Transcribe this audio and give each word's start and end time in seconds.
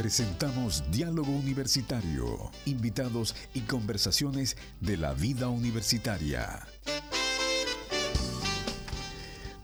Presentamos 0.00 0.82
Diálogo 0.90 1.30
Universitario, 1.30 2.50
invitados 2.64 3.36
y 3.52 3.60
conversaciones 3.60 4.56
de 4.80 4.96
la 4.96 5.12
vida 5.12 5.50
universitaria. 5.50 6.66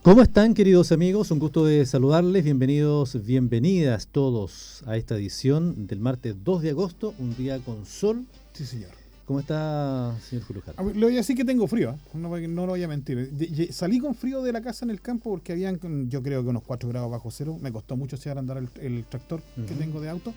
¿Cómo 0.03 0.21
están 0.21 0.53
queridos 0.53 0.93
amigos? 0.93 1.31
Un 1.31 1.39
gusto 1.39 1.65
de 1.65 1.87
saludarles. 1.87 2.45
Bienvenidos, 2.45 3.25
bienvenidas 3.25 4.09
todos 4.09 4.83
a 4.85 4.99
esta 4.99 5.15
edición 5.17 5.87
del 5.87 6.01
martes 6.01 6.37
2 6.45 6.61
de 6.61 6.71
agosto, 6.71 7.15
un 7.19 7.35
día 7.35 7.59
con 7.61 7.87
sol. 7.87 8.27
Sí, 8.53 8.67
señor. 8.67 9.06
¿Cómo 9.27 9.41
está, 9.41 10.17
señor 10.21 10.45
Julio 10.45 10.63
a 10.77 10.83
Le 10.85 11.05
voy 11.05 11.15
a 11.15 11.17
decir 11.17 11.37
que 11.37 11.45
tengo 11.45 11.67
frío, 11.67 11.91
¿eh? 11.91 11.97
no, 12.15 12.29
no, 12.39 12.61
lo 12.65 12.69
voy 12.69 12.83
a 12.85 12.87
mentir. 12.87 13.29
salí 13.73 13.99
con 13.99 14.15
frío 14.15 14.41
de 14.41 14.53
la 14.53 14.63
casa 14.63 14.85
en 14.85 14.93
el 14.93 15.01
campo 15.01 15.31
porque 15.31 15.51
habían, 15.51 15.81
yo 16.09 16.23
creo 16.23 16.45
que 16.45 16.49
unos 16.49 16.63
4 16.63 16.89
grados 16.89 17.11
bajo 17.11 17.33
cero. 17.33 17.59
Me 17.61 17.73
costó 17.73 17.97
mucho 17.97 18.17
llegar 18.17 18.37
a 18.37 18.41
andar 18.41 18.63
el, 18.81 19.05
tractor 19.07 19.43
que 19.67 19.75
tengo 19.75 20.01
de 20.01 20.11
auto. 20.11 20.33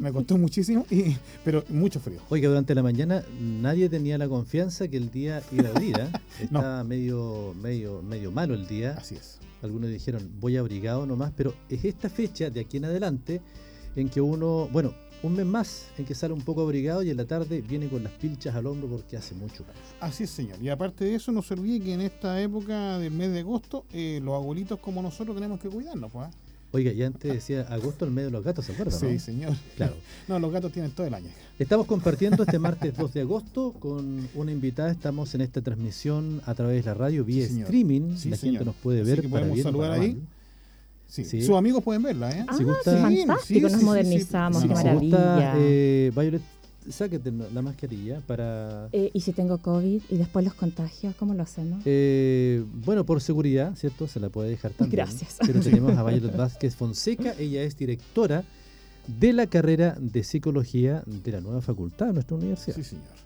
Me 0.00 0.12
costó 0.12 0.36
muchísimo, 0.36 0.84
y, 0.90 1.16
pero 1.44 1.62
mucho 1.68 2.00
frío. 2.00 2.18
Oiga, 2.28 2.48
durante 2.48 2.74
la 2.74 2.82
mañana 2.82 3.22
nadie 3.40 3.88
tenía 3.88 4.18
la 4.18 4.26
confianza 4.26 4.88
que 4.88 4.96
el 4.96 5.12
día 5.12 5.40
iba 5.52 5.68
a 5.72 5.80
ir. 5.80 5.96
¿eh? 5.96 6.08
Está 6.40 6.82
medio, 6.82 7.54
medio, 7.62 8.02
medio 8.02 8.32
malo 8.32 8.54
el 8.54 8.66
día. 8.66 8.96
Así 8.98 9.14
es. 9.14 9.38
Algunos 9.62 9.90
dijeron, 9.90 10.28
voy 10.40 10.56
abrigado 10.56 11.06
nomás, 11.06 11.32
pero 11.36 11.54
es 11.68 11.84
esta 11.84 12.10
fecha 12.10 12.50
de 12.50 12.62
aquí 12.62 12.78
en 12.78 12.86
adelante 12.86 13.40
en 13.96 14.08
que 14.08 14.20
uno, 14.20 14.68
bueno, 14.72 14.92
un 15.24 15.34
mes 15.34 15.46
más 15.46 15.86
en 15.96 16.04
que 16.04 16.14
sale 16.14 16.34
un 16.34 16.42
poco 16.42 16.60
abrigado 16.60 17.02
y 17.02 17.08
en 17.08 17.16
la 17.16 17.24
tarde 17.24 17.62
viene 17.62 17.88
con 17.88 18.04
las 18.04 18.12
pilchas 18.12 18.54
al 18.54 18.66
hombro 18.66 18.88
porque 18.88 19.16
hace 19.16 19.34
mucho 19.34 19.64
calor. 19.64 19.82
Así 20.00 20.24
es, 20.24 20.30
señor. 20.30 20.62
Y 20.62 20.68
aparte 20.68 21.06
de 21.06 21.14
eso, 21.14 21.32
no 21.32 21.40
se 21.40 21.54
olvide 21.54 21.80
que 21.80 21.94
en 21.94 22.02
esta 22.02 22.40
época 22.42 22.98
del 22.98 23.12
mes 23.12 23.32
de 23.32 23.40
agosto, 23.40 23.86
eh, 23.92 24.20
los 24.22 24.34
abuelitos 24.34 24.78
como 24.80 25.00
nosotros 25.00 25.34
tenemos 25.34 25.58
que 25.60 25.68
cuidarnos, 25.70 26.12
pues. 26.12 26.26
¿ah? 26.26 26.30
Oiga, 26.72 26.92
ya 26.92 27.06
antes 27.06 27.32
decía 27.32 27.62
agosto 27.70 28.04
el 28.04 28.10
medio 28.10 28.26
de 28.26 28.32
los 28.32 28.44
gatos, 28.44 28.66
¿se 28.66 28.72
acuerdan? 28.72 28.98
Sí, 28.98 29.18
señor. 29.18 29.54
Claro. 29.76 29.94
No, 30.28 30.38
los 30.38 30.52
gatos 30.52 30.72
tienen 30.72 30.90
todo 30.90 31.06
el 31.06 31.14
año. 31.14 31.28
Estamos 31.58 31.86
compartiendo 31.86 32.42
este 32.42 32.58
martes 32.58 32.96
2 32.96 33.14
de 33.14 33.20
agosto 33.20 33.72
con 33.78 34.28
una 34.34 34.52
invitada. 34.52 34.90
Estamos 34.90 35.34
en 35.34 35.42
esta 35.42 35.62
transmisión 35.62 36.42
a 36.44 36.54
través 36.54 36.84
de 36.84 36.90
la 36.90 36.94
radio 36.94 37.24
vía 37.24 37.46
streaming. 37.46 38.16
la 38.24 38.36
gente 38.36 38.64
nos 38.64 38.74
puede 38.74 39.04
ver. 39.04 39.28
podemos 39.28 39.60
saludar 39.60 39.92
ahí. 39.92 40.20
Sí. 41.22 41.42
Sus 41.42 41.54
amigos 41.56 41.84
pueden 41.84 42.02
verla, 42.02 42.30
¿eh? 42.32 42.44
Ah, 42.48 42.58
gusta, 42.60 42.98
fantástico, 42.98 43.68
nos 43.68 43.82
modernizamos, 43.82 44.62
qué 44.62 44.68
maravilla. 44.68 45.54
eh, 45.58 46.10
Violet, 46.12 46.42
sáquete 46.88 47.32
la 47.52 47.62
mascarilla 47.62 48.20
para... 48.26 48.88
Eh, 48.90 49.10
¿Y 49.12 49.20
si 49.20 49.32
tengo 49.32 49.58
COVID 49.58 50.02
y 50.08 50.16
después 50.16 50.44
los 50.44 50.54
contagios, 50.54 51.14
cómo 51.14 51.34
lo 51.34 51.44
hacemos? 51.44 51.82
Eh, 51.84 52.64
bueno, 52.84 53.06
por 53.06 53.20
seguridad, 53.20 53.76
¿cierto? 53.76 54.08
Se 54.08 54.18
la 54.18 54.28
puede 54.28 54.50
dejar 54.50 54.72
también. 54.72 55.04
Gracias. 55.04 55.36
Pero 55.46 55.60
tenemos 55.60 55.96
a 55.96 56.02
Violet 56.02 56.36
Vázquez 56.36 56.74
Fonseca, 56.74 57.34
ella 57.38 57.62
es 57.62 57.76
directora 57.76 58.42
de 59.06 59.32
la 59.32 59.46
carrera 59.46 59.96
de 60.00 60.24
Psicología 60.24 61.04
de 61.06 61.30
la 61.30 61.40
nueva 61.40 61.60
facultad 61.60 62.06
de 62.06 62.14
nuestra 62.14 62.36
universidad. 62.36 62.74
Sí, 62.76 62.82
señor 62.82 63.23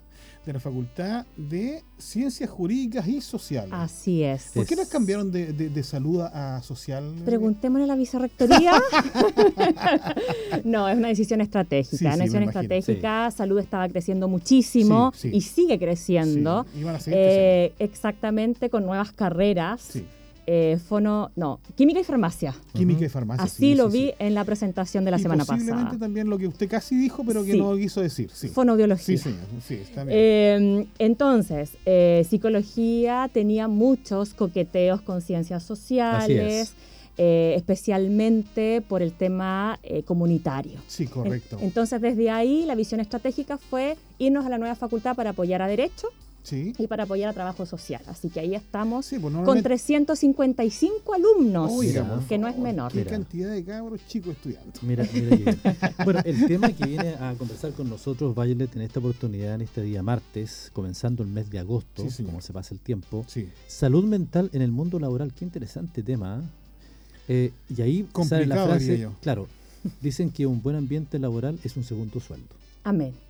de 0.48 0.54
la 0.54 0.60
Facultad 0.60 1.26
de 1.36 1.84
Ciencias 1.98 2.48
Jurídicas 2.48 3.06
y 3.06 3.20
Sociales. 3.20 3.70
Así 3.70 4.22
es. 4.22 4.50
¿Por 4.54 4.64
qué 4.64 4.76
nos 4.76 4.88
cambiaron 4.88 5.30
de, 5.30 5.82
salud 5.82 6.22
a 6.22 6.62
social? 6.62 7.14
Preguntémosle 7.24 7.84
a 7.84 7.86
la 7.88 7.96
vicerrectoría. 7.96 8.72
no, 10.64 10.88
es 10.88 10.96
una 10.96 11.08
decisión 11.08 11.42
estratégica. 11.42 12.14
una 12.14 12.16
decisión 12.16 12.44
estratégica, 12.44 13.30
salud 13.30 13.58
estaba 13.58 13.86
creciendo 13.88 14.26
muchísimo 14.26 15.12
y 15.22 15.42
sigue 15.42 15.78
creciendo. 15.78 16.64
Eh, 17.06 17.74
exactamente, 17.78 18.70
con 18.70 18.86
nuevas 18.86 19.12
carreras 19.12 19.98
eh, 20.50 20.78
fono, 20.78 21.30
no, 21.36 21.60
química 21.74 22.00
y 22.00 22.04
farmacia. 22.04 22.54
Química 22.72 23.04
y 23.04 23.10
farmacia. 23.10 23.44
Así 23.44 23.74
lo 23.74 23.90
vi 23.90 24.14
en 24.18 24.32
la 24.32 24.44
presentación 24.44 25.04
de 25.04 25.10
la 25.10 25.18
semana 25.18 25.44
posiblemente 25.44 25.72
pasada. 25.72 25.90
Posiblemente 25.90 26.04
también 26.06 26.30
lo 26.30 26.38
que 26.38 26.46
usted 26.46 26.70
casi 26.70 26.96
dijo, 26.96 27.22
pero 27.22 27.44
que 27.44 27.54
no 27.54 27.76
quiso 27.76 28.00
decir. 28.00 28.30
Sí. 28.32 28.48
Fonoaudiología. 28.48 29.04
Sí, 29.04 29.18
señor. 29.18 29.44
Sí, 29.62 29.74
está 29.74 30.04
bien. 30.04 30.18
Eh, 30.18 30.86
entonces, 31.00 31.72
eh, 31.84 32.26
psicología 32.26 33.28
tenía 33.30 33.68
muchos 33.68 34.32
coqueteos 34.32 35.02
con 35.02 35.20
ciencias 35.20 35.62
sociales. 35.64 36.72
Eh, 37.20 37.54
especialmente 37.56 38.80
por 38.80 39.02
el 39.02 39.12
tema 39.12 39.80
eh, 39.82 40.04
comunitario. 40.04 40.78
Sí, 40.86 41.08
correcto. 41.08 41.58
entonces, 41.60 42.00
desde 42.00 42.30
ahí 42.30 42.64
la 42.64 42.76
visión 42.76 43.00
estratégica 43.00 43.58
fue 43.58 43.96
irnos 44.18 44.46
a 44.46 44.48
la 44.48 44.56
nueva 44.56 44.76
facultad 44.76 45.16
para 45.16 45.30
apoyar 45.30 45.60
a 45.60 45.66
Derecho, 45.66 46.06
y 46.52 46.86
para 46.86 47.04
apoyar 47.04 47.30
a 47.30 47.32
trabajo 47.32 47.66
social. 47.66 48.02
Así 48.06 48.28
que 48.28 48.40
ahí 48.40 48.54
estamos 48.54 49.08
pues 49.08 49.20
con 49.20 49.62
355 49.62 51.14
alumnos, 51.14 51.72
que 52.28 52.38
no 52.38 52.48
es 52.48 52.58
menor. 52.58 52.92
Qué 52.92 53.04
cantidad 53.04 53.50
de 53.50 53.64
cabros 53.64 54.00
chicos 54.06 54.32
estudiando. 54.32 54.72
Mira, 54.82 55.06
mira 55.12 55.56
bueno, 56.04 56.20
el 56.24 56.46
tema 56.46 56.72
que 56.72 56.86
viene 56.86 57.14
a 57.20 57.34
conversar 57.36 57.72
con 57.72 57.88
nosotros, 57.88 58.34
Violet, 58.34 58.74
en 58.76 58.82
esta 58.82 59.00
oportunidad, 59.00 59.54
en 59.54 59.62
este 59.62 59.82
día 59.82 60.02
martes, 60.02 60.70
comenzando 60.72 61.22
el 61.22 61.28
mes 61.28 61.50
de 61.50 61.58
agosto, 61.58 62.04
como 62.24 62.40
se 62.40 62.52
pasa 62.52 62.74
el 62.74 62.80
tiempo, 62.80 63.24
salud 63.66 64.04
mental 64.04 64.50
en 64.52 64.62
el 64.62 64.70
mundo 64.70 64.98
laboral. 64.98 65.32
Qué 65.32 65.44
interesante 65.44 66.02
tema. 66.02 66.40
¿eh? 66.40 66.48
Eh, 67.28 67.52
y 67.76 67.82
ahí 67.82 68.08
sale 68.26 68.46
la 68.46 68.64
frase, 68.64 69.06
claro, 69.20 69.48
dicen 70.00 70.30
que 70.30 70.46
un 70.46 70.62
buen 70.62 70.76
ambiente 70.76 71.18
laboral 71.18 71.58
es 71.62 71.76
un 71.76 71.84
segundo 71.84 72.20
sueldo. 72.20 72.48
Amén. 72.84 73.27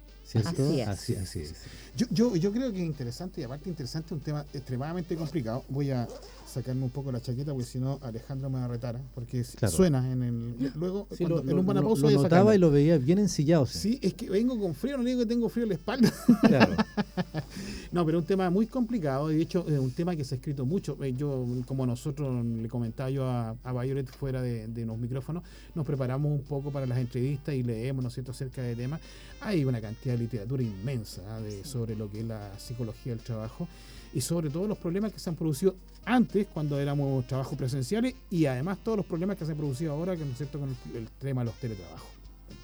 Así 0.88 1.40
es. 1.40 1.54
Yo, 1.96 2.06
yo, 2.10 2.36
yo 2.36 2.52
creo 2.52 2.70
que 2.72 2.78
es 2.78 2.86
interesante 2.86 3.40
y 3.40 3.44
aparte 3.44 3.68
interesante 3.68 4.14
un 4.14 4.20
tema 4.20 4.44
extremadamente 4.52 5.16
complicado. 5.16 5.64
Voy 5.68 5.90
a 5.90 6.06
sacarme 6.48 6.84
un 6.84 6.90
poco 6.90 7.12
la 7.12 7.20
chaqueta 7.20 7.52
porque 7.52 7.66
si 7.66 7.78
no 7.78 7.98
Alejandro 8.02 8.50
me 8.50 8.58
va 8.58 8.64
a 8.64 8.68
retar, 8.68 8.96
¿eh? 8.96 9.02
porque 9.14 9.44
suena 9.44 10.10
en 10.10 10.22
el 10.22 10.72
luego 10.74 11.06
cuando, 11.18 11.40
en 11.40 11.58
un 11.58 11.66
buena 11.66 11.82
pausa 11.82 12.10
lo, 12.10 12.22
notaba 12.22 12.54
y 12.54 12.58
lo 12.58 12.70
veía 12.70 12.98
bien 12.98 13.18
ensillado. 13.18 13.66
Sí. 13.66 13.98
es 14.02 14.14
que 14.14 14.28
vengo 14.30 14.58
con 14.58 14.74
frío, 14.74 14.96
no 14.96 15.04
digo 15.04 15.20
que 15.20 15.26
tengo 15.26 15.48
frío 15.48 15.64
en 15.64 15.68
la 15.70 15.74
espalda. 15.74 16.12
no, 17.92 18.04
pero 18.04 18.18
un 18.18 18.24
tema 18.24 18.50
muy 18.50 18.66
complicado, 18.66 19.28
de 19.28 19.40
hecho 19.40 19.64
es 19.68 19.78
un 19.78 19.90
tema 19.90 20.16
que 20.16 20.24
se 20.24 20.34
ha 20.34 20.38
escrito 20.38 20.64
mucho. 20.64 20.96
Eh, 21.04 21.12
yo, 21.12 21.46
como 21.66 21.86
nosotros 21.86 22.44
le 22.44 22.68
comentaba 22.68 23.10
yo 23.10 23.26
a, 23.26 23.56
a 23.62 23.72
Violet 23.72 24.08
fuera 24.08 24.42
de, 24.42 24.66
de, 24.68 24.86
los 24.86 24.98
micrófonos, 24.98 25.42
nos 25.74 25.86
preparamos 25.86 26.32
un 26.32 26.42
poco 26.42 26.70
para 26.70 26.86
las 26.86 26.98
entrevistas 26.98 27.54
y 27.54 27.62
leemos, 27.62 28.02
¿no 28.02 28.08
es 28.08 28.14
cierto?, 28.14 28.32
acerca 28.32 28.62
de 28.62 28.74
temas. 28.74 29.00
Hay 29.40 29.64
una 29.64 29.80
cantidad 29.80 30.14
de 30.14 30.20
literatura 30.20 30.62
inmensa 30.62 31.22
¿ah? 31.28 31.40
de, 31.40 31.64
sobre 31.64 31.94
lo 31.94 32.10
que 32.10 32.20
es 32.20 32.26
la 32.26 32.58
psicología 32.58 33.14
del 33.14 33.22
trabajo 33.22 33.68
y 34.14 34.20
sobre 34.20 34.50
todo 34.50 34.66
los 34.66 34.78
problemas 34.78 35.12
que 35.12 35.18
se 35.18 35.30
han 35.30 35.36
producido 35.36 35.74
antes 36.04 36.46
cuando 36.52 36.78
éramos 36.80 37.26
trabajos 37.26 37.56
presenciales 37.58 38.14
y 38.30 38.46
además 38.46 38.78
todos 38.82 38.96
los 38.98 39.06
problemas 39.06 39.36
que 39.36 39.44
se 39.44 39.52
han 39.52 39.58
producido 39.58 39.92
ahora 39.92 40.14
¿no 40.16 40.24
es 40.24 40.36
cierto? 40.36 40.58
con 40.58 40.70
el, 40.94 41.08
tema 41.18 41.42
de 41.42 41.46
los 41.46 41.54
teletrabajos. 41.56 42.08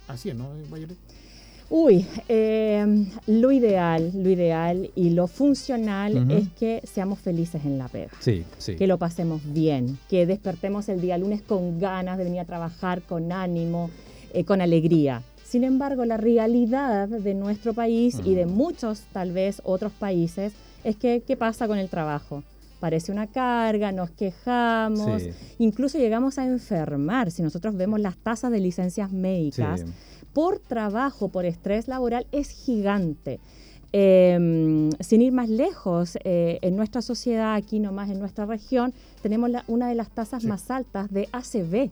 Así 0.09 0.31
es, 0.31 0.37
¿no, 0.37 0.51
Violet? 0.73 0.97
Uy, 1.71 2.07
eh, 2.29 3.07
lo 3.27 3.51
ideal, 3.51 4.13
lo 4.15 4.31
ideal 4.31 4.91
y 4.95 5.11
lo 5.11 5.27
funcional 5.27 6.31
es 6.31 6.49
que 6.51 6.83
seamos 6.85 7.21
felices 7.21 7.65
en 7.65 7.79
la 7.79 7.89
pega. 7.89 8.13
Sí, 8.21 8.45
sí. 8.59 8.77
Que 8.77 8.87
lo 8.87 8.99
pasemos 8.99 9.41
bien, 9.45 9.99
que 10.11 10.27
despertemos 10.27 10.89
el 10.91 11.01
día 11.01 11.17
lunes 11.17 11.41
con 11.41 11.81
ganas 11.81 12.19
de 12.19 12.25
venir 12.25 12.41
a 12.41 12.45
trabajar, 12.45 13.03
con 13.03 13.33
ánimo, 13.33 13.91
eh, 14.35 14.45
con 14.45 14.61
alegría. 14.61 15.23
Sin 15.43 15.65
embargo, 15.65 16.05
la 16.05 16.17
realidad 16.17 17.09
de 17.09 17.35
nuestro 17.35 17.73
país 17.73 18.21
y 18.25 18.35
de 18.35 18.45
muchos, 18.45 19.01
tal 19.13 19.33
vez, 19.33 19.63
otros 19.65 19.93
países, 19.93 20.53
es 20.85 20.97
que, 20.97 21.23
¿qué 21.27 21.37
pasa 21.37 21.67
con 21.67 21.79
el 21.79 21.89
trabajo? 21.89 22.43
Parece 22.81 23.11
una 23.11 23.27
carga, 23.27 23.93
nos 23.93 24.11
quejamos, 24.11 25.23
incluso 25.59 25.97
llegamos 25.97 26.39
a 26.39 26.45
enfermar. 26.45 27.31
Si 27.31 27.43
nosotros 27.43 27.75
vemos 27.77 27.99
las 27.99 28.17
tasas 28.17 28.51
de 28.51 28.61
licencias 28.61 29.11
médicas 29.11 29.85
por 30.35 30.59
trabajo, 30.59 31.29
por 31.29 31.47
estrés 31.47 31.89
laboral, 31.89 32.27
es 32.31 32.51
gigante. 32.51 33.41
Em, 33.97 34.91
sin 34.99 35.23
ir 35.23 35.33
más 35.33 35.49
lejos, 35.49 36.19
eh, 36.25 36.59
en 36.63 36.75
nuestra 36.75 37.01
sociedad, 37.01 37.55
aquí 37.55 37.79
nomás 37.79 38.11
en 38.11 38.19
nuestra 38.19 38.45
región, 38.45 38.93
tenemos 39.23 39.51
una 39.69 39.89
de 39.89 39.95
las 39.95 40.11
tasas 40.11 40.45
más 40.45 40.69
altas 40.69 41.13
de 41.13 41.29
ACV, 41.31 41.91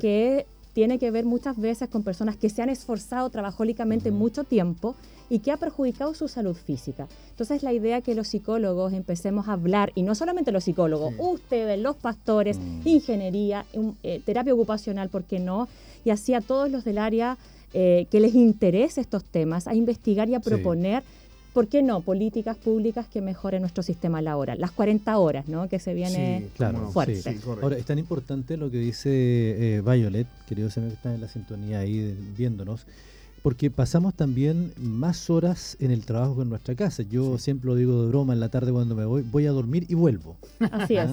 que 0.00 0.46
tiene 0.72 0.98
que 0.98 1.10
ver 1.10 1.24
muchas 1.24 1.58
veces 1.58 1.88
con 1.88 2.02
personas 2.02 2.36
que 2.36 2.48
se 2.48 2.62
han 2.62 2.68
esforzado 2.68 3.30
trabajólicamente 3.30 4.10
mucho 4.10 4.44
tiempo 4.44 4.94
y 5.28 5.38
que 5.38 5.50
ha 5.50 5.56
perjudicado 5.56 6.14
su 6.14 6.28
salud 6.28 6.54
física. 6.54 7.08
Entonces 7.30 7.62
la 7.62 7.72
idea 7.72 7.98
es 7.98 8.04
que 8.04 8.14
los 8.14 8.28
psicólogos 8.28 8.92
empecemos 8.92 9.48
a 9.48 9.54
hablar, 9.54 9.92
y 9.94 10.02
no 10.02 10.14
solamente 10.14 10.52
los 10.52 10.64
psicólogos, 10.64 11.14
ustedes, 11.18 11.78
los 11.78 11.96
pastores, 11.96 12.58
mm. 12.58 12.80
ingeniería, 12.84 13.64
eh, 14.02 14.20
terapia 14.24 14.52
ocupacional, 14.52 15.08
¿por 15.08 15.24
qué 15.24 15.38
no? 15.38 15.68
Y 16.04 16.10
así 16.10 16.34
a 16.34 16.40
todos 16.40 16.70
los 16.70 16.84
del 16.84 16.98
área 16.98 17.38
eh, 17.74 18.06
que 18.10 18.20
les 18.20 18.34
interese 18.34 19.00
estos 19.00 19.24
temas, 19.24 19.66
a 19.66 19.74
investigar 19.74 20.28
y 20.28 20.34
a 20.34 20.40
proponer. 20.40 21.02
¿Por 21.52 21.68
qué 21.68 21.82
no? 21.82 22.00
Políticas 22.00 22.56
públicas 22.56 23.06
que 23.08 23.20
mejoren 23.20 23.62
nuestro 23.62 23.82
sistema 23.82 24.22
laboral. 24.22 24.60
Las 24.60 24.70
40 24.72 25.16
horas, 25.18 25.48
¿no? 25.48 25.68
Que 25.68 25.78
se 25.78 25.94
viene 25.94 26.48
claro, 26.56 26.90
fuerte. 26.90 27.38
Ahora, 27.60 27.76
es 27.76 27.84
tan 27.84 27.98
importante 27.98 28.56
lo 28.56 28.70
que 28.70 28.78
dice 28.78 29.10
eh, 29.10 29.82
Violet, 29.82 30.26
queridos 30.48 30.76
amigos 30.76 30.94
que 30.94 30.96
están 30.96 31.14
en 31.14 31.20
la 31.20 31.28
sintonía 31.28 31.80
ahí 31.80 32.16
viéndonos, 32.36 32.86
porque 33.42 33.70
pasamos 33.70 34.14
también 34.14 34.72
más 34.76 35.28
horas 35.28 35.76
en 35.80 35.90
el 35.90 36.04
trabajo 36.04 36.36
que 36.36 36.42
en 36.42 36.48
nuestra 36.48 36.74
casa. 36.74 37.02
Yo 37.02 37.38
siempre 37.38 37.66
lo 37.68 37.74
digo 37.74 38.02
de 38.02 38.08
broma 38.08 38.32
en 38.32 38.40
la 38.40 38.48
tarde 38.48 38.72
cuando 38.72 38.94
me 38.94 39.04
voy, 39.04 39.22
voy 39.22 39.46
a 39.46 39.50
dormir 39.50 39.86
y 39.88 39.94
vuelvo. 39.94 40.36
Así 40.70 40.96
es. 40.96 41.10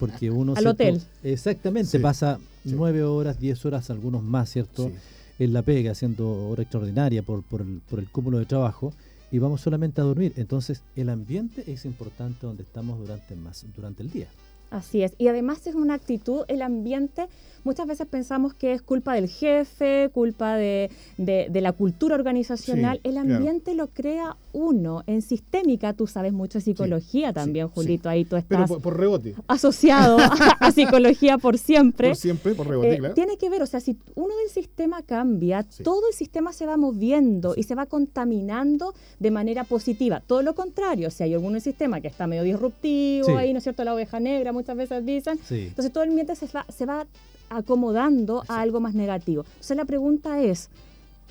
Porque 0.00 0.30
uno... 0.30 0.54
Al 0.56 0.66
hotel. 0.66 1.00
Exactamente, 1.22 2.00
pasa 2.00 2.38
nueve 2.64 3.04
horas, 3.04 3.38
diez 3.38 3.64
horas, 3.64 3.90
algunos 3.90 4.22
más, 4.22 4.50
¿cierto? 4.50 4.90
en 5.38 5.52
la 5.52 5.62
pega, 5.62 5.92
haciendo 5.92 6.48
hora 6.48 6.62
extraordinaria 6.62 7.22
por, 7.22 7.42
por, 7.42 7.60
el, 7.60 7.80
por 7.88 8.00
el 8.00 8.08
cúmulo 8.10 8.38
de 8.38 8.46
trabajo, 8.46 8.92
y 9.30 9.38
vamos 9.38 9.60
solamente 9.60 10.00
a 10.00 10.04
dormir. 10.04 10.32
Entonces, 10.36 10.82
el 10.96 11.08
ambiente 11.08 11.64
es 11.70 11.84
importante 11.84 12.46
donde 12.46 12.62
estamos 12.62 12.98
durante, 12.98 13.36
más, 13.36 13.64
durante 13.74 14.02
el 14.02 14.10
día. 14.10 14.28
Así 14.70 15.02
es. 15.02 15.14
Y 15.18 15.28
además 15.28 15.66
es 15.66 15.74
una 15.74 15.94
actitud, 15.94 16.42
el 16.48 16.62
ambiente, 16.62 17.26
muchas 17.64 17.86
veces 17.86 18.06
pensamos 18.06 18.54
que 18.54 18.72
es 18.72 18.82
culpa 18.82 19.14
del 19.14 19.28
jefe, 19.28 20.10
culpa 20.12 20.56
de, 20.56 20.90
de, 21.16 21.60
la 21.60 21.72
cultura 21.72 22.14
organizacional. 22.14 23.00
el 23.02 23.16
ambiente 23.16 23.74
lo 23.74 23.88
crea 23.88 24.36
uno. 24.52 25.02
En 25.06 25.22
sistémica, 25.22 25.92
tú 25.92 26.06
sabes 26.06 26.32
mucho 26.32 26.58
de 26.58 26.64
psicología 26.64 27.32
también, 27.32 27.68
Julito, 27.68 28.08
ahí 28.08 28.24
tú 28.24 28.36
estás 28.36 28.68
Pero 28.68 28.80
por, 28.80 28.96
rebote. 28.98 29.34
asociado 29.46 30.18
a, 30.60 30.70
psicología 30.72 31.38
por 31.38 31.58
siempre. 31.58 32.08
Por 32.08 32.16
siempre, 32.16 32.54
por 32.54 32.66
rebote, 32.68 32.94
eh, 32.94 33.12
Tiene 33.14 33.36
que 33.36 33.48
ver, 33.48 33.62
o 33.62 33.66
sea, 33.66 33.80
si 33.80 33.96
uno 34.14 34.34
del 34.36 34.50
sistema 34.50 35.02
cambia, 35.02 35.64
todo 35.82 36.08
el 36.08 36.14
sistema 36.14 36.52
se 36.52 36.66
va 36.66 36.76
moviendo 36.76 37.54
y 37.56 37.62
se 37.62 37.74
va 37.74 37.86
contaminando 37.86 38.94
de 39.18 39.30
manera 39.30 39.64
positiva. 39.64 40.20
Todo 40.26 40.42
lo 40.42 40.54
contrario, 40.54 41.10
si 41.10 41.22
hay 41.22 41.34
algún 41.34 41.58
sistema 41.60 42.00
que 42.00 42.08
está 42.08 42.26
medio 42.26 42.42
disruptivo, 42.42 43.36
ahí, 43.36 43.52
¿no 43.52 43.58
es 43.58 43.64
cierto?, 43.64 43.84
la 43.84 43.94
oveja 43.94 44.20
negra, 44.20 44.52
muchas 44.58 44.76
veces 44.76 45.04
dicen. 45.06 45.38
Entonces 45.50 45.92
todo 45.92 46.04
el 46.04 46.10
ambiente 46.10 46.34
se 46.34 46.46
va, 46.46 46.66
se 46.68 46.84
va 46.84 47.06
acomodando 47.48 48.42
a 48.48 48.60
algo 48.60 48.80
más 48.80 48.94
negativo. 48.94 49.44
Entonces 49.46 49.76
la 49.76 49.84
pregunta 49.84 50.42
es, 50.42 50.68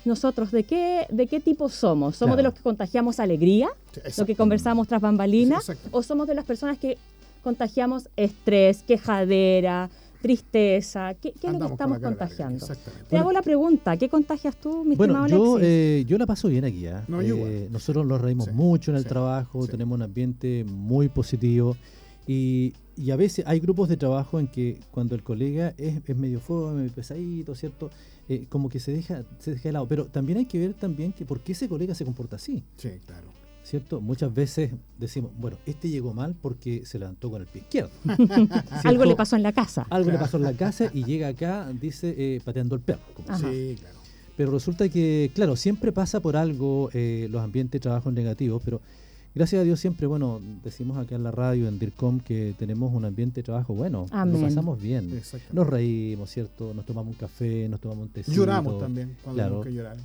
nosotros, 0.04 0.50
¿de 0.50 0.64
qué, 0.64 1.06
de 1.10 1.26
qué 1.26 1.40
tipo 1.40 1.68
somos? 1.68 2.16
¿Somos 2.16 2.36
de 2.36 2.42
los 2.42 2.54
que 2.54 2.62
contagiamos 2.62 3.20
alegría? 3.20 3.68
¿Lo 4.16 4.26
que 4.26 4.34
conversamos 4.34 4.88
tras 4.88 5.00
bambalinas? 5.00 5.70
¿O 5.90 6.02
somos 6.02 6.26
de 6.26 6.34
las 6.34 6.44
personas 6.44 6.78
que 6.78 6.96
contagiamos 7.42 8.08
estrés, 8.16 8.82
quejadera, 8.82 9.90
tristeza? 10.22 11.14
¿Qué, 11.14 11.28
es 11.28 11.52
lo 11.52 11.66
que 11.66 11.72
estamos 11.72 11.98
contagiando? 11.98 12.66
Te 13.08 13.16
hago 13.16 13.32
la 13.32 13.42
pregunta, 13.42 13.96
¿qué 13.96 14.08
contagias 14.08 14.56
tú, 14.56 14.84
mi 14.84 14.94
bueno, 14.94 15.26
yo, 15.26 15.58
eh, 15.60 16.04
yo 16.06 16.16
la 16.16 16.26
paso 16.26 16.48
bien 16.48 16.64
aquí. 16.64 16.86
¿ah? 16.86 17.04
Eh, 17.08 17.68
nosotros 17.70 18.06
nos 18.06 18.20
reímos 18.20 18.52
mucho 18.52 18.90
en 18.92 18.96
el 18.96 19.04
trabajo, 19.04 19.66
tenemos 19.66 19.96
un 19.96 20.02
ambiente 20.02 20.64
muy 20.64 21.08
positivo. 21.08 21.76
Y, 22.26 22.74
y, 22.98 23.10
a 23.10 23.16
veces 23.16 23.44
hay 23.46 23.60
grupos 23.60 23.88
de 23.88 23.96
trabajo 23.96 24.40
en 24.40 24.48
que 24.48 24.80
cuando 24.90 25.14
el 25.14 25.22
colega 25.22 25.74
es, 25.78 26.00
es 26.06 26.16
medio 26.16 26.40
fome, 26.40 26.88
pesadito, 26.90 27.54
¿cierto? 27.54 27.90
Eh, 28.28 28.46
como 28.48 28.68
que 28.68 28.80
se 28.80 28.92
deja, 28.92 29.24
se 29.38 29.52
deja 29.52 29.68
de 29.68 29.72
lado. 29.72 29.86
Pero 29.88 30.06
también 30.06 30.38
hay 30.38 30.46
que 30.46 30.58
ver 30.58 30.74
también 30.74 31.12
que 31.12 31.24
por 31.24 31.40
qué 31.40 31.52
ese 31.52 31.68
colega 31.68 31.94
se 31.94 32.04
comporta 32.04 32.36
así. 32.36 32.62
Sí, 32.76 32.90
claro. 33.06 33.28
¿Cierto? 33.64 34.00
Muchas 34.00 34.32
veces 34.32 34.72
decimos, 34.98 35.30
bueno, 35.36 35.58
este 35.66 35.88
llegó 35.90 36.14
mal 36.14 36.34
porque 36.40 36.86
se 36.86 36.98
levantó 36.98 37.30
con 37.30 37.42
el 37.42 37.46
pie 37.46 37.62
izquierdo. 37.62 37.90
algo 38.84 39.04
le 39.04 39.14
pasó 39.14 39.36
en 39.36 39.42
la 39.42 39.52
casa. 39.52 39.86
Algo 39.90 40.10
le 40.10 40.18
pasó 40.18 40.38
en 40.38 40.44
la 40.44 40.54
casa 40.54 40.90
y 40.92 41.04
llega 41.04 41.28
acá, 41.28 41.70
dice, 41.72 42.14
eh, 42.16 42.40
pateando 42.44 42.74
el 42.74 42.80
perro. 42.80 43.00
sí, 43.36 43.76
claro. 43.78 43.98
Pero 44.38 44.52
resulta 44.52 44.88
que, 44.88 45.32
claro, 45.34 45.56
siempre 45.56 45.90
pasa 45.90 46.20
por 46.20 46.36
algo 46.36 46.90
eh, 46.92 47.26
los 47.28 47.42
ambientes 47.42 47.72
de 47.72 47.80
trabajo 47.80 48.12
negativos, 48.12 48.62
pero 48.64 48.80
gracias 49.34 49.60
a 49.60 49.64
Dios 49.64 49.80
siempre, 49.80 50.06
bueno, 50.06 50.40
decimos 50.62 50.96
acá 50.98 51.14
en 51.14 51.22
la 51.22 51.30
radio, 51.30 51.68
en 51.68 51.78
DIRCOM, 51.78 52.20
que 52.20 52.54
tenemos 52.58 52.92
un 52.92 53.04
ambiente 53.04 53.40
de 53.40 53.44
trabajo 53.44 53.74
bueno, 53.74 54.06
Amén. 54.10 54.40
lo 54.40 54.48
pasamos 54.48 54.80
bien, 54.80 55.22
nos 55.52 55.66
reímos, 55.66 56.30
¿cierto? 56.30 56.72
Nos 56.74 56.86
tomamos 56.86 57.12
un 57.12 57.18
café, 57.18 57.68
nos 57.68 57.80
tomamos 57.80 58.06
un 58.06 58.08
té. 58.10 58.24
Lloramos 58.26 58.78
también 58.78 59.16
cuando 59.22 59.42
tenemos 59.42 59.64
que 59.66 59.72
llorar. 59.72 59.96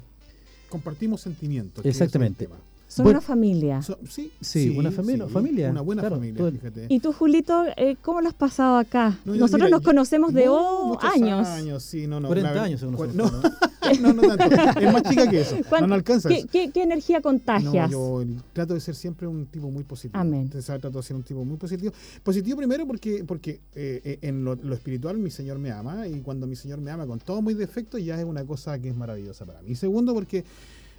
Compartimos 0.70 1.22
sentimientos. 1.22 1.86
Exactamente. 1.86 2.48
Son 2.94 3.08
una 3.08 3.22
familia. 3.22 3.82
sí, 3.82 4.32
sí, 4.40 4.70
una 4.78 4.92
familia. 4.92 5.28
familia 5.28 5.72
una 5.72 5.82
buena 5.82 6.04
familia, 6.08 6.52
fíjate. 6.52 6.86
¿Y 6.90 7.00
tú, 7.00 7.12
Julito, 7.12 7.64
eh, 7.76 7.96
cómo 8.02 8.22
lo 8.22 8.28
has 8.28 8.36
pasado 8.36 8.78
acá? 8.78 9.18
Nosotros 9.26 9.72
nos 9.72 9.82
conocemos 9.82 10.32
de 10.34 10.46
oh, 10.48 11.00
años. 11.02 11.48
años, 11.48 11.82
sí, 11.82 12.06
no, 12.06 12.20
no. 12.20 12.28
40 12.28 12.64
años 12.64 12.80
según 12.80 12.94
nosotros, 12.94 13.16
no. 13.16 14.14
no, 14.14 14.14
no 14.14 14.36
tanto. 14.36 14.80
Es 14.80 14.94
más 14.94 15.04
chica 15.04 15.28
que 15.28 15.42
eso. 15.42 15.58
No, 15.82 15.88
no 15.88 15.96
alcanza. 15.96 16.30
¿Qué, 16.30 16.46
qué, 16.46 16.70
qué 16.72 16.84
energía 16.84 17.22
contagias? 17.22 17.90
yo 17.90 18.24
trato 18.54 18.76
de 18.76 18.80
ser 18.80 18.94
siempre 18.94 19.26
un 19.26 19.48
tipo 19.48 19.72
muy 19.72 19.84
positivo. 19.84 20.20
Amén. 20.20 20.42
Entonces, 20.44 20.66
trato 20.66 21.00
de 21.00 21.04
ser 21.04 21.16
un 21.16 21.24
tipo 21.24 21.44
muy 21.44 21.58
positivo. 21.58 21.92
Positivo 22.22 22.58
primero 22.58 22.86
porque, 22.86 23.24
porque 23.26 23.62
eh, 23.74 24.02
eh, 24.04 24.20
en 24.22 24.44
lo, 24.44 24.56
lo, 24.56 24.76
espiritual 24.76 25.18
mi 25.18 25.32
Señor 25.32 25.58
me 25.58 25.72
ama 25.72 26.08
y 26.08 26.22
cuando 26.22 26.46
mi 26.46 26.56
Señor 26.56 26.80
me 26.80 26.92
ama 26.92 27.08
con 27.08 27.20
todos 27.20 27.42
mis 27.42 27.58
defectos 27.58 28.04
ya 28.04 28.20
es 28.20 28.26
una 28.26 28.46
cosa 28.46 28.78
que 28.80 28.90
es 28.90 28.96
maravillosa 28.96 29.46
para 29.46 29.62
mí. 29.64 29.74
Segundo 29.76 30.14
porque 30.14 30.44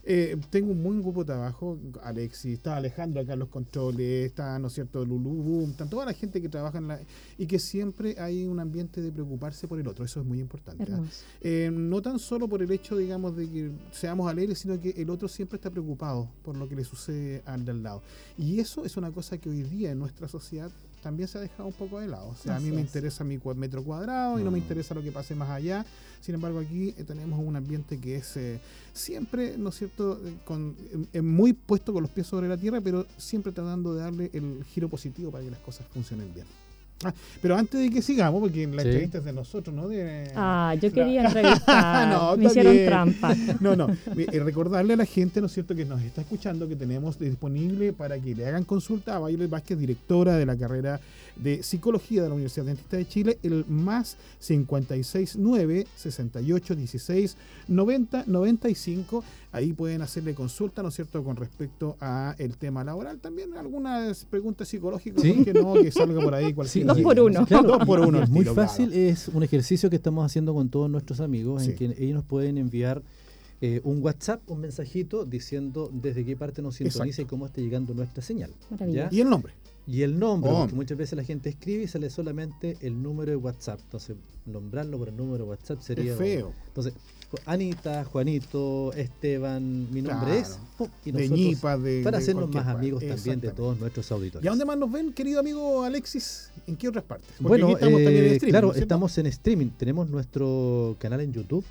eh, 0.06 0.36
tengo 0.50 0.72
un 0.72 0.82
buen 0.82 1.00
grupo 1.00 1.20
de 1.20 1.26
trabajo, 1.32 1.78
Alexis, 2.02 2.54
está 2.54 2.76
Alejandro 2.76 3.22
acá 3.22 3.32
en 3.32 3.38
los 3.38 3.48
controles, 3.48 4.26
está, 4.26 4.58
¿no 4.58 4.68
es 4.68 4.74
cierto?, 4.74 5.04
Lulu, 5.04 5.62
está 5.70 5.86
toda 5.86 6.04
la 6.04 6.12
gente 6.12 6.42
que 6.42 6.48
trabaja 6.48 6.78
en 6.78 6.88
la... 6.88 7.00
y 7.38 7.46
que 7.46 7.58
siempre 7.58 8.16
hay 8.18 8.44
un 8.44 8.60
ambiente 8.60 9.00
de 9.00 9.10
preocuparse 9.10 9.66
por 9.66 9.80
el 9.80 9.88
otro, 9.88 10.04
eso 10.04 10.20
es 10.20 10.26
muy 10.26 10.40
importante. 10.40 10.84
¿ah? 10.92 11.00
Eh, 11.40 11.70
no 11.72 12.02
tan 12.02 12.18
solo 12.18 12.46
por 12.48 12.62
el 12.62 12.70
hecho, 12.70 12.96
digamos, 12.96 13.34
de 13.34 13.48
que 13.48 13.70
seamos 13.92 14.30
alegres, 14.30 14.58
sino 14.58 14.78
que 14.78 14.90
el 14.90 15.08
otro 15.08 15.26
siempre 15.26 15.56
está 15.56 15.70
preocupado 15.70 16.28
por 16.42 16.56
lo 16.56 16.68
que 16.68 16.76
le 16.76 16.84
sucede 16.84 17.42
al 17.46 17.64
de 17.64 17.70
al 17.70 17.82
lado. 17.82 18.02
Y 18.36 18.60
eso 18.60 18.84
es 18.84 18.96
una 18.96 19.10
cosa 19.10 19.38
que 19.38 19.48
hoy 19.48 19.62
día 19.62 19.90
en 19.90 19.98
nuestra 19.98 20.28
sociedad 20.28 20.70
también 21.04 21.28
se 21.28 21.36
ha 21.36 21.42
dejado 21.42 21.66
un 21.66 21.74
poco 21.74 22.00
de 22.00 22.08
lado. 22.08 22.28
O 22.28 22.34
sea, 22.34 22.56
a 22.56 22.60
mí 22.60 22.70
me 22.70 22.80
interesa 22.80 23.22
mi 23.24 23.38
metro 23.56 23.84
cuadrado 23.84 24.40
y 24.40 24.42
no 24.42 24.50
me 24.50 24.58
mm. 24.58 24.62
interesa 24.62 24.94
lo 24.94 25.02
que 25.02 25.12
pase 25.12 25.34
más 25.34 25.50
allá. 25.50 25.84
Sin 26.22 26.34
embargo, 26.34 26.58
aquí 26.58 26.94
eh, 26.96 27.04
tenemos 27.04 27.38
un 27.38 27.54
ambiente 27.54 28.00
que 28.00 28.16
es 28.16 28.36
eh, 28.38 28.58
siempre, 28.94 29.58
¿no 29.58 29.68
es 29.68 29.76
cierto?, 29.76 30.18
eh, 30.24 30.38
con, 30.46 30.74
muy 31.22 31.52
puesto 31.52 31.92
con 31.92 32.02
los 32.02 32.10
pies 32.10 32.26
sobre 32.26 32.48
la 32.48 32.56
tierra, 32.56 32.80
pero 32.80 33.06
siempre 33.18 33.52
tratando 33.52 33.94
de 33.94 34.00
darle 34.00 34.30
el 34.32 34.64
giro 34.64 34.88
positivo 34.88 35.30
para 35.30 35.44
que 35.44 35.50
las 35.50 35.60
cosas 35.60 35.86
funcionen 35.92 36.32
bien. 36.32 36.46
Ah, 37.02 37.12
pero 37.42 37.56
antes 37.56 37.80
de 37.80 37.90
que 37.90 38.00
sigamos, 38.00 38.40
porque 38.40 38.66
la 38.66 38.82
entrevista 38.82 39.18
es 39.18 39.24
de 39.24 39.32
nosotros, 39.32 39.74
¿no? 39.74 39.88
De, 39.88 40.30
ah, 40.36 40.74
yo 40.80 40.92
quería 40.92 41.24
entrevistar. 41.26 42.08
no, 42.08 42.36
me 42.36 42.46
hicieron 42.46 42.76
trampa. 42.86 43.34
No, 43.60 43.76
no. 43.76 43.88
recordarle 44.32 44.94
a 44.94 44.96
la 44.96 45.04
gente, 45.04 45.40
¿no 45.40 45.46
es 45.46 45.52
cierto?, 45.52 45.74
que 45.74 45.84
nos 45.84 46.00
está 46.02 46.22
escuchando, 46.22 46.68
que 46.68 46.76
tenemos 46.76 47.18
disponible 47.18 47.92
para 47.92 48.18
que 48.18 48.34
le 48.34 48.46
hagan 48.46 48.64
consulta 48.64 49.16
a 49.16 49.26
Violet 49.26 49.50
Vázquez, 49.50 49.78
directora 49.78 50.36
de 50.36 50.46
la 50.46 50.56
carrera 50.56 51.00
de 51.36 51.62
Psicología 51.62 52.22
de 52.22 52.28
la 52.28 52.34
Universidad 52.34 52.66
Dentista 52.66 52.96
de 52.96 53.08
Chile, 53.08 53.38
el 53.42 53.64
más 53.68 54.16
569 54.40 55.86
68 55.96 56.74
16 56.74 57.36
90 57.68 58.24
95. 58.26 59.24
Ahí 59.52 59.72
pueden 59.72 60.02
hacerle 60.02 60.34
consulta, 60.34 60.82
¿no 60.82 60.88
es 60.88 60.96
cierto?, 60.96 61.22
con 61.22 61.36
respecto 61.36 61.96
a 62.00 62.34
el 62.38 62.56
tema 62.56 62.82
laboral. 62.82 63.18
También 63.20 63.56
algunas 63.56 64.24
preguntas 64.24 64.66
psicológicas, 64.68 65.22
¿Sí? 65.22 65.44
que 65.44 65.52
no? 65.54 65.74
Que 65.74 65.92
salga 65.92 66.20
por 66.20 66.34
ahí 66.34 66.52
cualquier 66.54 66.83
Dos 66.86 67.00
por 67.00 67.20
uno. 67.20 67.46
dos 67.46 67.86
por 67.86 68.00
uno. 68.00 68.22
Es 68.22 68.30
muy 68.30 68.44
fácil, 68.44 68.92
es 68.92 69.28
un 69.28 69.42
ejercicio 69.42 69.90
que 69.90 69.96
estamos 69.96 70.24
haciendo 70.24 70.54
con 70.54 70.68
todos 70.68 70.90
nuestros 70.90 71.20
amigos, 71.20 71.66
en 71.66 71.74
que 71.76 71.84
ellos 71.84 72.14
nos 72.14 72.24
pueden 72.24 72.58
enviar 72.58 73.02
eh, 73.60 73.80
un 73.84 74.02
WhatsApp, 74.02 74.42
un 74.50 74.60
mensajito 74.60 75.24
diciendo 75.24 75.90
desde 75.92 76.24
qué 76.24 76.36
parte 76.36 76.60
nos 76.60 76.76
sintoniza 76.76 77.22
y 77.22 77.24
cómo 77.24 77.46
está 77.46 77.60
llegando 77.60 77.94
nuestra 77.94 78.22
señal. 78.22 78.50
Y 79.10 79.20
el 79.20 79.30
nombre. 79.30 79.54
Y 79.86 80.02
el 80.02 80.18
nombre, 80.18 80.50
oh. 80.50 80.60
porque 80.60 80.74
muchas 80.74 80.96
veces 80.96 81.16
la 81.16 81.24
gente 81.24 81.50
escribe 81.50 81.84
y 81.84 81.88
sale 81.88 82.08
solamente 82.08 82.78
el 82.80 83.02
número 83.02 83.30
de 83.30 83.36
WhatsApp. 83.36 83.80
Entonces, 83.84 84.16
nombrarlo 84.46 84.98
por 84.98 85.08
el 85.10 85.16
número 85.16 85.44
de 85.44 85.50
WhatsApp 85.50 85.80
sería. 85.80 86.16
feo. 86.16 86.52
Entonces, 86.68 86.94
Anita, 87.46 88.04
Juanito, 88.04 88.92
Esteban, 88.94 89.92
mi 89.92 90.00
nombre 90.00 90.38
es. 90.38 90.58
Y 91.04 91.12
nosotros, 91.12 91.82
de 91.82 92.02
para 92.02 92.18
hacernos 92.18 92.50
más 92.50 92.66
amigos 92.66 93.04
también 93.06 93.40
de 93.40 93.50
todos 93.50 93.78
nuestros 93.78 94.10
auditores. 94.12 94.44
¿Y 94.44 94.48
a 94.48 94.50
dónde 94.50 94.64
más 94.64 94.78
nos 94.78 94.90
ven, 94.90 95.12
querido 95.12 95.40
amigo 95.40 95.82
Alexis? 95.82 96.50
¿En 96.66 96.76
qué 96.76 96.88
otras 96.88 97.04
partes? 97.04 97.28
bueno, 97.40 97.70
estamos 97.70 98.00
eh, 98.00 98.38
claro, 98.40 98.74
estamos 98.74 99.18
en 99.18 99.26
streaming. 99.26 99.70
Tenemos 99.76 100.08
nuestro 100.08 100.96
canal 100.98 101.20
en 101.20 101.32
YouTube 101.32 101.64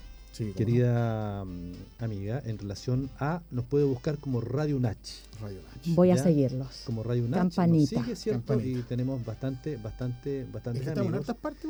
querida 0.56 1.46
mm, 1.46 2.04
amiga, 2.04 2.42
en 2.46 2.58
relación 2.58 3.10
a, 3.20 3.42
nos 3.52 3.66
puede 3.66 3.86
buscar 3.86 4.18
como 4.18 4.42
Radio 4.42 4.80
Nach. 4.80 4.98
Radio 5.42 5.60
Voy 5.88 6.12
a 6.12 6.18
seguirlos. 6.18 6.84
Como 6.86 7.04
Radio 7.04 7.28
Nach. 7.28 7.40
Campanita. 7.42 8.02
sigue, 8.02 8.16
¿cierto? 8.16 8.60
Y 8.60 8.82
tenemos 8.84 9.24
bastante, 9.24 9.78
bastante, 9.78 10.46
bastante 10.52 10.90
amigos. 10.90 11.30
en 11.30 11.36
partes, 11.36 11.70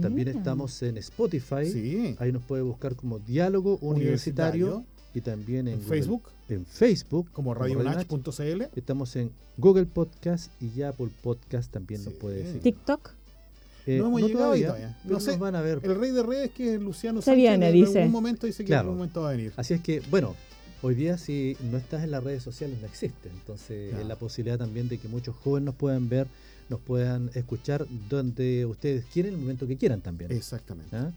También 0.00 0.28
estamos 0.28 0.82
en 0.82 0.98
Spotify. 0.98 2.16
Ahí 2.18 2.32
nos 2.32 2.44
puede 2.44 2.62
buscar 2.62 2.94
como 2.94 3.18
Diálogo 3.18 3.78
Universitario. 3.78 4.84
Y 5.16 5.22
también 5.22 5.66
en, 5.66 5.80
Facebook. 5.80 6.24
En 6.50 6.66
Facebook. 6.66 7.30
Como 7.32 7.54
radionach.cl. 7.54 8.62
Estamos 8.76 9.16
en 9.16 9.30
Google 9.56 9.86
Podcast 9.86 10.52
y 10.60 10.70
ya 10.72 10.92
por 10.92 11.08
Podcast 11.08 11.72
también 11.72 12.04
nos 12.04 12.12
puede 12.12 12.42
decir. 12.42 12.60
TikTok. 12.60 13.12
Eh, 13.86 13.96
no 13.98 14.08
hemos 14.08 14.20
llegado 14.20 14.52
ahí 14.52 14.62
todavía. 14.62 14.98
No 15.04 15.18
sé, 15.18 15.38
van 15.38 15.54
a 15.54 15.62
ver. 15.62 15.80
El 15.82 15.98
rey 15.98 16.10
de 16.10 16.22
redes 16.22 16.50
que 16.50 16.74
es 16.74 16.82
Luciano 16.82 17.22
Se 17.22 17.34
viene, 17.34 17.72
dice. 17.72 17.92
En 17.92 17.98
algún 17.98 18.12
momento 18.12 18.46
dice 18.46 18.62
que 18.62 18.74
en 18.74 18.78
algún 18.78 18.96
momento 18.96 19.22
va 19.22 19.30
a 19.30 19.32
venir. 19.32 19.54
Así 19.56 19.72
es 19.72 19.80
que, 19.80 20.02
bueno, 20.10 20.36
hoy 20.82 20.94
día 20.94 21.16
si 21.16 21.56
no 21.62 21.78
estás 21.78 22.04
en 22.04 22.10
las 22.10 22.22
redes 22.22 22.42
sociales 22.42 22.78
no 22.78 22.86
existe. 22.86 23.30
Entonces 23.30 23.94
es 23.94 24.06
la 24.06 24.16
posibilidad 24.16 24.58
también 24.58 24.90
de 24.90 24.98
que 24.98 25.08
muchos 25.08 25.34
jóvenes 25.36 25.64
nos 25.64 25.76
puedan 25.76 26.10
ver, 26.10 26.26
nos 26.68 26.80
puedan 26.80 27.30
escuchar 27.34 27.86
donde 28.08 28.66
ustedes 28.66 29.04
quieren, 29.06 29.32
en 29.32 29.38
el 29.38 29.40
momento 29.42 29.66
que 29.66 29.76
quieran 29.76 30.00
también. 30.00 30.32
Exactamente. 30.32 30.96
¿Ah? 30.96 31.12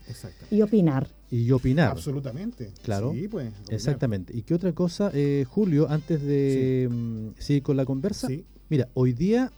Y 0.51 0.61
opinar. 0.61 1.07
Y 1.31 1.49
opinar. 1.51 1.91
Absolutamente. 1.91 2.71
Claro. 2.83 3.13
Sí, 3.13 3.27
pues. 3.27 3.51
Exactamente. 3.69 4.35
¿Y 4.35 4.43
qué 4.43 4.53
otra 4.53 4.73
cosa, 4.73 5.11
eh, 5.13 5.45
Julio, 5.49 5.89
antes 5.89 6.21
de 6.21 6.87
mm, 6.89 7.27
seguir 7.39 7.63
con 7.63 7.77
la 7.77 7.85
conversa? 7.85 8.27
Sí. 8.27 8.45
Mira, 8.69 8.87
hoy 8.93 9.13
día, 9.13 9.51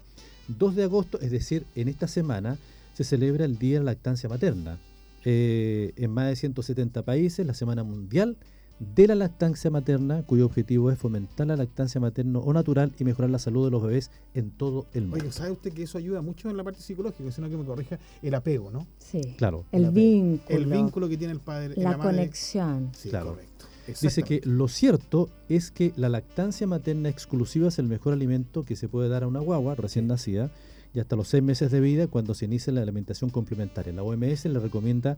2 0.48 0.76
de 0.76 0.84
agosto, 0.84 1.20
es 1.20 1.32
decir, 1.32 1.66
en 1.76 1.88
esta 1.90 2.08
semana, 2.08 2.58
se 2.94 3.04
celebra 3.04 3.46
el 3.46 3.58
Día 3.58 3.80
de 3.80 3.86
la 3.86 3.92
Lactancia 3.92 4.30
Materna. 4.30 4.80
eh, 5.24 5.94
en 5.98 6.10
más 6.10 6.28
de 6.30 6.36
170 6.36 7.04
países 7.04 7.46
la 7.46 7.54
Semana 7.54 7.84
Mundial 7.84 8.38
de 8.82 9.06
la 9.08 9.14
Lactancia 9.14 9.70
Materna, 9.70 10.24
cuyo 10.24 10.46
objetivo 10.46 10.90
es 10.90 10.98
fomentar 10.98 11.46
la 11.46 11.56
lactancia 11.56 12.02
materna 12.02 12.40
o 12.40 12.52
natural 12.52 12.92
y 12.98 13.04
mejorar 13.04 13.30
la 13.30 13.38
salud 13.38 13.66
de 13.66 13.72
los 13.72 13.84
bebés 13.84 14.10
en 14.34 14.50
todo 14.50 14.88
el 14.94 15.04
mundo. 15.04 15.24
Oye, 15.24 15.32
¿sabe 15.32 15.52
usted 15.52 15.72
que 15.72 15.84
eso 15.84 16.00
ayuda 16.00 16.24
mucho 16.24 16.50
en 16.50 16.58
la 16.58 16.64
parte 16.64 16.82
psicológica? 16.82 17.32
Sino 17.32 17.48
que 17.48 17.58
me 17.58 17.64
corrija 17.64 18.00
el 18.24 18.34
apego, 18.34 18.72
¿no? 18.72 18.88
Sí. 18.98 19.36
Claro. 19.38 19.66
El, 19.72 19.92
vínculo. 19.92 20.58
El 20.58 20.66
vínculo 20.66 21.08
que 21.10 21.18
tiene 21.18 21.34
el 21.34 21.40
padre. 21.40 21.76
La, 21.78 21.96
conexión. 21.96 22.90
Sí, 22.98 23.10
claro. 23.10 23.32
correcto. 23.32 23.66
Dice 24.02 24.24
que 24.24 24.42
lo 24.46 24.68
cierto 24.68 25.30
es 25.48 25.70
que 25.70 25.94
la 25.96 26.10
lactancia 26.10 26.66
materna 26.66 27.10
exclusiva 27.10 27.68
es 27.68 27.78
el 27.78 27.88
mejor 27.88 28.14
alimento 28.14 28.64
que 28.64 28.76
se 28.76 28.88
puede 28.88 29.10
dar 29.10 29.24
a 29.24 29.28
una 29.28 29.42
guagua 29.42 29.76
recién 29.76 30.08
nacida 30.08 30.52
y 30.94 31.00
hasta 31.00 31.16
los 31.16 31.28
seis 31.28 31.44
meses 31.44 31.72
de 31.72 31.82
vida 31.82 32.08
cuando 32.08 32.34
se 32.34 32.46
inicia 32.46 32.74
la 32.74 32.82
alimentación 32.82 33.30
complementaria. 33.30 33.94
La 33.94 34.04
OMS 34.04 34.46
le 34.46 34.60
recomienda 34.60 35.18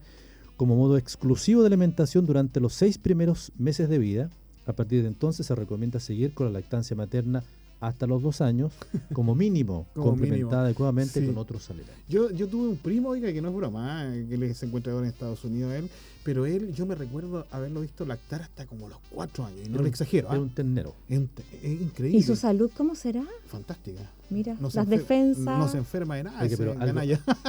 como 0.58 0.76
modo 0.76 0.98
exclusivo 0.98 1.62
de 1.62 1.68
alimentación 1.68 2.26
durante 2.26 2.60
los 2.60 2.74
seis 2.74 2.98
primeros 2.98 3.52
meses 3.58 3.90
de 3.90 3.98
vida. 3.98 4.30
A 4.66 4.74
partir 4.74 5.02
de 5.02 5.10
entonces 5.10 5.46
se 5.46 5.56
recomienda 5.56 6.00
seguir 6.00 6.34
con 6.34 6.48
la 6.48 6.60
lactancia 6.60 6.96
materna 6.96 7.44
hasta 7.84 8.08
los 8.08 8.22
dos 8.22 8.40
años, 8.40 8.72
como 9.14 9.36
mínimo, 9.36 9.88
complementada 9.94 10.64
adecuadamente 10.64 11.26
con 11.26 11.38
otros 11.38 11.70
alimentos. 11.70 11.96
Yo, 12.08 12.32
yo 12.32 12.48
tuve 12.48 12.70
un 12.70 12.78
primo, 12.78 13.10
oiga, 13.10 13.32
que 13.34 13.42
no 13.42 13.50
es 13.50 13.56
broma, 13.56 14.16
eh, 14.16 14.26
que 14.30 14.54
se 14.54 14.66
encuentra 14.66 14.94
ahora 14.94 15.06
en 15.06 15.12
Estados 15.12 15.44
Unidos 15.44 15.74
él, 15.74 15.90
pero 16.24 16.46
él, 16.46 16.74
yo 16.74 16.86
me 16.86 16.96
recuerdo 16.96 17.46
haberlo 17.52 17.82
visto 17.82 18.06
lactar 18.06 18.42
hasta 18.42 18.66
como 18.66 18.88
los 18.88 19.00
cuatro 19.10 19.46
años, 19.46 19.68
y 19.68 19.70
no 19.70 19.82
le 19.82 19.90
exagero. 19.90 20.30
Es 20.30 20.36
¿ah? 20.36 20.40
un 20.40 20.50
ternero. 20.50 20.96
Es, 21.10 21.20
increíble. 21.20 22.18
¿Y 22.18 22.24
su 22.24 22.38
salud 22.38 22.72
cómo 22.76 22.96
será? 22.96 23.26
Fantástica. 23.48 24.10
Mira, 24.30 24.56
las 24.62 24.88
defensas. 24.88 25.60
No 25.60 25.68
se 25.68 25.78
enferma 25.78 26.16
de 26.16 26.24
nada. 26.24 26.42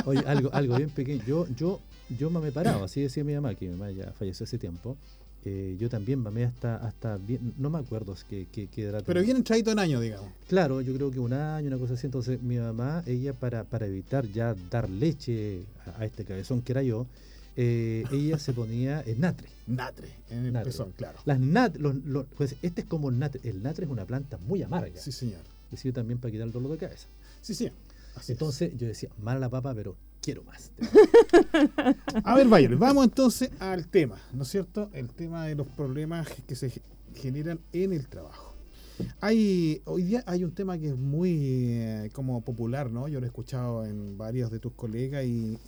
oye, 0.05 0.23
algo, 0.27 0.53
algo, 0.53 0.77
bien 0.79 0.91
pequeño. 0.91 1.23
Yo, 1.25 1.47
yo, 1.57 1.81
yo 2.09 2.31
me 2.31 2.47
he 2.47 2.53
parado, 2.53 2.85
así 2.85 3.01
decía 3.01 3.25
mi 3.25 3.35
mamá, 3.35 3.55
que 3.55 3.67
mi 3.67 3.73
mamá 3.73 3.91
ya 3.91 4.13
falleció 4.13 4.45
hace 4.45 4.59
tiempo. 4.59 4.97
Eh, 5.47 5.77
yo 5.79 5.91
también 5.91 6.21
mamé 6.21 6.45
hasta, 6.45 6.77
hasta 6.77 7.19
bien, 7.19 7.53
no 7.59 7.69
me 7.69 7.79
acuerdo 7.79 8.17
qué, 8.31 8.47
qué, 8.51 8.67
qué 8.69 8.85
edad. 8.85 9.03
Pero 9.05 9.21
bien 9.21 9.45
traído 9.45 9.73
en 9.73 9.79
año, 9.79 10.01
digamos. 10.01 10.31
Claro, 10.49 10.81
yo 10.81 10.95
creo 10.95 11.11
que 11.11 11.21
un 11.21 11.35
año, 11.35 11.67
una 11.69 11.77
cosa 11.77 11.95
así. 11.95 12.07
Entonces 12.07 12.41
mi 12.41 12.57
mamá, 12.57 13.03
ella 13.07 13.35
para, 13.35 13.65
para 13.65 13.87
evitar 13.87 14.27
ya 14.27 14.55
dar 14.71 14.89
leche 14.89 15.67
a, 15.99 16.05
este 16.07 16.25
cabezón 16.25 16.63
que 16.63 16.73
era 16.73 16.83
yo, 16.83 17.07
eh, 17.57 18.05
ella 18.11 18.39
se 18.39 18.55
ponía 18.55 19.03
en 19.03 19.21
natre. 19.21 19.49
Natre, 19.67 20.09
en 20.31 20.47
el 20.47 20.63
pezón, 20.63 20.93
claro. 20.93 21.19
Las 21.27 21.39
nat, 21.39 21.77
los, 21.77 21.95
pues 22.37 22.57
este 22.63 22.81
es 22.81 22.87
como 22.87 23.11
el 23.11 23.19
natre. 23.19 23.43
El 23.45 23.63
natre 23.63 23.85
es 23.85 23.91
una 23.91 24.07
planta 24.07 24.39
muy 24.39 24.63
amarga. 24.63 24.99
Sí, 24.99 25.13
señor. 25.13 25.43
Que 25.69 25.77
sirve 25.77 25.93
también 25.93 26.19
para 26.21 26.33
quitar 26.33 26.47
el 26.47 26.53
dolor 26.53 26.73
de 26.73 26.79
cabeza. 26.79 27.07
Sí, 27.43 27.55
sí. 27.55 27.71
Entonces 28.29 28.73
yo 28.79 28.87
decía, 28.87 29.11
mala 29.19 29.41
la 29.41 29.51
papa, 29.51 29.75
pero 29.75 29.95
quiero 30.25 30.43
más. 30.45 30.73
A 32.25 32.35
ver, 32.35 32.49
Bayer, 32.49 32.77
vamos 32.77 33.05
entonces 33.05 33.51
al 33.59 33.87
tema, 33.89 34.17
¿no 34.33 34.45
es 34.45 34.49
cierto? 34.49 34.89
El 34.95 35.11
tema 35.11 35.45
de 35.45 35.55
los 35.55 35.67
problemas 35.67 36.27
que 36.49 36.57
se 36.57 36.73
generan 37.15 37.61
en 37.73 37.93
el 37.93 38.09
trabajo. 38.09 38.55
Hay, 39.21 39.83
hoy 39.87 40.05
día 40.05 40.23
hay 40.27 40.45
un 40.45 40.53
tema 40.53 40.79
que 40.79 40.89
es 40.89 40.97
muy 40.97 41.37
eh, 41.41 42.11
como 42.13 42.41
popular, 42.43 42.91
¿no? 42.91 43.09
Yo 43.09 43.19
lo 43.21 43.27
he 43.27 43.29
escuchado 43.29 43.85
en 43.85 44.17
varios 44.17 44.51
de 44.51 44.61
tus 44.61 44.73
colegas 44.73 45.25
y, 45.25 45.59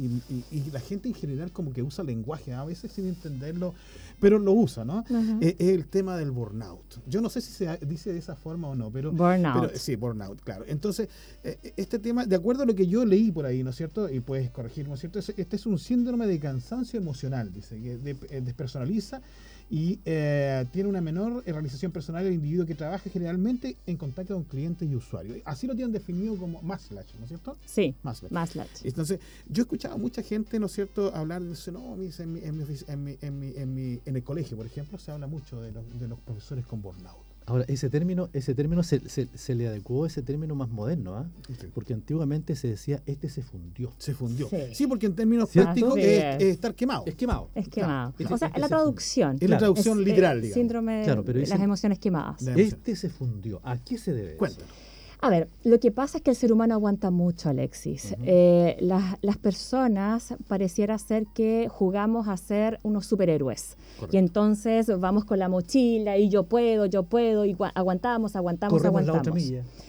la 0.73 0.81
gente 0.81 1.09
en 1.09 1.15
general 1.15 1.53
como 1.53 1.73
que 1.73 1.83
usa 1.83 2.05
lenguaje, 2.05 2.53
a 2.53 2.65
veces 2.65 2.93
sin 2.93 3.09
entenderlo, 3.09 3.75
pero 4.21 4.39
lo 4.39 4.53
usa, 4.53 4.85
¿no? 4.85 5.05
Eh, 5.41 5.57
es 5.59 5.69
el 5.69 5.87
tema 5.87 6.17
del 6.17 6.31
burnout. 6.31 7.03
Yo 7.07 7.21
no 7.21 7.29
sé 7.29 7.41
si 7.41 7.53
se 7.53 7.77
dice 7.87 8.13
de 8.13 8.19
esa 8.19 8.35
forma 8.35 8.69
o 8.69 8.75
no, 8.75 8.91
pero... 8.91 9.13
Burnout. 9.13 9.75
sí, 9.75 9.97
burnout, 9.97 10.41
claro. 10.43 10.65
Entonces, 10.67 11.09
eh, 11.45 11.75
este 11.77 11.99
tema, 11.99 12.25
de 12.25 12.37
acuerdo 12.37 12.63
a 12.63 12.67
lo 12.67 12.75
que 12.75 12.87
yo 12.87 13.05
leí 13.05 13.31
por 13.31 13.47
ahí, 13.47 13.63
¿no 13.63 13.71
es 13.71 13.77
cierto? 13.77 14.09
Y 14.09 14.21
puedes 14.21 14.51
corregirme, 14.51 14.91
¿no 14.91 14.95
es 14.95 15.01
cierto? 15.01 15.19
Este 15.19 15.57
es 15.57 15.67
un 15.67 15.79
síndrome 15.79 16.27
de 16.27 16.39
cansancio 16.39 16.99
emocional, 16.99 17.53
dice, 17.53 17.81
que 17.81 18.41
despersonaliza 18.41 19.21
y 19.69 19.99
eh, 20.05 20.65
tiene 20.73 20.89
una 20.89 21.01
menor 21.01 21.43
realización 21.45 21.91
personal 21.91 22.25
del 22.25 22.35
individuo 22.35 22.67
que 22.67 22.75
trabaja 22.75 23.11
generalmente 23.11 23.77
en 23.87 23.97
contacto 23.97 24.35
con 24.35 24.45
clientes 24.45 24.89
y 24.89 24.95
usuarios. 24.95 25.39
Así 25.45 25.67
lo 25.67 25.75
tienen 25.75 25.93
definido 25.93 26.37
como 26.37 26.63
Maslach, 26.63 27.07
¿no 27.19 27.25
es 27.25 27.29
cierto? 27.29 27.57
Sí, 27.65 27.95
Maslach. 28.03 28.85
Entonces, 28.85 29.21
yo 29.49 29.63
he 29.63 29.65
escuchado 29.65 29.95
a 29.95 29.99
mucha 29.99 30.23
gente, 30.23 30.61
¿no 30.61 30.67
es 30.67 30.73
cierto?, 30.73 31.15
hablar 31.15 31.43
de 31.43 31.53
eso, 31.53 31.73
no, 31.73 31.97
en, 31.97 34.01
el 34.05 34.25
colegio, 34.25 34.57
por 34.57 34.67
ejemplo, 34.67 34.99
se 34.99 35.11
habla 35.11 35.27
mucho 35.27 35.61
de 35.61 35.73
los, 35.73 35.99
de 35.99 36.09
los 36.09 36.21
profesores 36.21 36.65
con 36.65 36.81
burnout. 36.81 37.26
Ahora, 37.47 37.65
ese 37.69 37.89
término, 37.89 38.29
ese 38.33 38.57
término 38.57 38.83
se, 38.83 39.01
se, 39.09 39.55
le 39.55 39.69
adecuó 39.69 40.05
ese 40.05 40.21
término 40.21 40.57
más 40.57 40.69
moderno, 40.69 41.15
¿ah? 41.15 41.31
Porque 41.75 41.95
antiguamente 41.95 42.57
se 42.57 42.67
decía, 42.67 43.01
este 43.07 43.29
se 43.31 43.43
fundió. 43.43 43.93
Se 43.99 44.15
fundió. 44.15 44.49
Sí, 44.73 44.89
porque 44.89 45.07
en 45.07 45.15
términos 45.15 45.51
prácticos 45.51 45.97
es, 45.97 46.43
estar 46.43 46.75
quemado. 46.75 47.05
Es 47.07 47.15
quemado. 47.15 47.49
Es 47.55 47.69
quemado. 47.69 48.15
o 48.31 48.39
sea, 48.39 48.49
es 48.49 48.61
la 48.61 48.69
traducción. 48.69 49.39
Es 49.41 49.49
la 49.49 49.59
traducción 49.59 50.03
literal, 50.03 50.43
digamos. 50.43 50.55
Síndrome 50.55 51.07
de 51.07 51.47
las 51.47 51.61
emociones 51.61 52.01
quemadas. 52.01 52.43
Este 52.43 52.97
se 52.97 53.11
fundió. 53.11 53.61
¿A 53.63 53.79
qué 53.79 53.97
se 53.97 54.13
debe? 54.13 54.37
Cuéntanos. 54.37 54.86
A 55.21 55.31
ver, 55.31 55.49
lo 55.65 55.81
que 55.81 55.91
pasa 55.91 56.19
es 56.19 56.25
que 56.25 56.31
el 56.31 56.37
ser 56.37 56.53
humano 56.53 56.75
aguanta 56.75 57.11
mucho, 57.11 57.49
Alexis. 57.49 58.15
Eh, 58.25 58.77
las, 58.81 59.37
personas 59.39 60.35
pareciera 60.47 60.99
ser 60.99 61.27
que 61.27 61.69
jugamos 61.71 62.29
a 62.29 62.37
ser 62.37 62.79
unos 62.83 63.07
superhéroes. 63.07 63.77
Y 64.11 64.19
entonces 64.19 64.91
vamos 65.01 65.25
con 65.25 65.39
la 65.39 65.49
mochila 65.49 66.17
y 66.19 66.29
yo 66.29 66.45
puedo, 66.45 66.87
yo 66.87 67.05
puedo, 67.05 67.45
y 67.45 67.57
aguantamos, 67.75 68.37
aguantamos, 68.37 68.85
aguantamos. 68.85 69.43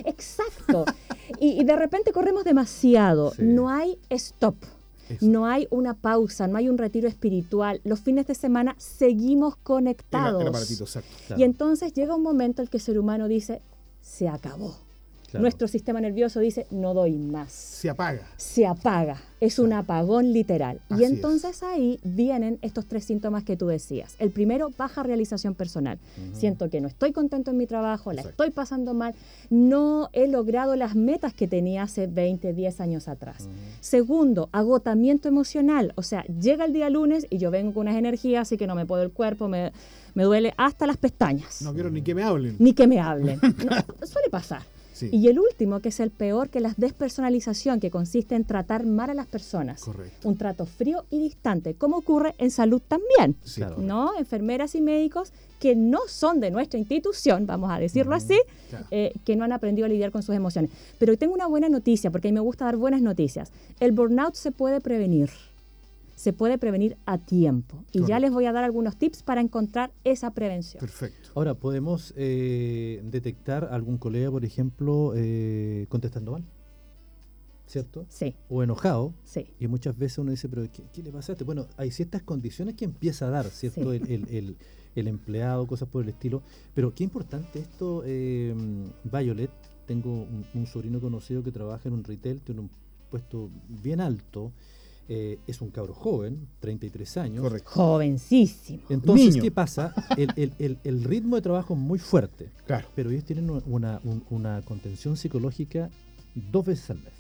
Exacto. 0.05 0.86
y, 1.39 1.63
de 1.63 1.75
repente 1.75 2.12
corremos 2.12 2.43
demasiado. 2.43 3.34
No 3.38 3.69
hay 3.69 3.98
stop. 4.10 4.55
No 5.22 5.46
hay 5.46 5.67
una 5.69 5.93
pausa, 5.93 6.48
no 6.48 6.57
hay 6.57 6.67
un 6.67 6.77
retiro 6.77 7.07
espiritual. 7.07 7.79
Los 7.86 8.01
fines 8.01 8.27
de 8.27 8.36
semana 8.36 8.75
seguimos 8.77 9.55
conectados. 9.55 10.43
Y 11.38 11.43
entonces 11.43 11.93
llega 11.93 12.15
un 12.15 12.24
momento 12.24 12.62
en 12.62 12.67
que 12.67 12.77
el 12.77 12.84
ser 12.84 13.00
humano 13.00 13.29
dice, 13.29 13.62
se 14.01 14.27
acabó 14.27 14.75
nuestro 15.34 15.67
sistema 15.67 16.00
nervioso 16.00 16.39
dice, 16.39 16.67
no 16.72 16.93
doy 16.93 17.17
más. 17.17 17.51
Se 17.51 17.89
apaga. 17.89 18.27
Se 18.38 18.65
apaga. 18.65 19.22
Es 19.39 19.60
un 19.60 19.74
apagón 19.74 20.34
literal. 20.34 20.79
y 20.98 21.03
entonces 21.03 21.62
ahí 21.62 22.00
vienen 22.03 22.57
estos 22.62 22.88
tres 22.88 23.05
síntomas 23.05 23.43
que 23.43 23.55
tú 23.55 23.67
decías. 23.67 24.15
El 24.19 24.31
primero, 24.31 24.72
baja 24.75 25.03
realización 25.03 25.53
personal. 25.53 26.00
Siento 26.34 26.69
que 26.69 26.81
no 26.81 26.88
estoy 26.88 27.12
contento 27.12 27.51
en 27.51 27.57
mi 27.57 27.67
trabajo, 27.67 28.13
la 28.13 28.22
estoy 28.22 28.50
pasando 28.51 28.93
mal, 28.93 29.13
no 29.50 30.10
he 30.13 30.27
logrado 30.27 30.75
las 30.75 30.96
metas 30.96 31.34
que 31.34 31.48
tenía 31.48 31.84
hace 31.84 32.07
20, 32.07 32.53
10 32.53 32.81
años 32.81 33.07
atrás. 33.07 33.48
Segundo, 33.81 34.50
agotamiento 34.51 35.27
emocional. 35.27 35.93
O 35.96 36.03
sea, 36.03 36.24
llega 36.24 36.65
el 36.65 36.74
día 36.74 36.89
lunes 36.89 37.27
y 37.29 37.38
yo 37.38 37.51
vengo 37.51 37.74
con 37.74 37.81
unas 37.81 37.98
energías, 37.98 38.43
así 38.43 38.57
que 38.57 38.65
no 38.65 38.75
me 38.75 38.86
puedo 38.86 39.03
el 39.03 39.12
cuerpo, 39.12 39.48
me, 39.48 39.72
me 40.15 40.24
duele 40.24 40.53
hasta 40.57 40.88
las 40.88 40.98
pestañas. 40.98 41.62
No 41.62 41.74
quiero 41.74 41.91
ni 41.91 42.01
que 42.01 42.15
me 42.15 42.24
hablen. 42.24 42.55
Ni 42.57 42.74
que 42.74 42.88
me 42.88 43.00
hablen. 43.00 43.39
suele 44.03 44.29
pasar. 44.31 44.63
Y 45.12 45.27
el 45.27 45.39
último, 45.39 45.80
que 45.80 45.89
es 45.89 46.00
el 46.00 46.12
peor, 46.12 46.50
que 46.50 46.60
es 46.60 46.63
la 46.63 46.74
despersonalización, 46.77 47.80
que 47.80 47.92
consiste 47.92 48.36
en 48.36 48.46
tratar 48.46 48.86
mal 48.86 49.10
a 49.10 49.13
las 49.13 49.27
personas. 49.27 49.82
Correcto. 49.82 50.27
Un 50.27 50.38
trato 50.38 50.66
frío 50.66 51.06
y 51.10 51.20
distante, 51.20 51.75
como 51.75 51.98
ocurre 51.98 52.36
en 52.38 52.51
salud 52.51 52.82
también. 52.88 53.36
¿no? 53.77 54.18
Enfermeras 54.18 54.75
y 54.75 54.82
médicos 54.82 55.32
que 55.60 55.75
no 55.75 56.01
son 56.08 56.39
de 56.39 56.51
nuestra 56.51 56.80
institución, 56.80 57.48
vamos 57.48 57.72
a 57.72 57.80
decirlo 57.80 58.16
así, 58.16 58.39
eh, 58.92 59.13
que 59.25 59.36
no 59.36 59.44
han 59.44 59.51
aprendido 59.51 59.86
a 59.86 59.89
lidiar 59.89 60.12
con 60.12 60.22
sus 60.22 60.36
emociones. 60.36 60.72
Pero 61.00 61.18
tengo 61.18 61.34
una 61.34 61.48
buena 61.48 61.70
noticia, 61.70 62.12
porque 62.12 62.27
a 62.27 62.32
mí 62.32 62.36
me 62.36 62.42
gusta 62.42 62.66
dar 62.66 62.77
buenas 62.77 63.01
noticias. 63.01 63.51
El 63.80 63.92
burnout 63.92 64.36
se 64.36 64.51
puede 64.51 64.82
prevenir 64.82 65.30
se 66.18 66.34
puede 66.34 66.58
prevenir 66.58 66.98
a 67.06 67.20
tiempo. 67.20 67.86
Y 67.92 68.04
ya 68.04 68.20
les 68.20 68.32
voy 68.32 68.46
a 68.46 68.52
dar 68.52 68.64
algunos 68.64 68.98
tips 68.98 69.22
para 69.22 69.40
encontrar 69.40 69.92
esa 70.04 70.32
prevención. 70.32 70.80
Perfecto. 70.80 71.30
Ahora, 71.36 71.54
¿podemos 71.54 72.12
eh, 72.18 73.02
detectar 73.04 73.70
algún 73.72 74.00
colega, 74.00 74.32
por 74.32 74.44
ejemplo, 74.44 75.14
eh, 75.16 75.86
contestando 75.90 76.32
mal? 76.32 76.44
¿Cierto? 77.68 78.08
Sí. 78.10 78.36
O 78.50 78.64
enojado. 78.64 79.14
Sí. 79.26 79.54
Y 79.60 79.68
muchas 79.68 79.96
veces 79.96 80.18
uno 80.18 80.32
dice, 80.32 80.50
pero 80.50 80.68
¿qué, 80.72 81.04
le 81.04 81.12
pasa 81.12 81.34
a 81.34 81.34
este? 81.34 81.44
Bueno, 81.44 81.68
hay 81.78 81.92
ciertas 81.92 82.24
condiciones 82.24 82.74
que 82.74 82.86
empieza 82.86 83.28
a 83.28 83.30
dar, 83.30 83.46
¿cierto? 83.46 83.94
El, 83.94 84.58
empleado, 84.96 85.68
cosas 85.68 85.88
por 85.88 86.02
el 86.02 86.10
estilo. 86.10 86.42
Pero 86.74 86.96
qué 86.96 87.04
importante 87.04 87.60
esto, 87.60 88.02
eh, 88.08 88.56
Violet. 89.04 89.52
Tengo 89.86 90.26
un 90.54 90.66
sobrino 90.66 91.00
conocido 91.00 91.44
que 91.44 91.52
trabaja 91.52 91.88
en 91.88 91.94
un 91.94 92.04
retail, 92.04 92.42
tiene 92.42 92.62
un 92.62 92.72
puesto 93.12 93.52
bien 93.70 94.02
alto 94.02 94.52
eh, 95.10 95.40
es 95.48 95.62
un 95.62 95.70
cabro 95.70 95.94
joven, 95.94 96.48
33 96.60 97.18
años. 97.18 97.42
Correcto. 97.42 97.70
Jovencísimo. 97.70 98.84
Entonces, 98.90 99.38
¿qué 99.42 99.52
pasa? 99.52 99.94
El, 100.18 101.04
ritmo 101.04 101.38
de 101.38 101.42
trabajo 101.42 101.74
es 101.74 101.80
muy 101.80 102.00
fuerte. 102.00 102.50
Claro. 102.66 102.88
Pero 102.96 103.12
ellos 103.12 103.24
tienen 103.24 103.50
una, 103.66 104.62
contención 104.66 105.16
psicológica 105.16 105.90
dos 106.36 106.66
veces 106.66 106.90
al 106.90 106.98
mes. 106.98 107.14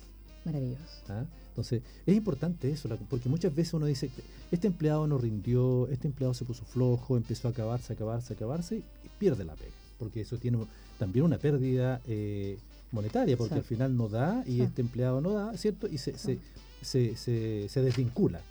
Maravilloso. 0.45 0.83
¿Ah? 1.09 1.25
Entonces, 1.49 1.81
es 2.05 2.15
importante 2.15 2.69
eso, 2.69 2.87
porque 3.09 3.29
muchas 3.29 3.55
veces 3.55 3.73
uno 3.73 3.87
dice, 3.87 4.11
este 4.51 4.67
empleado 4.67 5.07
no 5.07 5.17
rindió, 5.17 5.87
este 5.87 6.07
empleado 6.07 6.33
se 6.33 6.45
puso 6.45 6.65
flojo, 6.65 7.17
empezó 7.17 7.47
a 7.47 7.51
acabarse, 7.51 7.93
acabarse, 7.93 8.33
acabarse, 8.33 8.75
y 8.77 9.09
pierde 9.17 9.43
la 9.43 9.55
pega. 9.55 9.71
Porque 9.97 10.21
eso 10.21 10.37
tiene 10.37 10.59
también 10.99 11.25
una 11.25 11.39
pérdida 11.39 11.99
eh, 12.05 12.59
monetaria, 12.91 13.37
porque 13.37 13.55
al 13.55 13.63
final 13.63 13.97
no 13.97 14.07
da 14.07 14.43
y 14.45 14.61
este 14.61 14.81
empleado 14.81 15.19
no 15.19 15.31
da, 15.31 15.57
¿cierto? 15.57 15.87
Y 15.87 15.97
se, 15.97 16.15
se, 16.17 16.37
se, 16.81 17.15
se, 17.15 17.81
desvincula. 17.81 18.41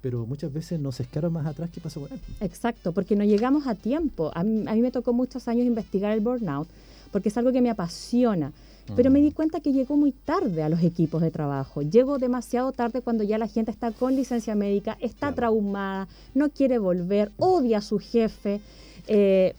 pero 0.00 0.26
muchas 0.26 0.52
veces 0.52 0.80
nos 0.80 0.98
escaron 1.00 1.32
más 1.32 1.46
atrás 1.46 1.70
que 1.70 1.80
pasó 1.80 2.00
con 2.00 2.12
él. 2.12 2.20
Exacto, 2.40 2.92
porque 2.92 3.16
no 3.16 3.24
llegamos 3.24 3.66
a 3.66 3.74
tiempo. 3.74 4.32
A 4.34 4.42
mí, 4.42 4.82
me 4.82 4.90
tocó 4.90 5.12
muchos 5.12 5.48
años 5.48 5.66
investigar 5.66 6.12
el 6.12 6.20
burnout, 6.20 6.68
porque 7.12 7.28
es 7.28 7.36
algo 7.36 7.52
que 7.52 7.62
me 7.62 7.70
apasiona. 7.70 8.52
Pero 8.96 9.12
me 9.12 9.20
di 9.20 9.30
mm. 9.30 9.34
cuenta 9.34 9.60
que 9.60 9.72
llegó 9.72 9.96
muy 9.96 10.10
tarde 10.10 10.64
a 10.64 10.68
los 10.68 10.82
equipos 10.82 11.22
de 11.22 11.30
trabajo. 11.30 11.82
Llegó 11.82 12.18
demasiado 12.18 12.72
tarde 12.72 13.00
cuando 13.00 13.22
ya 13.22 13.38
la 13.38 13.46
gente 13.46 13.70
está 13.70 13.92
con 13.92 14.16
licencia 14.16 14.56
médica, 14.56 14.98
está 15.00 15.32
traumada, 15.32 16.08
no 16.34 16.50
quiere 16.50 16.78
volver, 16.78 17.30
odia 17.38 17.78
a 17.78 17.80
su 17.80 18.00
jefe. 18.00 18.60
Eh, 19.06 19.54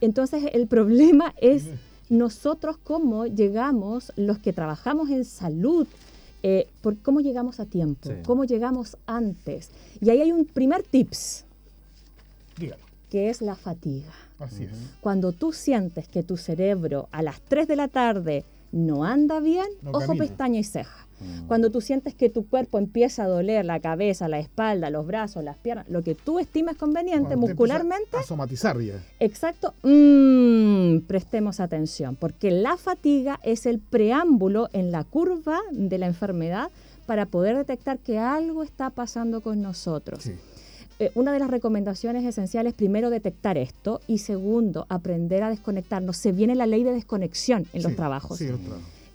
entonces 0.00 0.44
el 0.52 0.66
problema 0.66 1.34
es 1.40 1.66
nosotros 2.08 2.76
cómo 2.82 3.26
llegamos, 3.26 4.12
los 4.16 4.38
que 4.38 4.52
trabajamos 4.52 5.10
en 5.10 5.24
salud, 5.24 5.86
eh, 6.42 6.68
por 6.82 6.98
cómo 6.98 7.20
llegamos 7.20 7.60
a 7.60 7.66
tiempo, 7.66 8.10
cómo 8.24 8.44
llegamos 8.44 8.96
antes. 9.06 9.70
Y 10.00 10.10
ahí 10.10 10.20
hay 10.20 10.32
un 10.32 10.44
primer 10.44 10.82
tips, 10.82 11.44
que 13.10 13.30
es 13.30 13.42
la 13.42 13.56
fatiga. 13.56 14.12
Así 14.38 14.64
es. 14.64 14.70
Cuando 15.00 15.32
tú 15.32 15.52
sientes 15.52 16.08
que 16.08 16.22
tu 16.22 16.36
cerebro 16.36 17.08
a 17.10 17.22
las 17.22 17.40
3 17.40 17.66
de 17.66 17.76
la 17.76 17.88
tarde 17.88 18.44
no 18.72 19.04
anda 19.04 19.40
bien, 19.40 19.66
ojo, 19.90 20.14
pestaña 20.16 20.60
y 20.60 20.64
ceja. 20.64 21.05
Mm. 21.20 21.46
Cuando 21.46 21.70
tú 21.70 21.80
sientes 21.80 22.14
que 22.14 22.30
tu 22.30 22.46
cuerpo 22.46 22.78
empieza 22.78 23.24
a 23.24 23.28
doler, 23.28 23.64
la 23.64 23.80
cabeza, 23.80 24.28
la 24.28 24.38
espalda, 24.38 24.90
los 24.90 25.06
brazos, 25.06 25.42
las 25.44 25.56
piernas, 25.56 25.88
lo 25.88 26.02
que 26.02 26.14
tú 26.14 26.38
estimes 26.38 26.76
conveniente 26.76 27.36
muscularmente. 27.36 28.16
A 28.16 28.22
somatizar 28.22 28.80
ya. 28.80 29.02
Exacto. 29.20 29.74
Mm, 29.82 31.00
prestemos 31.06 31.60
atención, 31.60 32.16
porque 32.16 32.50
la 32.50 32.76
fatiga 32.76 33.40
es 33.42 33.66
el 33.66 33.78
preámbulo 33.78 34.68
en 34.72 34.90
la 34.90 35.04
curva 35.04 35.60
de 35.72 35.98
la 35.98 36.06
enfermedad 36.06 36.70
para 37.06 37.26
poder 37.26 37.56
detectar 37.56 37.98
que 37.98 38.18
algo 38.18 38.62
está 38.62 38.90
pasando 38.90 39.40
con 39.40 39.62
nosotros. 39.62 40.28
Eh, 40.98 41.10
una 41.14 41.32
de 41.32 41.38
las 41.38 41.50
recomendaciones 41.50 42.24
esenciales, 42.24 42.72
primero, 42.72 43.10
detectar 43.10 43.58
esto 43.58 44.00
y 44.06 44.18
segundo, 44.18 44.86
aprender 44.88 45.42
a 45.42 45.50
desconectarnos. 45.50 46.16
Se 46.16 46.32
viene 46.32 46.54
la 46.54 46.66
ley 46.66 46.84
de 46.84 46.92
desconexión 46.92 47.66
en 47.74 47.82
los 47.82 47.94
trabajos. 47.94 48.38
Sí, 48.38 48.48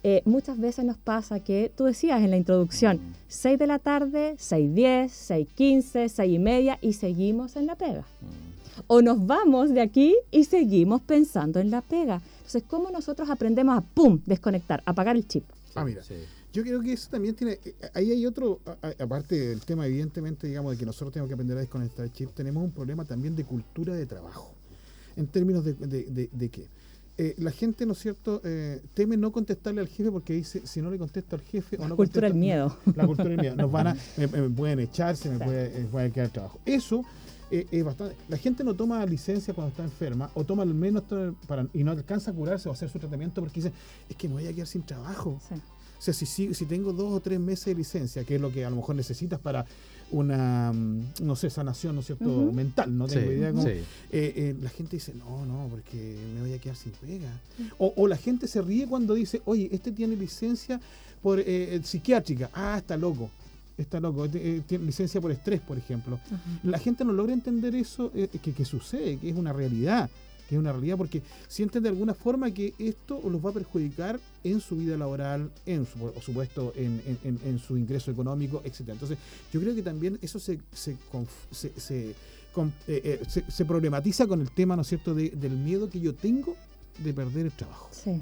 eh, 0.03 0.22
muchas 0.25 0.60
veces 0.60 0.84
nos 0.84 0.98
pasa 0.98 1.39
que, 1.39 1.72
tú 1.75 1.86
decías 1.86 2.22
en 2.22 2.31
la 2.31 2.38
introducción, 2.38 3.00
6 3.27 3.55
mm. 3.55 3.60
de 3.60 3.67
la 3.67 3.79
tarde, 3.79 4.36
6.10, 4.38 5.05
6.15, 5.55 6.08
6 6.10 6.31
y 6.31 6.39
media 6.39 6.79
y 6.81 6.93
seguimos 6.93 7.55
en 7.55 7.67
la 7.67 7.75
pega. 7.75 8.05
O 8.88 9.01
nos 9.01 9.25
vamos 9.25 9.74
de 9.74 9.81
aquí 9.81 10.15
y 10.31 10.46
seguimos 10.46 11.01
pensando 11.01 11.60
en 11.60 11.70
la 11.70 11.81
pega. 11.81 12.22
Entonces, 12.38 12.63
¿cómo 12.67 12.89
nosotros 12.89 13.29
aprendemos 13.29 13.77
a, 13.77 13.81
¡pum!, 13.81 14.20
desconectar, 14.25 14.81
apagar 14.86 15.15
el 15.15 15.27
chip? 15.27 15.43
Ah, 15.75 15.86
mira. 15.86 16.01
Yo 16.53 16.63
creo 16.63 16.81
que 16.81 16.93
eso 16.93 17.10
también 17.10 17.34
tiene, 17.34 17.60
eh, 17.63 17.75
ahí 17.93 18.12
hay 18.12 18.25
otro, 18.25 18.60
aparte 19.00 19.36
del 19.36 19.62
tema 19.62 19.86
evidentemente, 19.86 20.48
digamos, 20.48 20.72
de 20.72 20.77
que 20.77 20.86
nosotros 20.86 21.13
tenemos 21.13 21.29
que 21.29 21.36
aprender 21.36 21.58
a 21.58 21.62
desconectar 21.62 22.03
el 22.03 22.12
chip, 22.12 22.31
tenemos 22.34 22.63
un 22.63 22.72
problema 22.72 23.05
también 23.05 23.36
de 23.36 23.46
cultura 23.46 23.93
de 23.93 24.05
trabajo. 24.05 24.53
En 25.15 25.27
términos 25.27 25.63
de, 25.63 25.74
de, 25.74 26.29
de 26.31 26.50
qué? 26.50 26.67
Eh, 27.21 27.35
la 27.37 27.51
gente, 27.51 27.85
¿no 27.85 27.93
es 27.93 27.99
cierto?, 27.99 28.41
eh, 28.43 28.81
teme 28.95 29.15
no 29.15 29.31
contestarle 29.31 29.79
al 29.79 29.87
jefe 29.87 30.09
porque 30.11 30.33
dice, 30.33 30.65
si 30.65 30.81
no 30.81 30.89
le 30.89 30.97
contesto 30.97 31.35
al 31.35 31.43
jefe 31.43 31.77
o 31.77 31.87
no 31.87 31.95
cultura 31.95 32.27
del 32.27 32.35
miedo. 32.35 32.75
La 32.95 33.05
cultura 33.05 33.29
del 33.29 33.39
miedo. 33.39 33.55
Nos 33.55 33.71
van 33.71 33.89
a, 33.89 33.97
me, 34.17 34.27
pueden 34.49 34.79
echarse, 34.79 35.29
me 35.29 35.37
puede, 35.37 35.85
puede, 35.85 36.11
quedar 36.11 36.29
trabajo. 36.31 36.59
Eso 36.65 37.05
eh, 37.51 37.67
es 37.69 37.83
bastante... 37.83 38.15
La 38.27 38.37
gente 38.37 38.63
no 38.63 38.73
toma 38.73 39.05
licencia 39.05 39.53
cuando 39.53 39.69
está 39.69 39.83
enferma 39.83 40.31
o 40.33 40.43
toma 40.45 40.63
al 40.63 40.73
menos 40.73 41.03
para, 41.45 41.67
y 41.75 41.83
no 41.83 41.91
alcanza 41.91 42.31
a 42.31 42.33
curarse 42.33 42.67
o 42.69 42.71
hacer 42.71 42.89
su 42.89 42.97
tratamiento 42.97 43.39
porque 43.39 43.61
dice, 43.61 43.71
es 44.09 44.15
que 44.15 44.27
me 44.27 44.33
voy 44.33 44.47
a 44.47 44.53
quedar 44.53 44.65
sin 44.65 44.81
trabajo. 44.81 45.39
O 45.51 45.55
sea, 46.03 46.13
si, 46.13 46.25
si, 46.25 46.53
si 46.53 46.65
tengo 46.65 46.93
dos 46.93 47.13
o 47.13 47.20
tres 47.20 47.39
meses 47.39 47.65
de 47.65 47.75
licencia, 47.75 48.24
que 48.24 48.36
es 48.36 48.41
lo 48.41 48.51
que 48.51 48.65
a 48.65 48.70
lo 48.70 48.77
mejor 48.77 48.96
necesitas 48.96 49.39
para 49.39 49.65
una, 50.12 50.72
mm, 50.74 51.13
no 51.22 51.36
sé, 51.36 51.50
sanación, 51.50 51.96
¿no 51.96 52.01
es 52.01 52.08
cierto?, 52.08 52.51
mental, 52.51 52.98
no 52.98 53.08
tengo 53.08 53.31
idea 53.31 53.51
cómo. 53.51 53.67
Eh, 53.67 53.84
eh, 54.12 54.55
la 54.62 54.70
gente 54.70 54.98
dice, 54.98 55.13
no, 55.13 55.46
no, 55.46 55.67
porque 55.70 56.18
me 56.33 56.42
voy 56.42 56.53
a 56.53 56.59
quedar 56.59 56.75
sin 56.75 56.92
pega. 56.94 57.31
O, 57.77 58.07
la 58.07 58.18
gente 58.18 58.48
se 58.48 58.61
ríe 58.61 58.87
cuando 58.87 59.14
dice, 59.14 59.42
oye, 59.46 59.70
este 59.72 59.92
tiene 59.92 60.16
licencia 60.16 60.79
por 61.22 61.40
eh, 61.40 61.79
psiquiátrica. 61.83 62.50
Ah, 62.53 62.77
está 62.77 62.98
loco. 62.98 63.29
Está 63.77 64.00
loco, 64.00 64.27
tiene 64.29 64.85
licencia 64.85 65.20
por 65.22 65.31
estrés, 65.31 65.61
por 65.61 65.77
ejemplo. 65.77 66.20
La 66.64 66.77
gente 66.77 67.03
no 67.05 67.14
logra 67.14 67.33
entender 67.33 67.74
eso, 67.74 68.11
que, 68.11 68.53
que 68.53 68.66
sucede, 68.66 69.18
que 69.18 69.29
es 69.29 69.35
una 69.35 69.53
realidad 69.53 70.09
que 70.51 70.55
es 70.55 70.59
una 70.59 70.74
realidad, 70.74 70.98
porque 70.98 71.22
sienten 71.48 71.81
de 71.81 71.87
alguna 71.87 72.14
forma 72.14 72.51
que 72.51 72.74
esto 72.77 73.22
los 73.24 73.44
va 73.44 73.51
a 73.51 73.53
perjudicar 73.53 74.20
en 74.44 74.59
su 74.59 74.75
vida 74.75 74.98
laboral, 74.98 75.50
en 75.66 75.85
su, 75.85 75.98
por 75.98 76.22
supuesto 76.22 76.74
en, 76.75 77.01
en, 77.24 77.57
su 77.57 77.77
ingreso 77.77 78.11
económico, 78.11 78.61
etcétera. 78.66 78.96
Entonces, 78.96 79.18
yo 79.53 79.61
creo 79.61 79.74
que 79.74 79.81
también 79.81 80.20
eso 80.22 80.40
se, 80.40 80.59
se, 80.74 80.98
se, 81.51 81.68
eh, 82.09 82.14
eh, 82.87 83.22
se, 83.29 83.50
se, 83.50 83.64
problematiza 83.64 84.27
con 84.27 84.42
el 84.42 84.51
tema, 84.51 84.75
¿no 84.75 84.81
es 84.81 84.90
cierto?, 84.90 85.16
de, 85.16 85.29
del 85.29 85.53
miedo 85.53 85.90
que 85.90 86.01
yo 86.01 86.14
tengo 86.14 86.57
de 87.01 87.14
perder 87.14 87.46
el 87.46 87.53
trabajo. 87.53 87.87
Sí. 87.94 88.22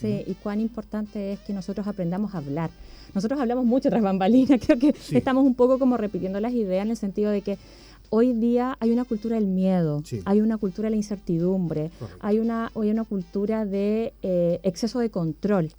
Sí, 0.00 0.22
y 0.26 0.34
cuán 0.34 0.60
importante 0.60 1.32
es 1.32 1.40
que 1.40 1.52
nosotros 1.52 1.86
aprendamos 1.86 2.34
a 2.34 2.38
hablar. 2.38 2.70
Nosotros 3.14 3.40
hablamos 3.40 3.64
mucho 3.64 3.88
tras 3.88 4.02
bambalinas, 4.02 4.60
creo 4.66 4.78
que 4.78 4.94
estamos 5.10 5.44
un 5.44 5.54
poco 5.54 5.78
como 5.78 5.96
repitiendo 5.96 6.40
las 6.40 6.52
ideas 6.52 6.84
en 6.84 6.90
el 6.90 6.96
sentido 6.96 7.30
de 7.30 7.42
que 7.42 7.58
hoy 8.10 8.32
día 8.32 8.76
hay 8.80 8.90
una 8.90 9.04
cultura 9.04 9.36
del 9.36 9.46
miedo, 9.46 10.02
hay 10.24 10.40
una 10.40 10.58
cultura 10.58 10.86
de 10.86 10.90
la 10.90 10.96
incertidumbre, 10.96 11.90
hay 12.20 12.38
una, 12.38 12.70
hay 12.74 12.90
una 12.90 13.04
cultura 13.04 13.64
de 13.64 14.12
eh, 14.22 14.60
exceso 14.62 14.98
de 14.98 15.10
control. 15.10 15.72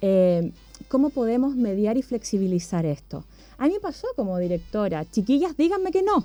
Eh, 0.00 0.52
¿Cómo 0.88 1.10
podemos 1.10 1.54
mediar 1.56 1.96
y 1.96 2.02
flexibilizar 2.02 2.86
esto? 2.86 3.24
A 3.58 3.66
mí 3.66 3.74
me 3.74 3.80
pasó 3.80 4.08
como 4.16 4.38
directora, 4.38 5.04
chiquillas, 5.10 5.56
díganme 5.56 5.90
que 5.90 6.02
no. 6.02 6.24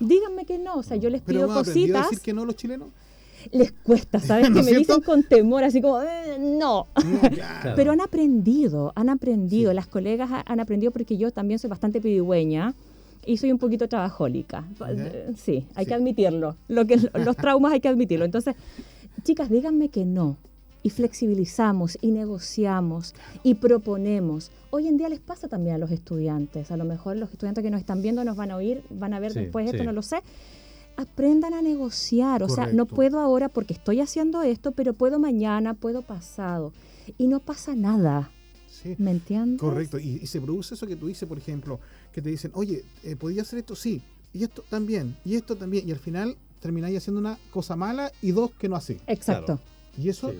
Díganme 0.00 0.46
que 0.46 0.58
no, 0.58 0.76
o 0.76 0.82
sea, 0.82 0.96
yo 0.96 1.10
les 1.10 1.20
pido 1.20 1.46
cositas. 1.46 2.06
a 2.06 2.08
decir 2.08 2.20
que 2.20 2.32
no 2.32 2.44
los 2.44 2.56
chilenos? 2.56 2.88
les 3.52 3.72
cuesta, 3.72 4.20
¿sabes? 4.20 4.48
que 4.50 4.62
me 4.62 4.72
dicen 4.72 5.00
con 5.02 5.22
temor, 5.22 5.64
así 5.64 5.80
como, 5.80 6.00
eh, 6.02 6.38
no. 6.38 6.86
Pero 7.76 7.92
han 7.92 8.00
aprendido, 8.00 8.92
han 8.94 9.08
aprendido, 9.08 9.72
las 9.72 9.86
colegas 9.86 10.30
han 10.46 10.60
aprendido 10.60 10.92
porque 10.92 11.16
yo 11.16 11.30
también 11.30 11.58
soy 11.58 11.70
bastante 11.70 12.00
pidigüeña 12.00 12.74
y 13.26 13.36
soy 13.36 13.52
un 13.52 13.58
poquito 13.58 13.88
trabajólica. 13.88 14.64
Sí, 15.36 15.66
hay 15.74 15.86
que 15.86 15.94
admitirlo. 15.94 16.56
Lo 16.68 16.86
que, 16.86 16.98
los 17.14 17.36
traumas 17.36 17.72
hay 17.72 17.80
que 17.80 17.88
admitirlo. 17.88 18.24
Entonces, 18.24 18.54
chicas, 19.22 19.50
díganme 19.50 19.88
que 19.88 20.04
no. 20.04 20.36
Y 20.82 20.90
flexibilizamos 20.90 21.96
y 22.02 22.10
negociamos 22.10 23.14
y 23.42 23.54
proponemos. 23.54 24.50
Hoy 24.70 24.86
en 24.86 24.98
día 24.98 25.08
les 25.08 25.20
pasa 25.20 25.48
también 25.48 25.76
a 25.76 25.78
los 25.78 25.90
estudiantes. 25.90 26.70
A 26.70 26.76
lo 26.76 26.84
mejor 26.84 27.16
los 27.16 27.32
estudiantes 27.32 27.64
que 27.64 27.70
nos 27.70 27.80
están 27.80 28.02
viendo 28.02 28.22
nos 28.22 28.36
van 28.36 28.50
a 28.50 28.56
oír, 28.56 28.82
van 28.90 29.14
a 29.14 29.20
ver 29.20 29.32
después 29.32 29.66
esto, 29.66 29.82
no 29.82 29.92
lo 29.92 30.02
sé. 30.02 30.18
Aprendan 30.96 31.54
a 31.54 31.62
negociar. 31.62 32.42
O 32.42 32.48
sea, 32.50 32.66
no 32.66 32.84
puedo 32.84 33.20
ahora 33.20 33.48
porque 33.48 33.72
estoy 33.72 34.00
haciendo 34.00 34.42
esto, 34.42 34.72
pero 34.72 34.92
puedo 34.92 35.18
mañana, 35.18 35.72
puedo 35.72 36.02
pasado. 36.02 36.72
Y 37.16 37.28
no 37.28 37.40
pasa 37.40 37.74
nada. 37.74 38.30
¿Me 38.98 39.10
entiendes? 39.10 39.60
Correcto. 39.60 39.98
Y, 39.98 40.26
se 40.26 40.40
produce 40.40 40.74
eso 40.74 40.86
que 40.86 40.96
tú 40.96 41.06
dices, 41.06 41.28
por 41.28 41.38
ejemplo, 41.38 41.80
que 42.12 42.22
te 42.22 42.30
dicen, 42.30 42.50
oye, 42.54 42.84
eh, 43.02 43.16
¿podría 43.16 43.42
hacer 43.42 43.58
esto? 43.58 43.76
Sí. 43.76 44.02
Y 44.32 44.44
esto 44.44 44.64
también. 44.68 45.16
Y 45.24 45.36
esto 45.36 45.56
también. 45.56 45.88
Y 45.88 45.92
al 45.92 45.98
final 45.98 46.36
termináis 46.60 46.98
haciendo 46.98 47.20
una 47.20 47.38
cosa 47.50 47.76
mala 47.76 48.10
y 48.22 48.32
dos 48.32 48.50
que 48.58 48.68
no 48.68 48.76
hace. 48.76 49.00
Exacto. 49.06 49.60
Y 49.98 50.08
eso, 50.08 50.32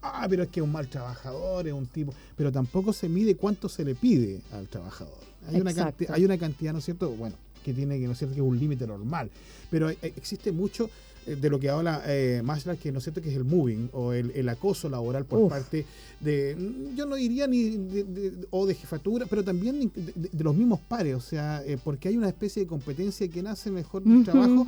ah, 0.00 0.26
pero 0.28 0.44
es 0.44 0.50
que 0.50 0.60
es 0.60 0.64
un 0.64 0.72
mal 0.72 0.88
trabajador, 0.88 1.66
es 1.66 1.72
un 1.72 1.86
tipo. 1.86 2.14
Pero 2.36 2.52
tampoco 2.52 2.92
se 2.92 3.08
mide 3.08 3.36
cuánto 3.36 3.68
se 3.68 3.84
le 3.84 3.94
pide 3.94 4.40
al 4.52 4.68
trabajador. 4.68 5.18
Hay, 5.48 5.60
una 5.60 5.74
cantidad, 5.74 6.14
hay 6.14 6.24
una 6.24 6.38
cantidad, 6.38 6.72
¿no 6.72 6.78
es 6.78 6.84
cierto? 6.84 7.10
Bueno, 7.10 7.34
que 7.64 7.72
tiene 7.72 7.98
que, 7.98 8.06
¿no 8.06 8.12
es 8.12 8.18
cierto?, 8.18 8.34
que 8.34 8.40
es 8.40 8.46
un 8.46 8.58
límite 8.58 8.86
normal. 8.86 9.30
Pero 9.70 9.90
eh, 9.90 9.98
existe 10.02 10.52
mucho 10.52 10.88
de 11.26 11.50
lo 11.50 11.60
que 11.60 11.70
habla 11.70 12.02
eh, 12.06 12.42
que 12.80 12.92
no 12.92 13.00
sé 13.00 13.12
que 13.12 13.30
es 13.30 13.36
el 13.36 13.44
moving 13.44 13.90
o 13.92 14.12
el, 14.12 14.48
acoso 14.48 14.88
laboral 14.88 15.24
por 15.24 15.48
parte 15.48 15.86
de, 16.20 16.56
yo 16.94 17.06
no 17.06 17.16
diría 17.16 17.46
ni 17.46 17.76
de, 17.76 18.46
o 18.50 18.66
de 18.66 18.74
jefatura, 18.74 19.26
pero 19.28 19.42
también 19.42 19.90
de, 19.94 20.44
los 20.44 20.54
mismos 20.54 20.80
pares, 20.80 21.14
o 21.14 21.20
sea, 21.20 21.62
eh, 21.64 21.78
porque 21.82 22.08
hay 22.08 22.16
una 22.16 22.28
especie 22.28 22.62
de 22.62 22.68
competencia 22.68 23.26
que 23.28 23.42
nace 23.42 23.70
mejor 23.70 24.02
el 24.06 24.24
trabajo 24.24 24.66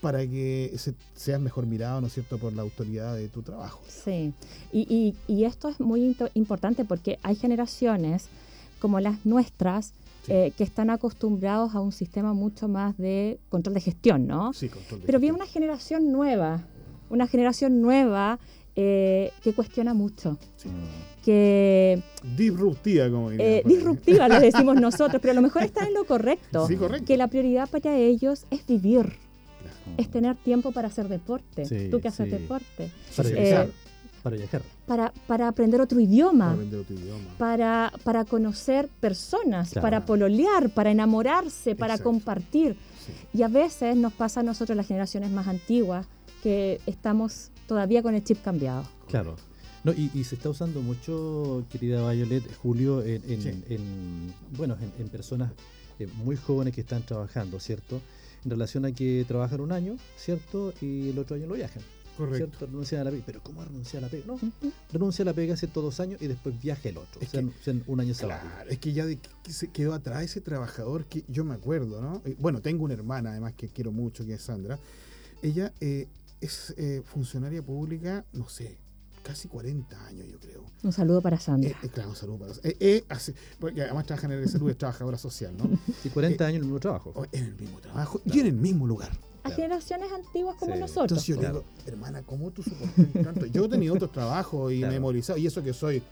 para 0.00 0.26
que 0.26 0.72
se, 0.76 0.94
seas 1.14 1.40
mejor 1.40 1.66
mirado, 1.66 2.00
¿no 2.00 2.06
es 2.06 2.14
cierto?, 2.14 2.38
por 2.38 2.52
la 2.52 2.62
autoridad 2.62 3.16
de 3.16 3.28
tu 3.28 3.42
trabajo. 3.42 3.80
Sí, 3.88 4.32
y, 4.72 5.14
y, 5.28 5.32
y 5.32 5.44
esto 5.44 5.68
es 5.68 5.80
muy 5.80 6.16
importante 6.34 6.84
porque 6.84 7.18
hay 7.22 7.36
generaciones 7.36 8.28
como 8.80 9.00
las 9.00 9.24
nuestras, 9.24 9.92
eh, 10.28 10.52
que 10.56 10.64
están 10.64 10.90
acostumbrados 10.90 11.74
a 11.74 11.80
un 11.80 11.92
sistema 11.92 12.32
mucho 12.32 12.68
más 12.68 12.96
de 12.98 13.38
control 13.48 13.74
de 13.74 13.80
gestión, 13.80 14.26
¿no? 14.26 14.52
Sí, 14.52 14.68
control 14.68 15.00
de 15.00 15.06
Pero 15.06 15.20
viene 15.20 15.36
una 15.36 15.46
generación 15.46 16.10
nueva, 16.10 16.66
una 17.10 17.26
generación 17.26 17.80
nueva 17.80 18.38
eh, 18.74 19.30
que 19.42 19.52
cuestiona 19.52 19.94
mucho. 19.94 20.38
Sí. 20.56 20.68
Que, 21.24 22.02
disruptiva, 22.36 23.08
como 23.10 23.30
eh, 23.30 23.62
Disruptiva, 23.64 24.28
lo 24.28 24.40
decimos 24.40 24.74
nosotros, 24.80 25.20
pero 25.20 25.32
a 25.32 25.34
lo 25.34 25.42
mejor 25.42 25.62
está 25.62 25.86
en 25.86 25.94
lo 25.94 26.04
correcto. 26.04 26.66
Sí, 26.66 26.76
correcto. 26.76 27.06
Que 27.06 27.16
la 27.16 27.28
prioridad 27.28 27.68
para 27.68 27.96
ellos 27.96 28.46
es 28.50 28.66
vivir, 28.66 29.12
es 29.96 30.10
tener 30.10 30.36
tiempo 30.36 30.72
para 30.72 30.88
hacer 30.88 31.08
deporte. 31.08 31.88
Tú 31.90 32.00
que 32.00 32.08
haces 32.08 32.30
deporte. 32.30 32.90
Para 34.26 34.38
viajar. 34.38 34.62
Para, 34.88 35.12
para 35.28 35.46
aprender 35.46 35.80
otro 35.80 36.00
idioma. 36.00 36.46
Para, 36.46 36.54
aprender 36.54 36.80
otro 36.80 36.96
idioma. 36.96 37.38
para, 37.38 37.92
para 38.02 38.24
conocer 38.24 38.88
personas, 38.98 39.72
para 39.74 40.04
pololear, 40.04 40.70
para 40.70 40.90
enamorarse, 40.90 41.76
para 41.76 41.96
compartir. 41.96 42.76
Y 43.32 43.42
a 43.42 43.46
veces 43.46 43.94
nos 43.94 44.12
pasa 44.12 44.40
a 44.40 44.42
nosotros, 44.42 44.76
las 44.76 44.88
generaciones 44.88 45.30
más 45.30 45.46
antiguas, 45.46 46.08
que 46.42 46.80
estamos 46.86 47.52
todavía 47.68 48.02
con 48.02 48.16
el 48.16 48.24
chip 48.24 48.42
cambiado. 48.42 48.82
Claro. 49.06 49.36
No, 49.84 49.92
y, 49.92 50.24
se 50.24 50.34
está 50.34 50.50
usando 50.50 50.80
mucho, 50.80 51.64
querida 51.70 52.10
Violet, 52.10 52.42
Julio, 52.56 53.04
en, 53.04 54.34
bueno, 54.56 54.76
en, 54.98 55.08
personas 55.08 55.52
eh, 56.00 56.08
muy 56.24 56.34
jóvenes 56.34 56.74
que 56.74 56.80
están 56.80 57.04
trabajando, 57.04 57.60
¿cierto? 57.60 58.00
En 58.44 58.50
relación 58.50 58.86
a 58.86 58.90
que 58.90 59.24
trabajan 59.28 59.60
un 59.60 59.70
año, 59.70 59.96
¿cierto? 60.16 60.74
Y 60.80 61.10
el 61.10 61.18
otro 61.20 61.36
año 61.36 61.46
lo 61.46 61.54
viajan. 61.54 61.84
Correcto. 62.16 62.36
¿cierto? 62.36 62.66
Renuncian 62.66 63.00
a 63.00 63.04
la 63.04 63.10
pega. 63.10 63.22
Pero 63.26 63.42
¿cómo 63.42 63.64
renuncia 63.64 63.98
a 63.98 64.02
la 64.02 64.08
pega? 64.08 64.24
No, 64.26 64.38
renuncia 64.92 65.22
a 65.22 65.26
la 65.26 65.32
pega 65.32 65.54
hace 65.54 65.66
todos 65.66 65.86
dos 65.86 66.00
años 66.00 66.20
y 66.20 66.26
después 66.26 66.60
viaja 66.60 66.88
el 66.88 66.98
otro. 66.98 67.20
o 67.20 67.26
sea, 67.26 67.40
en 67.40 67.84
un 67.86 68.00
año 68.00 68.14
sabático. 68.14 68.52
Claro, 68.52 68.70
es 68.70 68.78
que 68.78 68.92
ya 68.92 69.04
se 69.48 69.68
quedó 69.68 69.94
atrás 69.94 70.22
ese 70.24 70.40
trabajador 70.40 71.04
que 71.04 71.24
yo 71.28 71.44
me 71.44 71.54
acuerdo, 71.54 72.00
¿no? 72.00 72.22
Eh, 72.24 72.36
bueno, 72.38 72.60
tengo 72.60 72.84
una 72.84 72.94
hermana 72.94 73.30
además 73.30 73.54
que 73.54 73.68
quiero 73.68 73.92
mucho, 73.92 74.24
que 74.24 74.34
es 74.34 74.42
Sandra. 74.42 74.78
Ella 75.42 75.72
eh, 75.80 76.08
es 76.40 76.74
funcionaria 77.04 77.62
pública, 77.62 78.24
no 78.32 78.48
sé, 78.48 78.78
casi 79.26 79.48
40 79.48 80.06
años, 80.06 80.26
yo 80.30 80.38
creo. 80.38 80.64
Un 80.84 80.92
saludo 80.92 81.20
para 81.20 81.38
Sandra. 81.40 81.70
Eh, 81.70 81.76
eh, 81.82 81.88
claro, 81.88 82.10
un 82.10 82.16
saludo 82.16 82.38
para 82.38 82.54
Sandra. 82.54 82.72
Eh, 82.78 83.04
porque 83.58 83.82
además 83.82 84.06
trabaja 84.06 84.26
en 84.26 84.32
el 84.34 84.48
salud, 84.48 84.70
es 84.70 84.78
trabajadora 84.78 85.18
social, 85.18 85.56
¿no? 85.56 85.68
Y 86.04 86.10
40 86.10 86.46
años 86.46 86.56
en 86.56 86.62
el 86.62 86.66
mismo 86.66 86.80
trabajo. 86.80 87.26
En 87.32 87.44
el 87.44 87.56
mismo 87.56 87.80
trabajo 87.80 88.20
y 88.24 88.38
en 88.38 88.46
el 88.46 88.52
mismo 88.52 88.86
lugar. 88.86 89.10
A 89.46 89.50
generaciones 89.50 90.12
antiguas 90.12 90.56
como 90.56 90.74
nosotros. 90.76 91.26
Entonces 91.26 91.36
yo 91.36 91.36
digo, 91.36 91.64
hermana, 91.86 92.22
¿cómo 92.22 92.50
tú 92.50 92.62
soportas 92.62 93.24
tanto? 93.24 93.46
Yo 93.46 93.64
he 93.64 93.68
tenido 93.68 93.94
otros 93.94 94.12
trabajos 94.12 94.72
y 94.72 94.80
memorizado, 94.80 95.38
y 95.38 95.46
eso 95.46 95.62
que 95.62 95.72
soy 95.72 96.02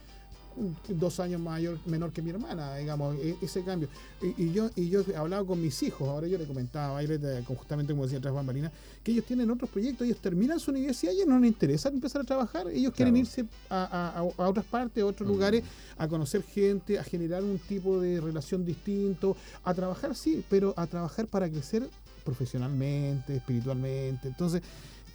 dos 0.88 1.20
años 1.20 1.40
mayor, 1.40 1.79
menor 1.87 2.12
que 2.12 2.23
mi 2.23 2.31
hermana, 2.31 2.77
digamos, 2.77 3.16
e, 3.16 3.37
ese 3.42 3.62
cambio. 3.62 3.88
Y, 4.23 4.53
yo 4.53 4.70
y 4.77 4.88
yo 4.88 5.03
he 5.03 5.16
hablado 5.16 5.47
con 5.47 5.61
mis 5.61 5.83
hijos, 5.83 6.09
ahora 6.09 6.27
yo 6.27 6.38
le 6.38 6.47
comentaba 6.47 6.99
a 6.99 7.44
justamente 7.44 7.92
como 7.92 8.07
decía 8.07 8.31
Juan 8.31 8.47
Marina, 8.47 8.73
que 9.03 9.12
ellos 9.12 9.25
tienen 9.25 9.51
otros 9.51 9.70
proyectos, 9.70 10.07
ellos 10.07 10.18
terminan 10.20 10.61
su 10.61 10.70
universidad 10.70 11.12
y 11.12 11.27
no 11.27 11.38
les 11.38 11.49
interesa 11.49 11.88
empezar 11.88 12.23
a 12.23 12.25
trabajar, 12.25 12.68
ellos 12.68 12.92
quieren 12.94 13.16
irse 13.16 13.44
a, 13.68 14.25
otras 14.37 14.64
partes, 14.64 15.03
a 15.03 15.07
otros 15.07 15.29
lugares, 15.29 15.64
a 15.99 16.09
conocer 16.09 16.42
gente, 16.42 16.99
a 16.99 17.05
generar 17.05 17.42
un 17.42 17.59
tipo 17.59 18.01
de 18.01 18.20
relación 18.20 18.64
distinto, 18.64 19.37
a 19.64 19.75
trabajar 19.75 20.14
sí, 20.14 20.44
pero 20.49 20.73
a 20.77 20.87
trabajar 20.87 21.27
para 21.27 21.49
crecer 21.49 21.88
profesionalmente, 22.25 23.37
espiritualmente. 23.37 24.29
Entonces, 24.29 24.63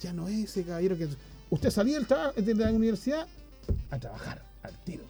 ya 0.00 0.12
no 0.12 0.28
es 0.28 0.50
ese 0.50 0.64
caballero 0.64 0.96
que 0.96 1.08
usted 1.50 1.70
salía 1.70 2.00
de 2.00 2.54
la 2.54 2.70
universidad 2.70 3.26
a 3.90 3.98
trabajar 3.98 4.42
al 4.62 4.76
tiro. 4.84 5.04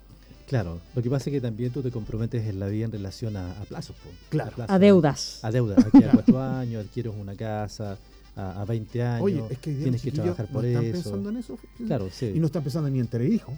Claro, 0.49 0.81
lo 0.97 1.03
que 1.03 1.09
pasa 1.09 1.31
es 1.31 1.35
que 1.35 1.41
también 1.41 1.71
tú 1.71 1.81
te 1.81 1.93
comprometes 1.93 2.45
en 2.45 2.59
la 2.59 2.67
vida 2.67 2.87
en 2.87 2.91
relación 2.91 3.37
a, 3.37 3.55
plazos. 3.69 3.95
Claro. 4.31 4.53
A, 4.67 4.81
deudas. 4.81 5.39
A 5.45 5.53
deudas. 5.53 5.79
Aquí 5.79 6.03
a 6.03 6.11
cuatro 6.11 6.43
años, 6.43 6.85
adquieres 6.85 7.13
una 7.17 7.37
casa, 7.37 7.97
a, 8.35 8.65
20 8.65 9.03
años. 9.03 9.23
Oye, 9.23 9.45
es 9.49 9.59
que 9.59 9.73
tienes 9.73 10.03
que 10.03 10.11
trabajar 10.11 10.49
por 10.49 10.65
eso. 10.65 10.81
están 10.81 11.03
pensando 11.03 11.31
en 11.31 11.37
eso. 11.37 11.59
Claro, 11.87 12.09
sí. 12.11 12.33
Y 12.35 12.41
no 12.41 12.47
están 12.47 12.65
pensando 12.65 12.91
ni 12.91 12.99
en 12.99 13.07
tener 13.07 13.33
hijos. 13.33 13.55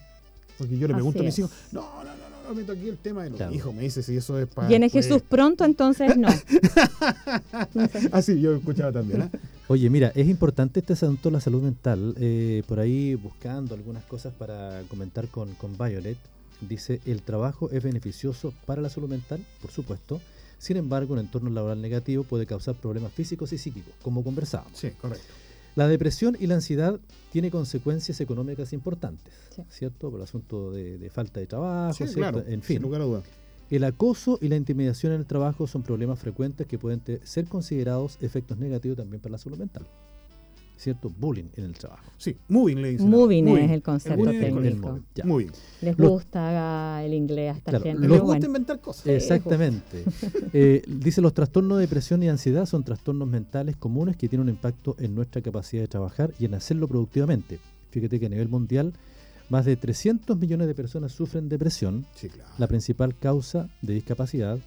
Porque 0.59 0.77
yo 0.77 0.87
le 0.87 0.93
pregunto 0.93 1.21
a 1.21 1.23
mis 1.23 1.39
hijos, 1.39 1.51
no, 1.73 2.05
no, 2.05 2.15
no, 2.15 2.32
meto 2.55 2.73
aquí 2.73 2.89
el 2.89 2.99
tema 2.99 3.25
de 3.25 3.31
los 3.31 3.55
hijos. 3.55 3.75
Me 3.75 3.83
dice 3.83 4.03
si 4.03 4.17
eso 4.17 4.39
es 4.39 4.47
para. 4.47 4.69
Viene 4.69 4.89
Jesús 4.91 5.23
pronto, 5.23 5.65
entonces 5.65 6.17
no. 6.17 6.29
Así, 8.13 8.41
yo 8.41 8.55
escuchaba 8.55 8.93
también. 8.93 9.23
¿eh? 9.23 9.31
Oye, 9.69 9.89
mira, 9.91 10.13
es 10.15 10.29
importante 10.29 10.81
este 10.81 10.93
asunto 10.93 11.29
de 11.29 11.33
la 11.35 11.41
salud 11.41 11.63
mental. 11.63 12.15
Eh, 12.19 12.63
por 12.67 12.81
ahí 12.81 13.15
buscando 13.15 13.75
algunas 13.75 14.05
cosas 14.05 14.33
para 14.33 14.83
comentar 14.89 15.29
con, 15.29 15.55
con 15.55 15.77
Violet. 15.79 16.19
Dice, 16.61 17.01
el 17.07 17.23
trabajo 17.23 17.71
es 17.71 17.83
beneficioso 17.83 18.53
para 18.67 18.81
la 18.83 18.89
salud 18.89 19.09
mental, 19.09 19.45
por 19.61 19.71
supuesto. 19.71 20.21
Sin 20.59 20.77
embargo, 20.77 21.15
un 21.15 21.19
entorno 21.19 21.51
laboral 21.51 21.83
negativo 21.83 22.23
puede 22.23 22.47
causar 22.47 22.77
problemas 22.77 23.13
físicos 23.13 23.53
y 23.53 23.59
psíquicos, 23.59 23.95
como 24.01 24.23
conversábamos. 24.23 24.79
Sí, 24.79 24.91
correcto. 24.91 25.27
La 25.75 25.89
depresión 25.89 26.37
y 26.39 26.47
la 26.47 26.57
ansiedad 26.57 27.01
tiene 27.33 27.51
consecuencias 27.51 28.21
económicas 28.21 28.73
importantes, 28.73 29.33
¿cierto? 29.71 30.11
Por 30.11 30.21
el 30.21 30.25
asunto 30.25 30.71
de, 30.71 31.11
falta 31.11 31.41
de 31.41 31.47
trabajo, 31.47 32.05
en 32.47 32.63
fin. 32.63 32.83
El 33.71 33.85
acoso 33.85 34.39
y 34.43 34.49
la 34.49 34.57
intimidación 34.57 35.15
en 35.15 35.21
el 35.21 35.27
trabajo 35.27 35.67
son 35.67 35.83
problemas 35.83 36.19
frecuentes 36.19 36.67
que 36.67 36.79
pueden 36.79 37.01
ser 37.25 37.47
considerados 37.47 38.19
efectos 38.21 38.59
negativos 38.59 38.99
también 38.99 39.23
para 39.23 39.33
la 39.33 39.39
salud 39.39 39.57
mental. 39.57 39.87
¿Cierto? 40.77 41.13
Bullying 41.17 41.49
en 41.57 41.65
el 41.65 41.75
trabajo. 41.75 42.03
Sí, 42.19 42.37
moving 42.49 42.83
le 42.83 42.91
dicen. 42.91 43.09
Moving, 43.09 43.49
es 43.59 43.71
el 43.71 43.83
concepto 43.83 44.25
técnico. 44.25 45.01
Moving. 45.25 45.51
Les 45.81 45.97
gusta 45.97 47.05
el 47.05 47.15
inglés 47.15 47.55
a 47.55 47.59
esta 47.59 47.81
gente. 47.81 48.09
Les 48.09 48.21
gusta 48.21 48.47
inventar 48.47 48.81
cosas. 48.81 49.07
Exactamente. 49.07 50.05
eh, 50.53 50.83
dice, 50.87 51.21
los 51.21 51.35
trastornos 51.35 51.79
de 51.79 51.83
depresión 51.83 52.23
y 52.23 52.29
ansiedad 52.29 52.67
son 52.67 52.85
trastornos 52.85 53.29
mentales 53.29 53.77
comunes 53.77 54.17
que 54.17 54.29
tienen 54.29 54.49
un 54.49 54.55
impacto 54.55 54.97
en 54.99 55.15
nuestra 55.15 55.43
capacidad 55.43 55.83
de 55.83 55.89
trabajar 55.89 56.33
y 56.39 56.45
en 56.45 56.55
hacerlo 56.55 56.89
productivamente. 56.89 57.59
Fíjate 57.91 58.19
que 58.19 58.27
a 58.27 58.31
nivel 58.31 58.49
mundial 58.49 58.93
más 59.49 59.67
de 59.67 59.77
300 59.77 60.39
millones 60.39 60.67
de 60.67 60.75
personas 60.75 61.13
sufren 61.13 61.49
depresión, 61.51 62.07
sí, 62.15 62.29
claro. 62.29 62.49
la 62.57 62.67
principal 62.67 63.15
causa 63.15 63.69
de 63.83 63.95
discapacidad. 63.95 64.59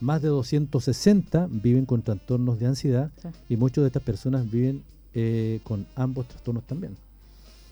Más 0.00 0.22
de 0.22 0.28
260 0.28 1.48
viven 1.50 1.84
con 1.84 2.02
trastornos 2.02 2.58
de 2.58 2.66
ansiedad 2.66 3.10
y 3.48 3.56
muchas 3.56 3.82
de 3.82 3.88
estas 3.88 4.02
personas 4.02 4.50
viven 4.50 4.82
eh, 5.18 5.60
con 5.62 5.86
ambos 5.96 6.28
trastornos 6.28 6.64
también. 6.64 6.94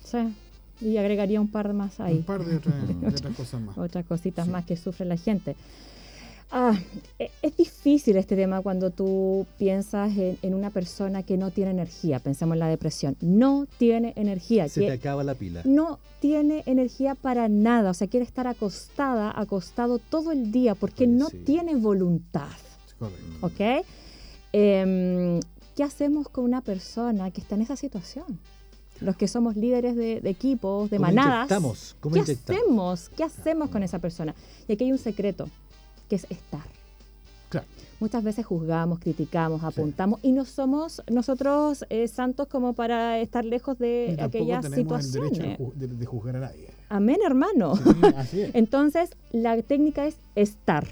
Sí, 0.02 0.34
y 0.80 0.96
agregaría 0.96 1.38
un 1.42 1.48
par 1.48 1.74
más 1.74 2.00
ahí. 2.00 2.16
Un 2.16 2.22
par 2.22 2.42
de, 2.42 2.56
otras 2.56 3.36
cosas 3.36 3.60
más. 3.60 3.76
Otras 3.76 4.06
cositas 4.06 4.48
más 4.48 4.64
que 4.64 4.78
sufre 4.78 5.04
la 5.04 5.18
gente. 5.18 5.54
Ah, 6.50 6.74
e, 7.18 7.30
es 7.42 7.54
difícil 7.54 8.16
este 8.16 8.34
tema 8.34 8.62
cuando 8.62 8.90
tú 8.90 9.46
piensas 9.58 10.10
en, 10.16 10.54
una 10.54 10.70
persona 10.70 11.22
que 11.22 11.36
no 11.36 11.50
tiene 11.50 11.72
energía. 11.72 12.18
Pensamos 12.18 12.54
en 12.54 12.60
la 12.60 12.68
depresión. 12.68 13.14
No 13.20 13.66
tiene 13.76 14.14
energía. 14.16 14.66
Se 14.70 14.80
te 14.80 14.92
acaba 14.92 15.22
la 15.22 15.34
pila. 15.34 15.60
No 15.66 15.98
tiene 16.20 16.62
energía 16.64 17.14
para 17.14 17.48
nada. 17.48 17.90
O 17.90 17.94
sea, 17.94 18.08
quiere 18.08 18.24
estar 18.24 18.46
acostada, 18.46 19.38
acostado 19.38 19.98
todo 19.98 20.32
el 20.32 20.50
día 20.50 20.74
porque 20.74 21.06
no 21.06 21.28
tiene 21.28 21.76
voluntad. 21.76 22.48
Correcto. 22.98 23.36
¿Ok? 23.42 23.84
Em, 24.56 25.40
¿Qué 25.74 25.82
hacemos 25.82 26.28
con 26.28 26.44
una 26.44 26.60
persona 26.60 27.30
que 27.30 27.40
está 27.40 27.56
en 27.56 27.62
esa 27.62 27.76
situación? 27.76 28.38
Los 29.00 29.16
que 29.16 29.26
somos 29.26 29.56
líderes 29.56 29.96
de, 29.96 30.20
equipos, 30.24 30.88
de 30.88 31.00
manadas. 31.00 31.48
¿Qué 31.48 31.54
hacemos? 32.20 33.10
¿Qué 33.16 33.24
hacemos 33.24 33.70
con 33.70 33.82
esa 33.82 33.98
persona? 33.98 34.34
Y 34.68 34.72
aquí 34.72 34.84
hay 34.84 34.92
un 34.92 34.98
secreto, 34.98 35.48
que 36.08 36.16
es 36.16 36.26
estar. 36.30 36.62
Claro. 37.48 37.66
Muchas 37.98 38.22
veces 38.22 38.46
juzgamos, 38.46 38.98
criticamos, 39.00 39.64
apuntamos 39.64 40.20
y 40.22 40.32
no 40.32 40.44
somos 40.44 41.02
nosotros 41.10 41.84
eh, 41.88 42.06
santos 42.06 42.48
como 42.48 42.74
para 42.74 43.18
estar 43.18 43.44
lejos 43.44 43.78
de 43.78 44.16
aquellas 44.20 44.66
situaciones. 44.66 45.58
de, 45.74 45.88
de, 45.88 46.06
juzgar 46.06 46.36
a 46.36 46.40
nadie. 46.40 46.68
Amén, 46.88 47.18
hermano. 47.24 47.74
Entonces, 48.32 49.10
la 49.32 49.60
técnica 49.62 50.06
es 50.06 50.16
estar 50.34 50.86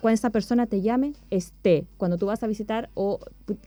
cuando 0.00 0.14
esa 0.14 0.30
persona 0.30 0.66
te 0.66 0.80
llame, 0.80 1.14
esté. 1.30 1.86
Cuando 1.96 2.18
tú 2.18 2.26
vas 2.26 2.42
a 2.42 2.46
visitar 2.46 2.90
o 2.94 3.18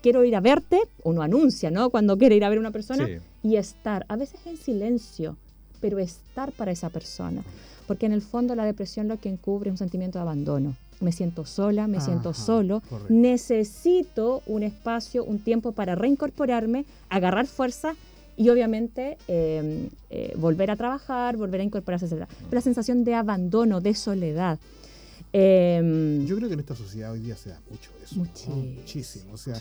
quiero 0.01 0.23
ir 0.23 0.35
a 0.35 0.41
verte, 0.41 0.79
uno 1.03 1.21
anuncia, 1.21 1.71
¿no? 1.71 1.89
Cuando 1.89 2.17
quiere 2.17 2.35
ir 2.35 2.43
a 2.43 2.49
ver 2.49 2.57
a 2.57 2.61
una 2.61 2.71
persona 2.71 3.07
y 3.43 3.55
estar, 3.55 4.05
a 4.07 4.15
veces 4.15 4.39
en 4.45 4.57
silencio, 4.57 5.37
pero 5.81 5.99
estar 5.99 6.51
para 6.51 6.71
esa 6.71 6.89
persona. 6.89 7.43
Porque 7.87 8.05
en 8.05 8.13
el 8.13 8.21
fondo 8.21 8.55
la 8.55 8.65
depresión 8.65 9.07
lo 9.07 9.19
que 9.19 9.29
encubre 9.29 9.69
es 9.69 9.73
un 9.73 9.77
sentimiento 9.77 10.19
de 10.19 10.23
abandono. 10.23 10.75
Me 10.99 11.11
siento 11.11 11.45
sola, 11.45 11.87
me 11.87 12.01
siento 12.01 12.33
solo, 12.33 12.81
necesito 13.07 14.41
un 14.45 14.63
espacio, 14.63 15.23
un 15.23 15.39
tiempo 15.39 15.71
para 15.71 15.95
reincorporarme, 15.95 16.85
agarrar 17.09 17.47
fuerza 17.47 17.95
y 18.35 18.49
obviamente 18.49 19.17
em, 19.27 19.89
eh, 20.09 20.33
volver 20.37 20.71
a 20.71 20.75
trabajar, 20.75 21.37
volver 21.37 21.61
a 21.61 21.63
incorporarse, 21.63 22.05
etc. 22.05 22.25
Pero 22.27 22.55
la 22.55 22.61
sensación 22.61 23.03
de 23.03 23.13
abandono, 23.15 23.81
de 23.81 23.93
soledad. 23.95 24.59
Em, 25.31 26.25
Yo 26.25 26.35
creo 26.37 26.47
que 26.47 26.55
en 26.55 26.59
esta 26.59 26.75
sociedad 26.75 27.11
hoy 27.11 27.19
día 27.19 27.35
se 27.35 27.49
da 27.49 27.61
mucho 27.69 27.91
eso. 28.03 28.15
Muchísimo. 28.15 29.33
O 29.33 29.37
sea, 29.37 29.59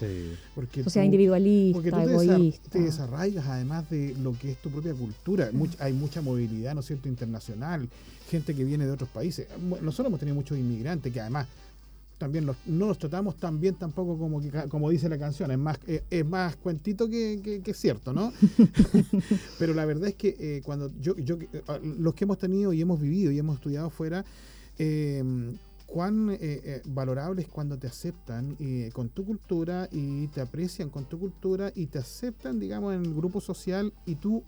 porque 0.55 0.83
sociedad 0.83 1.05
individualista, 1.05 1.77
porque 1.77 1.91
tú 1.91 1.99
egoísta. 1.99 2.71
Te, 2.71 2.81
desarraigas 2.81 3.47
además 3.47 3.89
de 3.91 4.15
lo 4.21 4.33
que 4.39 4.53
es 4.53 4.59
tu 4.63 4.71
propia 4.71 4.95
cultura. 4.95 5.51
hay 5.79 5.93
mucha 5.93 6.23
movilidad, 6.23 6.75
¿no 6.75 6.81
es 6.81 6.87
cierto?, 6.87 7.09
internacional. 7.09 7.89
Gente 8.31 8.55
que 8.55 8.65
viene 8.65 8.87
de 8.87 8.93
otros 8.93 9.11
países. 9.11 9.47
Nosotros 9.83 10.07
hemos 10.07 10.21
tenido 10.21 10.35
muchos 10.35 10.59
inmigrantes 10.59 11.13
que 11.13 11.21
además 11.21 11.47
también 12.19 12.47
no 12.47 12.87
los 12.87 12.99
tratamos 12.99 13.37
tan 13.37 13.61
bien 13.61 13.77
tampoco 13.77 14.19
como 14.19 14.43
como 14.69 14.91
dice 14.91 15.09
la 15.09 15.19
canción, 15.19 15.51
es 15.53 15.59
más, 15.59 15.79
eh, 15.87 16.03
es, 16.11 16.27
más 16.27 16.57
cuentito 16.57 17.09
que, 17.09 17.61
que, 17.65 17.75
cierto, 17.75 18.13
¿no? 18.13 18.33
Pero 19.59 19.73
la 19.73 19.85
verdad 19.87 20.09
es 20.09 20.15
que 20.17 20.37
eh, 20.39 20.63
cuando 20.65 20.91
yo, 21.01 21.17
yo, 21.17 21.39
eh, 21.41 21.63
los 21.99 22.15
que 22.15 22.25
hemos 22.25 22.39
tenido 22.39 22.73
y 22.73 22.81
hemos 22.81 23.01
vivido 23.01 23.31
y 23.31 23.39
hemos 23.39 23.57
estudiado 23.57 23.89
fuera, 23.89 24.25
eh, 24.79 25.23
cuán 25.87 26.31
eh, 26.31 26.39
eh, 26.41 26.83
valorable 26.87 27.43
es 27.43 27.49
cuando 27.49 27.79
te 27.79 27.87
aceptan 27.87 28.57
eh, 28.61 28.91
con 28.93 29.09
tu 29.09 29.25
cultura 29.25 29.89
y 29.91 30.27
te 30.29 30.41
aprecian 30.41 30.91
con 30.91 31.07
tu 31.07 31.19
cultura 31.19 31.73
y 31.75 31.87
te 31.87 31.99
aceptan, 31.99 32.61
digamos, 32.61 32.95
en 32.95 33.05
el 33.05 33.15
grupo 33.15 33.41
social 33.41 33.93
y 34.05 34.17
tú 34.17 34.45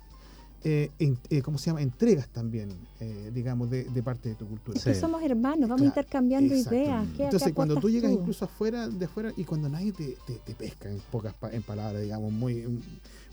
eh, 0.62 0.90
eh, 1.30 1.40
¿cómo 1.40 1.56
se 1.56 1.66
llama? 1.66 1.80
Entregas 1.80 2.28
también, 2.28 2.68
eh, 3.00 3.30
digamos, 3.32 3.70
de, 3.70 3.84
parte 4.02 4.28
de 4.28 4.34
tu 4.34 4.46
cultura. 4.46 4.76
Es 4.76 4.84
que 4.84 4.94
somos 4.94 5.22
hermanos, 5.22 5.70
vamos 5.70 5.86
intercambiando 5.86 6.54
ideas. 6.54 7.06
Entonces, 7.18 7.52
cuando 7.54 7.76
tú 7.76 7.88
llegas 7.88 8.12
incluso 8.12 8.44
afuera, 8.44 8.88
de 8.88 9.06
afuera, 9.06 9.32
y 9.36 9.44
cuando 9.44 9.70
nadie 9.70 9.92
te, 9.92 10.16
te, 10.44 10.54
pesca 10.54 10.90
en 10.90 11.00
pocas 11.10 11.34
en 11.50 11.62
palabras, 11.62 12.02
digamos, 12.02 12.30
muy, 12.30 12.66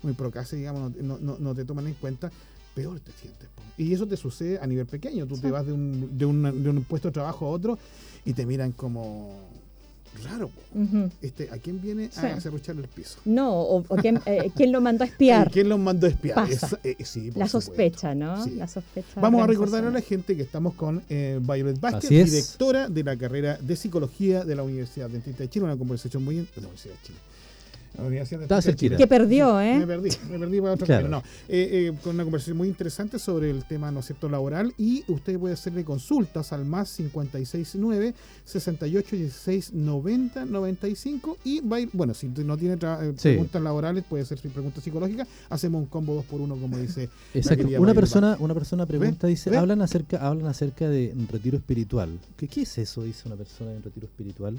muy 0.02 0.14
procaces, 0.14 0.58
digamos, 0.58 0.96
no, 0.96 1.18
no, 1.18 1.38
no, 1.38 1.54
te 1.54 1.66
toman 1.66 1.86
en 1.86 1.94
cuenta, 1.94 2.30
peor 2.78 3.00
te 3.00 3.10
sientes. 3.12 3.48
Y 3.76 3.92
eso 3.92 4.06
te 4.06 4.16
sucede 4.16 4.58
a 4.60 4.66
nivel 4.66 4.86
pequeño. 4.86 5.26
Tú 5.26 5.36
te 5.38 5.50
vas 5.50 5.66
de 5.66 5.72
un, 5.72 6.16
de, 6.16 6.26
de 6.52 6.70
un 6.70 6.84
puesto 6.84 7.08
de 7.08 7.12
trabajo 7.12 7.46
a 7.46 7.50
otro 7.50 7.78
y 8.24 8.32
te 8.32 8.46
miran 8.46 8.70
como 8.70 9.48
raro. 10.24 10.50
este, 11.20 11.50
¿A 11.50 11.58
quién 11.58 11.80
viene 11.80 12.10
a 12.16 12.26
hacer 12.36 12.52
el 12.52 12.88
piso? 12.88 13.18
No, 13.24 13.52
o, 13.52 13.84
eh, 14.26 14.50
quién, 14.54 14.72
lo 14.72 14.80
mandó 14.80 15.04
a 15.04 15.06
espiar. 15.06 15.50
¿Quién 15.52 15.68
lo 15.68 15.78
mandó 15.78 16.06
a 16.06 16.10
espiar? 16.10 16.48
Eh, 16.84 16.96
la 17.34 17.48
sospecha, 17.48 18.14
¿no? 18.14 18.46
La 18.46 18.68
sospecha 18.68 19.20
Vamos 19.20 19.42
a 19.42 19.46
recordar 19.46 19.84
a 19.84 19.90
la 19.90 20.00
gente 20.00 20.36
que 20.36 20.42
estamos 20.42 20.74
con 20.74 21.02
eh, 21.08 21.38
Violet 21.40 21.80
Vázquez, 21.80 22.08
directora 22.08 22.88
de 22.88 23.04
la 23.04 23.16
carrera 23.16 23.58
de 23.58 23.76
Psicología 23.76 24.44
de 24.44 24.54
la 24.54 24.62
Universidad 24.62 25.10
Dentista 25.10 25.42
de 25.42 25.50
Chile, 25.50 25.64
una 25.64 25.76
conversación 25.76 26.24
muy... 26.24 26.36
De 26.36 26.46
la 26.56 26.68
Universidad 26.68 26.94
de 26.94 27.02
Chile 27.02 27.18
que 28.96 29.06
perdió, 29.06 29.60
¿eh? 29.60 29.78
Me 29.78 29.86
perdí, 29.86 30.10
me 30.30 30.38
perdí 30.38 30.60
para 30.60 30.72
otro 30.74 30.86
claro. 30.86 31.08
No, 31.08 31.18
eh, 31.48 31.88
eh, 31.88 31.92
con 32.02 32.14
una 32.14 32.24
conversación 32.24 32.56
muy 32.56 32.68
interesante 32.68 33.18
sobre 33.18 33.50
el 33.50 33.64
tema, 33.64 33.90
¿no 33.90 34.00
es 34.00 34.14
laboral 34.30 34.72
y 34.78 35.04
usted 35.08 35.38
puede 35.38 35.54
hacerle 35.54 35.84
consultas 35.84 36.52
al 36.52 36.64
más 36.64 36.94
569 36.96 38.14
68 38.44 39.16
16 39.16 39.72
90 39.74 40.44
95 40.44 41.38
y 41.44 41.60
va 41.60 41.76
a 41.76 41.80
ir, 41.80 41.90
bueno, 41.92 42.14
si 42.14 42.28
no 42.28 42.56
tiene 42.56 42.74
eh, 42.80 43.14
preguntas 43.20 43.62
laborales, 43.62 44.04
puede 44.08 44.24
ser 44.24 44.38
preguntas 44.38 44.82
psicológicas, 44.84 45.28
hacemos 45.50 45.82
un 45.82 45.86
combo 45.86 46.14
2 46.14 46.24
por 46.24 46.40
1 46.40 46.56
como 46.56 46.78
dice. 46.78 47.08
Exacto. 47.34 47.66
Una 47.78 47.94
persona, 47.94 48.36
una 48.38 48.54
persona 48.54 48.86
pregunta, 48.86 49.26
dice, 49.26 49.56
hablan 49.56 49.82
acerca, 49.82 50.18
hablan 50.18 50.46
acerca 50.46 50.88
de 50.88 51.14
retiro 51.28 51.56
espiritual. 51.56 52.18
¿Qué, 52.36 52.48
¿Qué 52.48 52.62
es 52.62 52.78
eso? 52.78 53.02
Dice 53.02 53.22
una 53.26 53.36
persona 53.36 53.72
en 53.72 53.82
retiro 53.82 54.06
espiritual. 54.06 54.58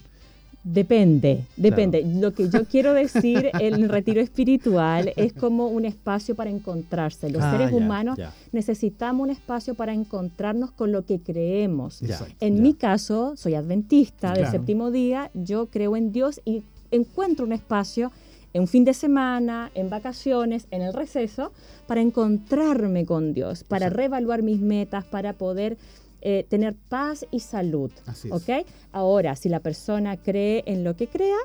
Depende, 0.63 1.45
depende. 1.55 2.03
Lo 2.03 2.33
que 2.33 2.49
yo 2.49 2.65
quiero 2.65 2.93
decir, 2.93 3.49
el 3.61 3.87
retiro 3.87 4.19
espiritual 4.19 5.13
es 5.15 5.33
como 5.33 5.67
un 5.67 5.85
espacio 5.85 6.35
para 6.35 6.49
encontrarse. 6.49 7.29
Los 7.29 7.41
ah, 7.41 7.51
seres 7.51 7.71
humanos 7.71 8.19
necesitamos 8.51 9.23
un 9.23 9.29
espacio 9.29 9.73
para 9.75 9.93
encontrarnos 9.93 10.71
con 10.71 10.91
lo 10.91 11.05
que 11.05 11.19
creemos. 11.19 12.01
en 12.39 12.61
mi 12.61 12.73
caso, 12.73 13.35
soy 13.37 13.55
adventista 13.55 14.33
del 14.33 14.47
séptimo 14.47 14.91
día, 14.91 15.31
yo 15.33 15.67
creo 15.67 15.95
en 15.95 16.11
Dios 16.11 16.41
y 16.43 16.63
encuentro 16.91 17.45
un 17.45 17.53
espacio 17.53 18.11
en 18.53 18.61
un 18.61 18.67
fin 18.67 18.83
de 18.83 18.93
semana, 18.93 19.71
en 19.75 19.89
vacaciones, 19.89 20.65
en 20.71 20.81
el 20.81 20.93
receso, 20.93 21.51
para 21.87 22.01
encontrarme 22.01 23.05
con 23.05 23.33
Dios, 23.33 23.63
para 23.63 23.89
reevaluar 23.89 24.41
mis 24.41 24.59
metas, 24.59 25.05
para 25.05 25.33
poder 25.33 25.77
eh, 26.21 26.45
tener 26.49 26.75
paz 26.75 27.25
y 27.31 27.39
salud. 27.39 27.91
¿Ok? 28.29 28.65
Ahora, 28.91 29.35
si 29.35 29.49
la 29.49 29.59
persona 29.59 30.17
cree 30.17 30.63
en 30.65 30.83
lo 30.83 30.95
que 30.95 31.07
crea, 31.07 31.37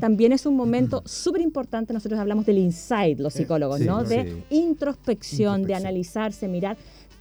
también 0.00 0.32
es 0.32 0.46
un 0.46 0.56
momento 0.56 1.02
súper 1.06 1.40
importante. 1.40 1.92
Nosotros 1.92 2.20
hablamos 2.20 2.44
del 2.46 2.58
insight, 2.58 3.18
los 3.18 3.34
eh, 3.34 3.38
psicólogos, 3.38 3.80
¿no? 3.80 4.04
De 4.04 4.42
introspección, 4.50 5.64
de 5.64 5.74
analizarse, 5.74 6.48
mirar 6.48 6.76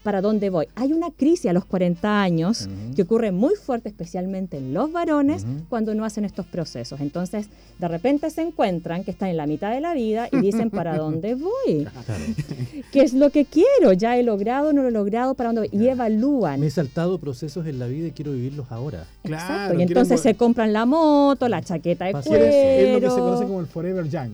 para 0.08 0.22
dónde 0.22 0.50
voy. 0.50 0.70
Hay 0.76 0.94
una 0.94 1.12
crisis 1.12 1.48
a 1.48 1.54
los 1.54 1.66
40 1.66 2.22
años 2.22 2.70
que 2.96 3.02
ocurre 3.02 3.34
muy 3.34 3.56
fuerte, 3.56 3.90
especialmente 3.90 4.56
en 4.56 4.74
los 4.74 4.90
varones, 4.90 5.46
cuando 5.68 5.94
no 5.96 6.06
hacen 6.06 6.24
estos 6.24 6.46
procesos. 6.46 7.02
Entonces, 7.02 7.50
de 7.78 7.90
repente 7.90 8.30
se 8.30 8.42
encuentran 8.42 9.04
que 9.04 9.12
están 9.12 9.28
en 9.28 9.36
la 9.36 9.46
mitad 9.48 9.70
de 9.70 9.82
la 9.82 9.94
vida 9.94 10.30
y 10.32 10.38
dicen, 10.38 10.70
¿para 10.70 10.96
dónde 10.98 11.36
voy? 11.36 11.90
¿Qué 12.94 13.02
es 13.02 13.14
lo 13.14 13.32
que 13.32 13.44
quiero? 13.44 13.92
¿Ya 13.92 14.18
he 14.18 14.24
logrado, 14.24 14.72
no 14.72 14.82
lo 14.82 14.88
he 14.88 14.92
logrado? 14.92 15.34
¿Para 15.34 15.52
dónde 15.52 15.68
voy? 15.68 15.78
Y 15.78 15.90
evalúan. 15.90 16.62
Me 16.62 16.68
he 16.68 16.72
saltado 16.72 17.18
procesos 17.18 17.68
en 17.68 17.78
la 17.78 17.88
vida 17.88 18.08
y 18.08 18.12
quiero 18.12 18.32
vivirlos 18.32 18.72
ahora. 18.72 19.06
Exacto. 19.26 19.78
y 19.78 19.82
entonces 19.82 20.22
se 20.22 20.36
compran 20.36 20.72
la 20.72 20.86
moto, 20.86 21.50
la 21.50 21.62
chaqueta 21.62 22.06
de 22.06 22.14
cuero. 22.14 22.46
Es 22.46 22.94
lo 22.94 23.02
que 23.02 23.10
se 23.10 23.20
conoce 23.20 23.44
como 23.44 23.60
el 23.60 23.68
forever 23.68 24.08
young. 24.08 24.32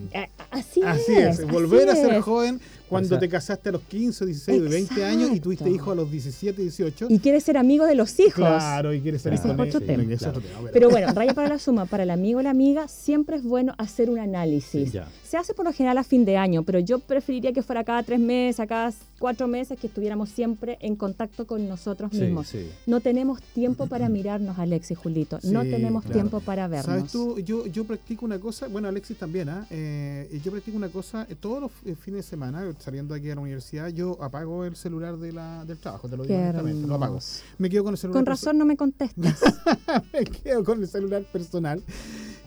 Así, 0.51 0.83
así 0.83 1.13
es. 1.13 1.47
Volver 1.47 1.89
a 1.89 1.95
ser 1.95 2.21
joven 2.21 2.61
cuando 2.93 3.19
te 3.19 3.29
casaste 3.29 3.69
a 3.69 3.71
los 3.73 3.81
15, 3.81 4.25
16, 4.25 4.69
20 4.69 5.05
años 5.05 5.31
y 5.33 5.39
tuviste 5.39 5.69
hijos 5.69 5.91
a 5.91 5.95
los 5.95 6.11
17, 6.11 6.61
18. 6.61 7.07
Y 7.09 7.19
quieres 7.19 7.43
ser 7.43 7.57
amigo 7.57 7.85
de 7.85 7.95
los 7.95 8.19
hijos. 8.19 8.35
Claro, 8.35 8.93
y 8.93 9.01
quieres 9.01 9.21
ser 9.21 9.33
hijo 9.33 9.47
de 9.53 9.93
ellos. 9.93 10.23
Pero 10.71 10.89
bueno, 10.89 11.07
raya 11.13 11.33
para 11.33 11.49
la 11.49 11.59
suma, 11.59 11.85
para 11.85 12.03
el 12.03 12.11
amigo 12.11 12.39
o 12.39 12.41
la 12.41 12.51
amiga 12.51 12.87
siempre 12.87 13.35
es 13.37 13.43
bueno 13.43 13.73
hacer 13.77 14.09
un 14.09 14.19
análisis. 14.19 14.93
Se 15.23 15.37
hace 15.37 15.53
por 15.53 15.65
lo 15.65 15.73
general 15.73 15.97
a 15.97 16.03
fin 16.03 16.25
de 16.25 16.37
año, 16.37 16.63
pero 16.63 16.79
yo 16.79 16.99
preferiría 16.99 17.53
que 17.53 17.63
fuera 17.63 17.83
cada 17.83 18.03
tres 18.03 18.19
meses, 18.19 18.67
cada 18.67 18.91
cuatro 19.23 19.47
meses, 19.47 19.79
que 19.79 19.87
estuviéramos 19.87 20.27
siempre 20.27 20.77
en 20.81 20.97
contacto 20.97 21.47
con 21.47 21.65
nosotros 21.65 22.11
mismos. 22.11 22.53
No 22.85 22.99
tenemos 22.99 23.41
tiempo 23.41 23.87
para 23.87 24.09
mirarnos, 24.09 24.59
Alexis 24.59 24.97
Julito. 24.97 25.39
no 25.43 25.61
tenemos 25.61 26.03
tiempo 26.03 26.41
para 26.41 26.67
vernos. 26.67 26.87
¿Sabes 26.87 27.11
tú? 27.13 27.39
Yo, 27.39 27.65
yo 27.67 27.85
practico 27.85 28.25
una 28.25 28.37
cosa, 28.37 28.67
bueno, 28.67 28.89
Alexis 28.89 29.17
también, 29.17 29.47
¿ah? 29.47 29.65
¿eh? 29.69 30.41
yo 30.43 30.51
practico 30.51 30.75
una 30.75 30.89
cosa 30.89 31.25
eh, 31.29 31.35
todos 31.39 31.61
los 31.61 31.71
eh, 31.85 31.95
fines 31.95 32.25
de 32.25 32.29
semana, 32.31 32.69
saliendo 32.79 33.15
aquí 33.15 33.29
a 33.29 33.35
la 33.35 33.39
universidad, 33.39 33.87
yo 33.87 34.21
apago 34.21 34.65
el 34.65 34.75
celular 34.75 35.15
de 35.15 35.31
la, 35.31 35.63
del 35.63 35.77
trabajo, 35.77 36.09
te 36.09 36.17
lo 36.17 36.23
digo 36.23 36.35
directamente, 36.35 36.85
lo 36.85 36.95
apago. 36.95 37.19
Me 37.59 37.69
quedo 37.69 37.85
con 37.85 37.93
el 37.93 37.97
celular. 37.97 38.19
Con 38.19 38.25
razón 38.25 38.57
no 38.57 38.65
me 38.65 38.75
contestas. 38.75 39.41
me 40.13 40.25
quedo 40.25 40.65
con 40.65 40.81
el 40.81 40.87
celular 40.89 41.23
personal. 41.31 41.81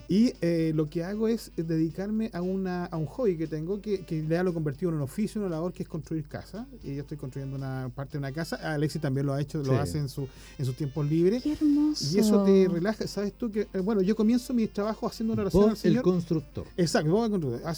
Y 0.09 0.33
eh, 0.41 0.71
lo 0.73 0.89
que 0.89 1.03
hago 1.03 1.27
es 1.27 1.51
dedicarme 1.55 2.29
a, 2.33 2.41
una, 2.41 2.85
a 2.85 2.95
un 2.97 3.05
hobby 3.07 3.37
que 3.37 3.47
tengo, 3.47 3.81
que, 3.81 4.05
que 4.05 4.25
ya 4.25 4.43
lo 4.43 4.51
he 4.51 4.53
convertido 4.53 4.89
en 4.89 4.97
un 4.97 5.01
oficio, 5.01 5.41
una 5.41 5.49
labor 5.49 5.73
que 5.73 5.83
es 5.83 5.89
construir 5.89 6.27
casa. 6.27 6.65
Y 6.83 6.95
yo 6.95 7.01
estoy 7.01 7.17
construyendo 7.17 7.57
una 7.57 7.91
parte 7.93 8.13
de 8.13 8.19
una 8.19 8.31
casa. 8.31 8.55
Alexi 8.73 8.99
también 8.99 9.25
lo 9.25 9.33
ha 9.33 9.41
hecho, 9.41 9.61
lo 9.63 9.77
hace 9.77 9.97
en, 9.97 10.07
su, 10.07 10.27
en 10.57 10.65
sus 10.65 10.75
tiempos 10.75 11.05
libres. 11.09 11.43
Qué 11.43 11.53
hermoso. 11.53 12.15
Y 12.15 12.19
eso 12.19 12.43
te 12.43 12.67
relaja. 12.69 13.05
¿Sabes 13.07 13.33
tú 13.33 13.51
que, 13.51 13.67
eh, 13.73 13.79
bueno, 13.79 14.01
yo 14.01 14.15
comienzo 14.15 14.53
mi 14.53 14.67
trabajo 14.67 15.07
haciendo 15.07 15.33
una 15.33 15.43
oración 15.43 15.71
al 15.71 15.77
Señor? 15.77 15.97
el 15.97 16.03
constructor. 16.03 16.65
Exacto, 16.77 17.11
vos 17.11 17.29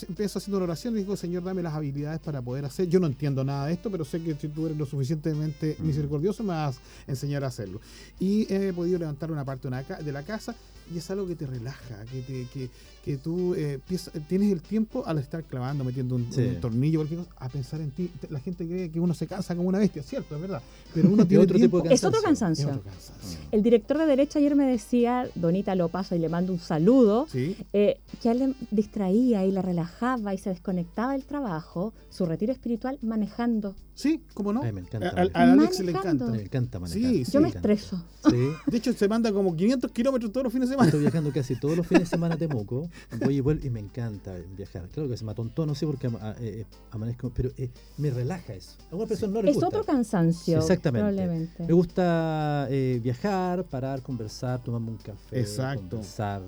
Empiezo 0.08 0.38
haciendo 0.38 0.58
una 0.58 0.64
oración 0.64 0.94
y 0.96 1.00
digo, 1.00 1.16
Señor, 1.16 1.42
dame 1.42 1.62
las 1.62 1.74
habilidades 1.74 2.20
para 2.20 2.40
poder 2.40 2.64
hacer. 2.64 2.88
Yo 2.88 3.00
no 3.00 3.06
entiendo 3.06 3.42
nada 3.44 3.66
de 3.66 3.72
esto, 3.72 3.90
pero 3.90 4.04
sé 4.04 4.22
que 4.22 4.34
si 4.34 4.48
tú 4.48 4.66
eres 4.66 4.78
lo 4.78 4.86
suficientemente 4.86 5.76
mm. 5.78 5.86
misericordioso, 5.86 6.44
me 6.44 6.50
vas 6.50 6.76
a 6.76 7.10
enseñar 7.10 7.42
a 7.42 7.48
hacerlo. 7.48 7.80
Y 8.20 8.52
he 8.52 8.72
podido 8.72 8.98
levantar 8.98 9.32
una 9.32 9.44
parte 9.44 9.68
de 9.68 10.12
la 10.12 10.22
casa 10.22 10.54
y 10.92 10.98
es 10.98 11.10
algo 11.10 11.26
que 11.26 11.36
te 11.36 11.46
relaja, 11.46 12.04
que, 12.10 12.20
te, 12.22 12.46
que, 12.52 12.70
que 13.04 13.16
tú 13.16 13.54
eh, 13.54 13.78
tienes 14.28 14.52
el 14.52 14.60
tiempo 14.60 15.04
al 15.06 15.18
estar 15.18 15.42
clavando, 15.44 15.84
metiendo 15.84 16.16
un, 16.16 16.28
tornillo, 16.60 17.04
a 17.38 17.48
pensar 17.48 17.80
en 17.80 17.90
ti. 17.90 18.10
La 18.28 18.40
gente 18.40 18.66
cree 18.66 18.90
que 18.90 19.00
uno 19.00 19.14
se 19.14 19.26
cansa 19.26 19.54
como 19.54 19.68
una 19.68 19.78
bestia, 19.78 20.02
cierto, 20.02 20.34
es 20.34 20.40
verdad. 20.40 20.62
Pero 20.92 21.08
uno 21.08 21.24
tiene 21.28 21.44
otro 21.44 21.58
tipo 21.58 21.80
de 21.80 21.94
Es 21.94 22.04
otro 22.04 22.20
cansancio. 22.20 22.80
El 23.52 23.62
director 23.62 23.98
de 23.98 24.06
Derecho 24.06 24.38
ayer 24.38 24.54
me 24.54 24.66
decía, 24.66 25.28
Donita 25.34 25.74
lo 25.74 25.88
paso 25.88 26.14
y 26.14 26.18
le 26.18 26.28
mando 26.28 26.52
un 26.52 26.58
saludo, 26.58 27.26
eh, 27.34 28.00
que 28.20 28.28
a 28.28 28.32
él 28.32 28.38
le 28.38 28.54
distraía 28.70 29.44
y 29.44 29.52
le 29.52 29.62
relajaba 29.62 30.34
y 30.34 30.38
se 30.38 30.50
desconectaba 30.50 31.12
del 31.12 31.24
trabajo, 31.24 31.94
su 32.10 32.26
retiro 32.26 32.52
espiritual 32.52 32.98
manejando. 33.02 33.74
Sí, 34.00 34.22
¿cómo 34.32 34.52
no? 34.52 34.62
me 34.62 34.80
encanta. 34.80 35.10
A, 35.34 35.42
Alex 35.42 35.80
le 35.80 35.92
encanta. 35.92 36.26
Me 36.26 36.42
encanta 36.42 36.78
manejar. 36.78 37.12
Sí, 37.12 37.24
Yo 37.30 37.40
me 37.40 37.48
estreso. 37.48 38.02
De 38.66 38.76
hecho, 38.78 38.94
se 38.94 39.06
manda 39.08 39.30
como 39.30 39.54
500 39.54 39.90
kilómetros 39.92 40.32
todos 40.32 40.44
los 40.44 40.52
fines 40.52 40.70
de 40.70 40.74
semana. 40.74 40.79
Estoy 40.84 41.00
viajando 41.00 41.32
casi 41.32 41.56
todos 41.56 41.76
los 41.76 41.86
fines 41.86 42.04
de 42.04 42.10
semana 42.10 42.34
a 42.34 42.38
Temuco 42.38 42.88
voy 43.18 43.36
y 43.36 43.40
vuelvo 43.40 43.66
y 43.66 43.70
me 43.70 43.80
encanta 43.80 44.34
viajar. 44.56 44.88
Claro 44.88 45.08
que 45.08 45.16
se 45.16 45.24
me 45.24 45.32
atontó, 45.32 45.66
no 45.66 45.74
sé 45.74 45.86
por 45.86 45.98
qué 45.98 46.06
eh, 46.06 46.12
eh, 46.40 46.66
amanezco, 46.90 47.30
pero 47.34 47.50
eh, 47.56 47.70
me 47.98 48.10
relaja 48.10 48.54
eso. 48.54 48.76
A 48.90 48.96
una 48.96 49.06
persona 49.06 49.32
no 49.34 49.42
le 49.42 49.52
gusta. 49.52 49.66
Es 49.66 49.72
otro 49.72 49.84
cansancio. 49.84 50.58
Exactamente. 50.58 51.50
Me 51.58 51.72
gusta 51.72 52.68
viajar, 53.02 53.64
parar, 53.64 54.02
conversar, 54.02 54.62
tomarme 54.62 54.90
un 54.90 54.98
café, 54.98 55.40
Exacto. 55.40 55.88
conversar 55.88 56.42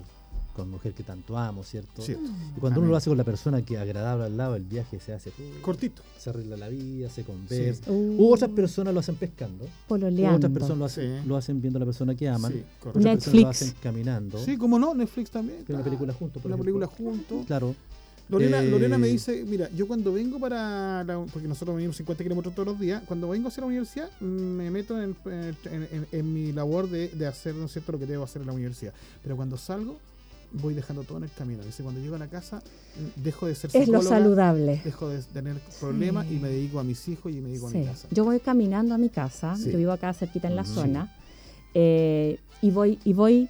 con 0.54 0.70
mujer 0.70 0.92
que 0.92 1.02
tanto 1.02 1.36
amo, 1.36 1.64
¿cierto? 1.64 2.02
Y 2.06 2.60
cuando 2.60 2.80
uno 2.80 2.90
lo 2.90 2.96
hace 2.96 3.10
con 3.10 3.18
la 3.18 3.24
persona 3.24 3.62
que 3.62 3.78
agradable 3.78 4.24
al 4.26 4.36
lado, 4.36 4.56
el 4.56 4.64
viaje 4.64 5.00
se 5.00 5.12
hace 5.12 5.32
cortito. 5.62 6.02
Se 6.18 6.30
arregla 6.30 6.56
la 6.56 6.68
vida, 6.68 7.08
se 7.08 7.24
conversa. 7.24 7.90
U 7.90 8.32
otras 8.32 8.50
personas 8.50 8.94
lo 8.94 9.00
hacen 9.00 9.16
pescando. 9.16 9.66
Pololeando. 9.88 10.36
otras 10.36 10.52
personas 10.52 10.78
lo 10.78 10.84
hacen, 10.84 11.28
lo 11.28 11.36
hacen 11.36 11.60
viendo 11.60 11.78
a 11.78 11.80
la 11.80 11.86
persona 11.86 12.14
que 12.14 12.28
aman. 12.28 12.64
otras 12.80 13.04
Netflix. 13.04 13.42
lo 13.42 13.48
hacen 13.48 13.74
caminando. 13.82 14.38
Sí, 14.38 14.56
como 14.56 14.78
no, 14.78 14.94
Netflix 14.94 15.30
también. 15.30 15.64
Una 15.68 15.82
película 15.82 16.12
juntos. 16.12 16.44
Una 16.44 16.56
película 16.56 16.86
juntos. 16.86 17.46
Claro. 17.46 17.74
Lorena, 18.28 18.62
Lorena, 18.62 18.98
me 18.98 19.08
eh, 19.08 19.12
dice, 19.12 19.44
mira, 19.46 19.68
yo 19.76 19.86
cuando 19.86 20.12
vengo 20.12 20.38
para, 20.38 21.04
porque 21.32 21.48
nosotros 21.48 21.76
venimos 21.76 21.96
50 21.96 22.22
kilómetros 22.22 22.54
todos 22.54 22.68
los 22.68 22.80
días, 22.80 23.02
cuando 23.06 23.28
vengo 23.28 23.48
hacia 23.48 23.60
la 23.60 23.66
universidad 23.66 24.10
me 24.20 24.70
meto 24.70 25.00
en, 25.02 25.16
en, 26.12 26.32
mi 26.32 26.52
labor 26.52 26.88
de, 26.88 27.08
de 27.08 27.26
hacer, 27.26 27.54
¿no 27.54 27.66
es 27.66 27.72
cierto?, 27.72 27.92
lo 27.92 27.98
que 27.98 28.06
debo 28.06 28.24
hacer 28.24 28.40
en 28.40 28.46
la 28.46 28.54
universidad. 28.54 28.94
Pero 29.22 29.36
cuando 29.36 29.58
salgo, 29.58 29.98
voy 30.54 30.74
dejando 30.74 31.04
todo 31.04 31.18
en 31.18 31.24
el 31.24 31.30
camino. 31.30 31.62
Dice, 31.62 31.82
cuando 31.82 32.00
llego 32.00 32.16
a 32.16 32.18
la 32.18 32.28
casa, 32.28 32.62
dejo 33.16 33.46
de 33.46 33.54
ser 33.54 33.70
Es 33.74 33.88
lo 33.88 34.02
saludable. 34.02 34.80
Dejo 34.84 35.08
de 35.08 35.22
tener 35.22 35.60
problemas 35.80 36.30
y 36.30 36.38
me 36.38 36.48
dedico 36.48 36.80
a 36.80 36.84
mis 36.84 37.08
hijos 37.08 37.32
y 37.32 37.40
me 37.40 37.48
dedico 37.48 37.68
a 37.68 37.70
mi 37.70 37.84
casa. 37.84 38.08
Yo 38.10 38.24
voy 38.24 38.40
caminando 38.40 38.94
a 38.94 38.98
mi 38.98 39.08
casa, 39.08 39.56
yo 39.56 39.76
vivo 39.76 39.92
acá 39.92 40.12
cerquita 40.12 40.48
en 40.48 40.56
la 40.56 40.64
zona, 40.64 41.14
eh, 41.74 42.38
y 42.60 42.70
voy 42.70 42.98
y 43.04 43.12
voy 43.12 43.48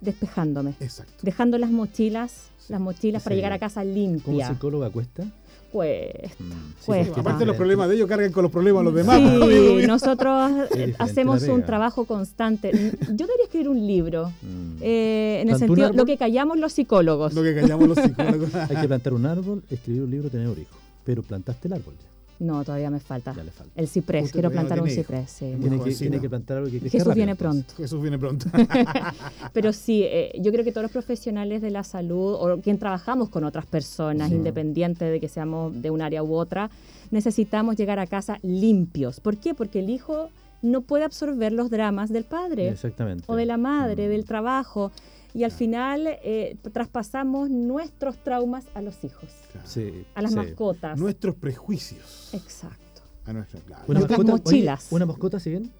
despejándome. 0.00 0.74
Exacto. 0.80 1.14
Dejando 1.22 1.58
las 1.58 1.70
mochilas, 1.70 2.48
las 2.68 2.80
mochilas 2.80 3.22
para 3.22 3.36
llegar 3.36 3.52
a 3.52 3.58
casa 3.58 3.84
limpia. 3.84 4.22
¿Cómo 4.24 4.46
psicóloga 4.46 4.90
cuesta? 4.90 5.24
Cuesta, 5.72 6.34
mm, 6.38 7.20
Aparte 7.20 7.46
los 7.46 7.56
problemas 7.56 7.88
de 7.88 7.94
ellos 7.94 8.06
cargan 8.06 8.30
con 8.30 8.42
los 8.42 8.52
problemas 8.52 8.80
de 8.80 8.84
los 8.84 8.94
demás. 8.94 9.18
Sí, 9.18 9.86
nosotros 9.86 10.52
hacemos 10.98 11.42
un 11.44 11.62
trabajo 11.62 12.04
constante. 12.04 12.70
Yo 12.72 13.26
debería 13.26 13.44
escribir 13.44 13.70
un 13.70 13.86
libro, 13.86 14.30
mm. 14.42 14.82
eh, 14.82 15.40
en 15.42 15.48
el 15.48 15.56
sentido, 15.56 15.92
lo 15.92 16.04
que 16.04 16.18
callamos 16.18 16.58
los 16.58 16.74
psicólogos. 16.74 17.32
Lo 17.32 17.42
que 17.42 17.54
callamos 17.54 17.88
los 17.88 17.98
psicólogos. 17.98 18.54
Hay 18.70 18.76
que 18.76 18.88
plantar 18.88 19.14
un 19.14 19.24
árbol, 19.24 19.62
escribir 19.70 20.02
un 20.02 20.10
libro, 20.10 20.28
tener 20.28 20.48
un 20.48 20.60
hijo. 20.60 20.76
Pero 21.04 21.22
plantaste 21.22 21.68
el 21.68 21.74
árbol 21.74 21.94
ya. 22.00 22.11
No, 22.38 22.64
todavía 22.64 22.90
me 22.90 22.98
falta. 23.00 23.34
El 23.76 23.88
ciprés, 23.88 24.32
quiero 24.32 24.50
plantar 24.50 24.80
un 24.80 24.88
ciprés. 24.88 25.30
Sí. 25.30 25.54
Tiene, 25.60 26.20
que, 26.20 26.28
plantar 26.28 26.58
algo 26.58 26.70
que 26.70 26.90
Jesús 26.90 27.14
viene 27.14 27.36
pronto. 27.36 27.74
Jesús 27.76 28.02
viene 28.02 28.18
pronto. 28.18 28.46
Pero 29.52 29.72
sí, 29.72 30.02
eh, 30.04 30.32
yo 30.40 30.50
creo 30.50 30.64
que 30.64 30.72
todos 30.72 30.82
los 30.82 30.92
profesionales 30.92 31.62
de 31.62 31.70
la 31.70 31.84
salud 31.84 32.34
o 32.34 32.60
quien 32.60 32.78
trabajamos 32.78 33.28
con 33.28 33.44
otras 33.44 33.66
personas, 33.66 34.30
independiente 34.30 35.04
de 35.04 35.20
que 35.20 35.28
seamos 35.28 35.80
de 35.80 35.90
un 35.90 36.02
área 36.02 36.22
u 36.22 36.34
otra, 36.34 36.70
necesitamos 37.10 37.76
llegar 37.76 37.98
a 37.98 38.06
casa 38.06 38.38
limpios. 38.42 39.20
¿Por 39.20 39.36
qué? 39.36 39.54
Porque 39.54 39.78
el 39.80 39.90
hijo 39.90 40.30
no 40.62 40.80
puede 40.80 41.04
absorber 41.04 41.52
los 41.52 41.70
dramas 41.70 42.10
del 42.10 42.24
padre 42.24 42.68
Exactamente. 42.68 43.24
o 43.26 43.36
de 43.36 43.46
la 43.46 43.56
madre, 43.56 44.06
mm. 44.06 44.10
del 44.10 44.24
trabajo 44.24 44.92
y 45.34 45.44
al 45.44 45.52
final 45.52 46.06
eh, 46.06 46.56
traspasamos 46.72 47.50
nuestros 47.50 48.18
traumas 48.18 48.66
a 48.74 48.82
los 48.82 49.02
hijos, 49.04 49.30
a 50.14 50.22
las 50.22 50.34
mascotas. 50.34 50.98
Nuestros 50.98 51.34
prejuicios. 51.36 52.30
Exacto. 52.32 52.78
A 53.24 53.32
nuestra, 53.32 53.60
Una 53.86 54.00
mascota, 54.00 54.32
mochilas. 54.32 54.88
¿Una 54.90 55.06
mascota 55.06 55.36
hace 55.36 55.50
bien? 55.50 55.72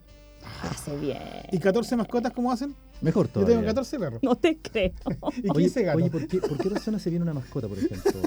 Hace 0.62 0.96
bien. 0.96 1.18
¿Y 1.50 1.58
14 1.58 1.96
mascotas 1.96 2.32
cómo 2.32 2.52
hacen? 2.52 2.74
Mejor 3.00 3.28
todavía. 3.28 3.54
Yo 3.54 3.60
tengo 3.60 3.70
14 3.70 3.98
perros. 3.98 4.22
No 4.22 4.36
te 4.36 4.58
creo. 4.58 4.92
¿Y 5.42 5.50
15 5.50 5.82
gatos? 5.82 6.02
Oye, 6.02 6.10
¿por 6.10 6.26
qué, 6.26 6.38
¿por 6.38 6.58
qué 6.58 6.68
razón 6.68 6.94
hace 6.94 7.10
bien 7.10 7.22
una 7.22 7.34
mascota, 7.34 7.68
por 7.68 7.78
ejemplo, 7.78 8.12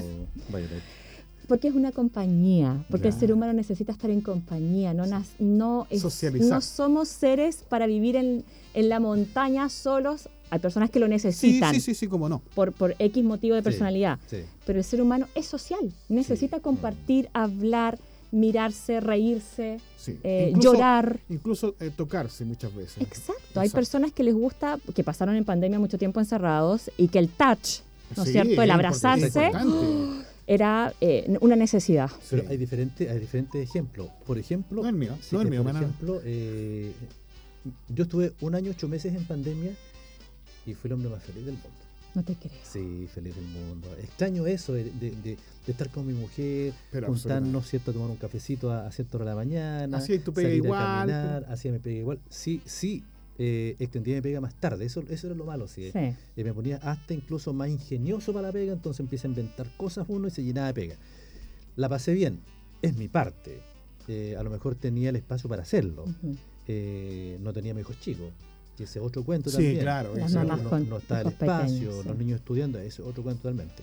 Porque 1.48 1.68
es 1.68 1.74
una 1.76 1.92
compañía, 1.92 2.84
porque 2.90 3.06
el 3.06 3.14
ser 3.14 3.32
humano 3.32 3.52
necesita 3.52 3.92
estar 3.92 4.10
en 4.10 4.20
compañía, 4.20 4.92
no, 4.94 5.06
no, 5.06 5.86
no 5.88 6.60
somos 6.60 7.08
seres 7.08 7.64
para 7.68 7.86
vivir 7.86 8.16
en, 8.16 8.44
en 8.74 8.88
la 8.88 8.98
montaña 8.98 9.68
solos 9.68 10.28
hay 10.50 10.58
personas 10.58 10.90
que 10.90 11.00
lo 11.00 11.08
necesitan. 11.08 11.74
Sí, 11.74 11.80
sí, 11.80 11.94
sí, 11.94 12.06
cómo 12.06 12.28
no. 12.28 12.40
Por, 12.54 12.72
por 12.72 12.94
X 12.98 13.24
motivo 13.24 13.54
de 13.56 13.62
personalidad. 13.62 14.18
Pero 14.64 14.78
el 14.78 14.84
ser 14.84 15.02
humano 15.02 15.26
es 15.34 15.46
social. 15.46 15.92
Necesita 16.08 16.60
compartir, 16.60 17.28
hablar, 17.32 17.98
mirarse, 18.30 19.00
reírse, 19.00 19.80
eh, 20.22 20.52
llorar. 20.56 21.18
Incluso 21.28 21.74
eh, 21.80 21.90
tocarse 21.94 22.44
muchas 22.44 22.74
veces. 22.74 23.02
Exacto. 23.02 23.60
Hay 23.60 23.70
personas 23.70 24.12
que 24.12 24.22
les 24.22 24.34
gusta, 24.34 24.78
que 24.94 25.02
pasaron 25.02 25.36
en 25.36 25.44
pandemia 25.44 25.78
mucho 25.78 25.98
tiempo 25.98 26.20
encerrados 26.20 26.90
y 26.96 27.08
que 27.08 27.18
el 27.18 27.28
touch, 27.28 27.80
¿no 28.16 28.22
es 28.22 28.32
cierto? 28.32 28.62
El 28.62 28.70
abrazarse 28.70 29.50
era 30.46 30.94
eh, 31.00 31.36
una 31.40 31.56
necesidad. 31.56 32.08
Pero 32.30 32.48
hay 32.48 32.56
diferentes 32.56 33.10
hay 33.10 33.18
diferentes 33.18 33.68
ejemplos. 33.68 34.08
Por 34.24 34.38
ejemplo, 34.38 34.82
no 34.82 34.88
el 34.88 34.94
mío, 34.94 35.18
no 35.32 35.40
el 35.40 35.50
mío, 35.50 35.64
por 35.64 35.74
ejemplo, 35.74 36.22
yo 37.88 38.04
estuve 38.04 38.32
un 38.40 38.54
año, 38.54 38.70
ocho 38.70 38.86
meses 38.86 39.12
en 39.12 39.24
pandemia 39.24 39.72
y 40.66 40.74
fui 40.74 40.88
el 40.88 40.94
hombre 40.94 41.10
más 41.10 41.22
feliz 41.22 41.44
del 41.44 41.54
mundo. 41.54 41.86
No 42.16 42.24
te 42.24 42.34
creo. 42.34 42.58
Sí, 42.62 43.06
feliz 43.12 43.36
del 43.36 43.44
mundo. 43.44 43.94
Extraño 43.98 44.46
eso 44.46 44.72
de, 44.72 44.84
de, 44.84 45.36
estar 45.66 45.90
con 45.90 46.06
mi 46.06 46.14
mujer, 46.14 46.72
juntarnos, 47.04 47.68
¿cierto? 47.68 47.92
Tomar 47.92 48.08
un 48.08 48.16
cafecito 48.16 48.72
a, 48.72 48.90
cierta 48.90 49.18
hora 49.18 49.26
de 49.26 49.30
la 49.32 49.36
mañana. 49.36 49.98
Así 49.98 50.18
tu 50.20 50.32
pega 50.32 50.48
igual. 50.48 51.44
así 51.48 51.70
me 51.70 51.78
pega 51.78 51.98
igual. 51.98 52.18
Sí, 52.30 52.62
sí, 52.64 53.04
eh, 53.38 53.76
extendía 53.78 54.14
mi 54.16 54.22
pega 54.22 54.40
más 54.40 54.54
tarde. 54.54 54.86
Eso, 54.86 55.04
eso 55.10 55.26
era 55.26 55.36
lo 55.36 55.44
malo, 55.44 55.68
sí. 55.68 55.90
sí. 55.92 55.98
Eh, 55.98 56.44
me 56.44 56.54
ponía 56.54 56.78
hasta 56.78 57.12
incluso 57.12 57.52
más 57.52 57.68
ingenioso 57.68 58.32
para 58.32 58.48
la 58.48 58.52
pega, 58.52 58.72
entonces 58.72 59.00
empieza 59.00 59.28
a 59.28 59.30
inventar 59.30 59.66
cosas 59.76 60.06
uno 60.08 60.28
y 60.28 60.30
se 60.30 60.42
llenaba 60.42 60.68
de 60.68 60.74
pega. 60.74 60.96
La 61.76 61.90
pasé 61.90 62.14
bien, 62.14 62.40
es 62.80 62.96
mi 62.96 63.08
parte. 63.08 63.60
Eh, 64.08 64.36
a 64.38 64.42
lo 64.42 64.48
mejor 64.48 64.74
tenía 64.74 65.10
el 65.10 65.16
espacio 65.16 65.50
para 65.50 65.64
hacerlo. 65.64 66.06
Eh, 66.66 67.36
no 67.42 67.52
tenía 67.52 67.78
hijos 67.78 68.00
chicos 68.00 68.32
y 68.78 68.82
ese 68.82 69.00
otro 69.00 69.24
cuento 69.24 69.50
sí, 69.50 69.56
también. 69.56 69.78
claro. 69.80 70.14
no, 70.16 70.96
está 70.98 71.20
el 71.20 71.28
espacio, 71.28 72.02
los 72.02 72.16
niños 72.16 72.40
estudiando, 72.40 72.78
ese 72.78 73.02
otro 73.02 73.22
cuento 73.22 73.42
totalmente. 73.42 73.82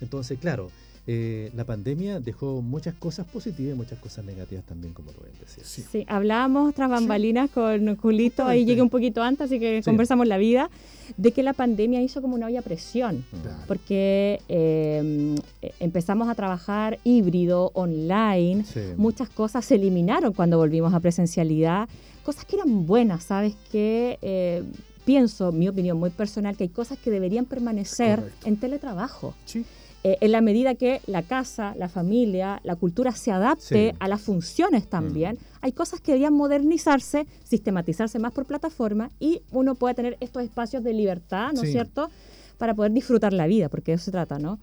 Entonces, 0.00 0.38
claro, 0.38 0.70
eh, 1.04 1.50
la 1.56 1.64
pandemia 1.64 2.20
dejó 2.20 2.62
muchas 2.62 2.94
cosas 2.94 3.26
positivas 3.26 3.74
y 3.74 3.76
muchas 3.76 3.98
cosas 3.98 4.24
negativas 4.24 4.64
también, 4.64 4.92
como 4.94 5.10
lo 5.10 5.18
ven 5.18 5.32
decir. 5.40 5.64
Sí. 5.64 6.04
hablábamos 6.06 6.74
tras 6.74 6.88
bambalinas 6.88 7.50
con 7.50 7.96
Julito, 7.96 8.44
ahí 8.44 8.64
llegué 8.64 8.82
un 8.82 8.90
poquito 8.90 9.20
antes, 9.20 9.46
así 9.46 9.58
que 9.58 9.82
conversamos 9.84 10.28
la 10.28 10.38
vida, 10.38 10.70
de 11.16 11.32
que 11.32 11.42
la 11.42 11.54
pandemia 11.54 12.00
hizo 12.02 12.22
como 12.22 12.36
una 12.36 12.46
olla 12.46 12.62
presión, 12.62 13.24
porque 13.66 14.40
em, 14.46 15.34
empezamos 15.80 16.28
a 16.28 16.36
trabajar 16.36 17.00
híbrido, 17.02 17.72
online, 17.74 18.64
muchas 18.96 19.28
cosas 19.28 19.64
se 19.64 19.74
eliminaron 19.74 20.32
cuando 20.32 20.56
volvimos 20.56 20.94
a 20.94 21.00
presencialidad 21.00 21.88
cosas 22.22 22.44
que 22.44 22.56
eran 22.56 22.86
buenas, 22.86 23.24
¿sabes? 23.24 23.54
Que 23.70 24.18
eh, 24.22 24.62
pienso, 25.04 25.52
mi 25.52 25.68
opinión 25.68 25.98
muy 25.98 26.10
personal, 26.10 26.56
que 26.56 26.64
hay 26.64 26.70
cosas 26.70 26.98
que 26.98 27.10
deberían 27.10 27.44
permanecer 27.44 28.32
en 28.44 28.56
teletrabajo. 28.56 29.34
Sí. 29.44 29.64
Eh, 30.04 30.18
en 30.20 30.32
la 30.32 30.40
medida 30.40 30.74
que 30.74 31.00
la 31.06 31.22
casa, 31.22 31.74
la 31.76 31.88
familia, 31.88 32.60
la 32.64 32.74
cultura 32.74 33.12
se 33.12 33.30
adapte 33.30 33.94
a 34.00 34.08
las 34.08 34.20
funciones 34.20 34.88
también, 34.88 35.34
mm. 35.34 35.58
hay 35.60 35.72
cosas 35.72 36.00
que 36.00 36.10
deberían 36.10 36.34
modernizarse, 36.34 37.26
sistematizarse 37.44 38.18
más 38.18 38.32
por 38.32 38.44
plataforma 38.44 39.10
y 39.20 39.42
uno 39.52 39.76
puede 39.76 39.94
tener 39.94 40.16
estos 40.18 40.42
espacios 40.42 40.82
de 40.82 40.92
libertad, 40.92 41.52
¿no 41.52 41.62
es 41.62 41.70
cierto?, 41.70 42.10
para 42.58 42.74
poder 42.74 42.92
disfrutar 42.92 43.32
la 43.32 43.46
vida, 43.46 43.68
porque 43.68 43.92
de 43.92 43.96
eso 43.96 44.06
se 44.06 44.10
trata, 44.10 44.38
¿no? 44.40 44.58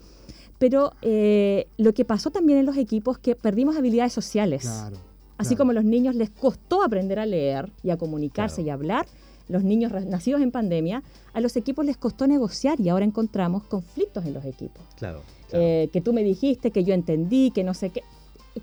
Pero 0.57 0.91
eh, 1.01 1.67
lo 1.77 1.93
que 1.93 2.03
pasó 2.03 2.31
también 2.31 2.59
en 2.59 2.65
los 2.65 2.75
equipos 2.75 3.17
es 3.17 3.23
que 3.23 3.35
perdimos 3.35 3.77
habilidades 3.77 4.11
sociales. 4.11 4.63
Claro. 4.63 4.97
Así 5.39 5.55
como 5.55 5.71
a 5.71 5.73
los 5.73 5.85
niños 5.85 6.15
les 6.15 6.29
costó 6.29 6.83
aprender 6.83 7.17
a 7.17 7.25
leer 7.25 7.71
y 7.81 7.91
a 7.91 7.97
comunicarse 7.97 8.61
y 8.61 8.69
a 8.69 8.73
hablar, 8.73 9.05
los 9.47 9.63
niños 9.63 9.93
nacidos 10.05 10.41
en 10.41 10.51
pandemia, 10.51 11.01
a 11.33 11.39
los 11.39 11.55
equipos 11.55 11.85
les 11.85 11.95
costó 11.95 12.27
negociar 12.27 12.77
y 12.81 12.89
ahora 12.89 13.05
encontramos 13.05 13.63
conflictos 13.63 14.25
en 14.25 14.33
los 14.33 14.43
equipos. 14.43 14.83
Claro. 14.97 15.21
Eh, 15.53 15.89
que 15.93 16.01
tú 16.01 16.11
me 16.11 16.23
dijiste, 16.23 16.71
que 16.71 16.83
yo 16.83 16.93
entendí, 16.93 17.51
que 17.51 17.63
no 17.63 17.73
sé 17.73 17.89
qué. 17.89 18.03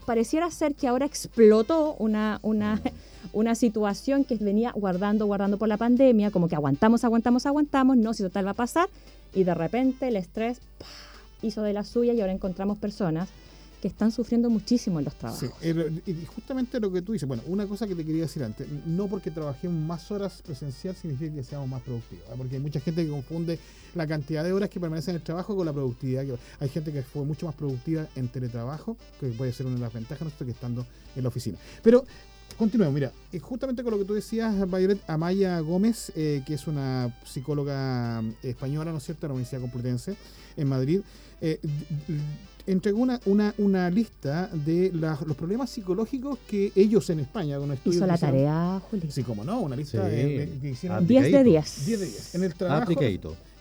Pareciera 0.05 0.51
ser 0.51 0.75
que 0.75 0.87
ahora 0.87 1.07
explotó 1.07 1.97
una, 1.99 2.41
una, 2.43 2.83
una 3.33 3.55
situación 3.55 4.25
que 4.25 4.37
venía 4.37 4.71
guardando, 4.73 5.25
guardando 5.25 5.57
por 5.57 5.69
la 5.69 5.79
pandemia, 5.79 6.31
como 6.31 6.47
que 6.47 6.57
aguantamos, 6.57 7.05
aguantamos, 7.05 7.47
aguantamos, 7.47 7.97
no, 7.97 8.13
si 8.13 8.23
total 8.23 8.47
va 8.47 8.51
a 8.51 8.55
pasar, 8.55 8.91
y 9.35 9.45
de 9.45 9.55
repente 9.55 10.09
el 10.09 10.17
estrés 10.17 10.61
hizo 11.41 11.63
de 11.63 11.73
la 11.73 11.85
suya 11.85 12.13
y 12.13 12.21
ahora 12.21 12.35
encontramos 12.35 12.77
personas 12.77 13.31
están 13.87 14.13
sufriendo 14.13 14.51
muchísimo 14.51 14.99
en 14.99 15.07
los 15.07 15.15
trabajos. 15.15 15.51
Sí, 15.61 15.69
y 16.07 16.25
justamente 16.27 16.81
lo 16.81 16.93
que 16.93 17.03
tú 17.03 17.13
dices, 17.13 17.27
bueno, 17.29 17.43
una 17.47 17.67
cosa 17.67 17.87
que 17.87 17.95
te 17.95 18.05
quería 18.05 18.23
decir 18.23 18.43
antes, 18.43 18.67
no 18.87 19.07
porque 19.09 19.31
trabajemos 19.31 19.81
más 19.87 20.11
horas 20.11 20.43
presencial 20.45 20.95
significa 20.95 21.35
que 21.35 21.45
seamos 21.45 21.69
más 21.69 21.83
productivos, 21.83 22.25
porque 22.37 22.57
hay 22.57 22.63
mucha 22.63 22.81
gente 22.81 23.05
que 23.05 23.11
confunde 23.11 23.59
la 23.95 24.07
cantidad 24.07 24.45
de 24.45 24.53
horas 24.53 24.69
que 24.69 24.81
permanece 24.81 25.11
en 25.11 25.17
el 25.17 25.23
trabajo 25.23 25.57
con 25.57 25.67
la 25.67 25.73
productividad. 25.73 26.25
Hay 26.61 26.69
gente 26.69 26.93
que 26.93 27.03
fue 27.03 27.25
mucho 27.25 27.47
más 27.47 27.55
productiva 27.55 28.07
en 28.15 28.29
teletrabajo, 28.29 28.97
que 29.21 29.29
puede 29.29 29.53
ser 29.53 29.67
una 29.67 29.77
de 29.77 29.83
las 29.83 29.93
ventajas 29.93 30.23
nosotros 30.23 30.47
que 30.47 30.53
estando 30.53 30.87
en 31.15 31.23
la 31.23 31.29
oficina. 31.29 31.59
Pero 31.83 32.05
Continuemos, 32.59 32.95
mira, 32.95 33.13
eh, 33.33 33.39
justamente 33.39 33.83
con 33.83 33.93
lo 33.93 33.99
que 33.99 34.07
tú 34.07 34.15
decías, 34.15 34.55
Violet 34.71 34.99
Amaya 35.09 35.61
Gómez, 35.61 36.11
eh, 36.17 36.43
que 36.47 36.55
es 36.55 36.67
una 36.67 37.15
psicóloga 37.23 38.23
española, 38.43 38.93
¿no 38.93 38.97
es 38.97 39.05
cierto?, 39.05 39.23
de 39.23 39.29
la 39.29 39.35
Universidad 39.35 39.61
Complutense 39.61 40.17
en 40.57 40.67
Madrid, 40.67 41.03
eh, 41.43 41.61
entregó 42.67 43.01
una, 43.01 43.21
una, 43.27 43.55
una 43.59 43.91
lista 43.91 44.49
de 44.53 44.91
los 44.93 45.37
problemas 45.37 45.71
psicológicos 45.71 46.39
que 46.47 46.73
ellos 46.75 47.09
en 47.11 47.21
España, 47.21 47.59
con 47.59 47.73
estudios. 47.73 47.97
Hizo 47.97 48.07
la 48.07 48.19
tarea, 48.19 48.81
Juli. 48.91 49.11
Sí, 49.11 49.23
como 49.23 49.45
no, 49.45 49.61
una 49.61 49.77
lista 49.77 50.05
de, 50.05 50.59
que 50.61 50.71
hicieron. 50.71 51.07
10 51.07 51.33
de 51.33 51.45
10. 51.45 51.87
10 51.87 52.01
de 52.01 52.07
10. 52.07 52.35
En 52.35 52.43
el 52.45 52.55
trabajo. 52.55 52.93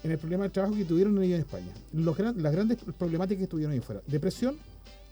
En 0.04 0.12
el 0.12 0.20
problema 0.20 0.44
del 0.44 0.52
trabajo 0.52 0.76
que 0.76 0.86
tuvieron 0.86 1.18
ellos 1.24 1.36
en 1.36 1.42
España. 1.42 1.72
Los, 1.94 2.20
las 2.20 2.54
grandes 2.54 2.78
problemáticas 2.98 3.42
que 3.42 3.48
tuvieron 3.48 3.74
ahí 3.74 3.80
fuera: 3.80 4.02
depresión, 4.08 4.58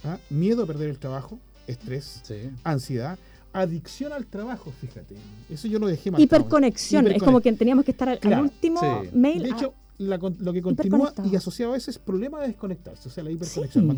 ¿ah? 0.03 0.17
miedo 0.29 0.63
a 0.63 0.67
perder 0.67 0.89
el 0.89 0.99
trabajo, 0.99 1.39
estrés, 1.67 2.21
ansiedad 2.63 3.17
adicción 3.53 4.11
al 4.11 4.25
trabajo, 4.25 4.73
fíjate. 4.81 5.15
Eso 5.49 5.67
yo 5.67 5.77
lo 5.79 5.87
dejé 5.87 6.09
marcado. 6.09 6.23
Hiperconexión, 6.23 7.07
es 7.07 7.21
como 7.21 7.39
que 7.39 7.53
teníamos 7.53 7.85
que 7.85 7.91
estar 7.91 8.09
al, 8.09 8.41
último 8.41 9.03
mail. 9.13 9.43
De 9.43 9.49
hecho, 9.49 9.73
lo 9.97 10.53
que 10.53 10.61
continúa 10.61 11.13
y 11.23 11.35
asociado 11.35 11.73
a 11.73 11.77
eso 11.77 11.91
es 11.91 11.99
problema 11.99 12.41
de 12.41 12.47
desconectarse, 12.47 13.09
o 13.09 13.11
sea, 13.11 13.23
la 13.23 13.31
hiperconexión. 13.31 13.97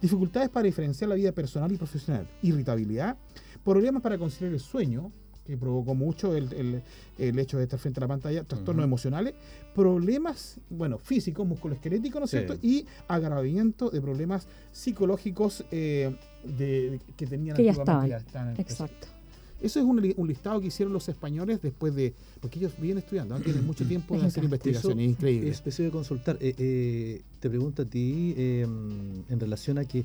Dificultades 0.00 0.48
para 0.48 0.64
diferenciar 0.64 1.08
la 1.08 1.16
vida 1.16 1.32
personal 1.32 1.70
y 1.72 1.76
profesional, 1.76 2.28
irritabilidad, 2.42 3.16
problemas 3.64 4.02
para 4.02 4.18
conciliar 4.18 4.52
el 4.52 4.60
sueño, 4.60 5.12
que 5.48 5.56
provocó 5.56 5.94
mucho 5.94 6.36
el, 6.36 6.82
hecho 7.16 7.56
de 7.56 7.64
estar 7.64 7.78
frente 7.78 8.00
a 8.00 8.02
la 8.02 8.08
pantalla, 8.08 8.44
trastornos 8.44 8.84
emocionales, 8.84 9.34
problemas, 9.74 10.60
bueno, 10.68 10.98
físicos, 10.98 11.46
musculoesqueléticos, 11.46 12.20
¿no 12.20 12.24
es 12.26 12.30
cierto? 12.30 12.56
Y 12.60 12.84
agravamiento 13.06 13.88
de 13.88 14.00
problemas 14.02 14.46
psicológicos 14.72 15.64
eh, 15.70 16.14
de, 16.44 17.00
que 17.16 17.26
tenían 17.26 17.56
que 17.56 17.64
ya 17.64 17.72
estaban. 17.72 18.10
Exacto. 18.58 19.08
Eso 19.60 19.80
es 19.80 19.84
un, 19.84 20.26
listado 20.28 20.60
que 20.60 20.68
hicieron 20.68 20.92
los 20.92 21.08
españoles 21.08 21.60
después 21.62 21.94
de. 21.94 22.14
Porque 22.40 22.58
ellos 22.58 22.72
vienen 22.78 22.98
estudiando, 22.98 23.36
¿no? 23.36 23.44
tienen 23.44 23.66
mucho 23.66 23.84
tiempo 23.88 24.18
de 24.18 24.26
hacer 24.26 24.44
investigaciones, 24.44 25.08
increíble. 25.08 25.50
Es 25.50 25.76
de 25.76 25.90
consultar. 25.90 26.38
Eh, 26.40 26.54
eh, 26.58 27.22
te 27.40 27.48
pregunto 27.48 27.82
a 27.82 27.84
ti 27.84 28.34
em, 28.36 29.24
en 29.28 29.40
relación 29.40 29.78
a 29.78 29.84
que 29.84 30.04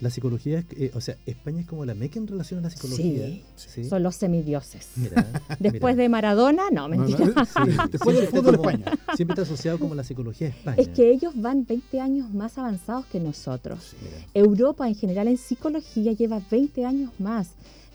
la 0.00 0.10
psicología, 0.10 0.58
es, 0.58 0.66
eh, 0.76 0.90
o 0.94 1.00
sea, 1.00 1.16
España 1.24 1.60
es 1.60 1.66
como 1.66 1.84
la 1.84 1.94
meca 1.94 2.18
en 2.18 2.26
relación 2.26 2.58
a 2.60 2.62
la 2.64 2.70
psicología. 2.70 3.40
Sí, 3.56 3.84
son 3.84 4.02
los 4.02 4.16
semidioses. 4.16 4.88
Después 5.58 5.96
de 5.96 6.08
Maradona, 6.08 6.64
no, 6.70 6.88
mentira. 6.88 7.26
Después 7.90 8.16
del 8.16 8.26
fútbol 8.28 8.56
España. 8.56 8.86
Siempre 9.14 9.34
está 9.34 9.42
asociado 9.42 9.78
como 9.78 9.94
la 9.94 10.04
psicología 10.04 10.48
de 10.48 10.54
España. 10.54 10.76
Es 10.78 10.88
que 10.88 11.10
ellos 11.10 11.32
van 11.36 11.64
20 11.64 12.00
años 12.00 12.32
más 12.32 12.58
avanzados 12.58 13.06
que 13.06 13.20
nosotros. 13.20 13.94
Europa 14.34 14.86
en 14.86 14.94
general 14.94 15.28
en 15.28 15.38
psicología 15.38 16.12
lleva 16.12 16.42
20 16.50 16.84
años 16.84 17.10
más. 17.18 17.50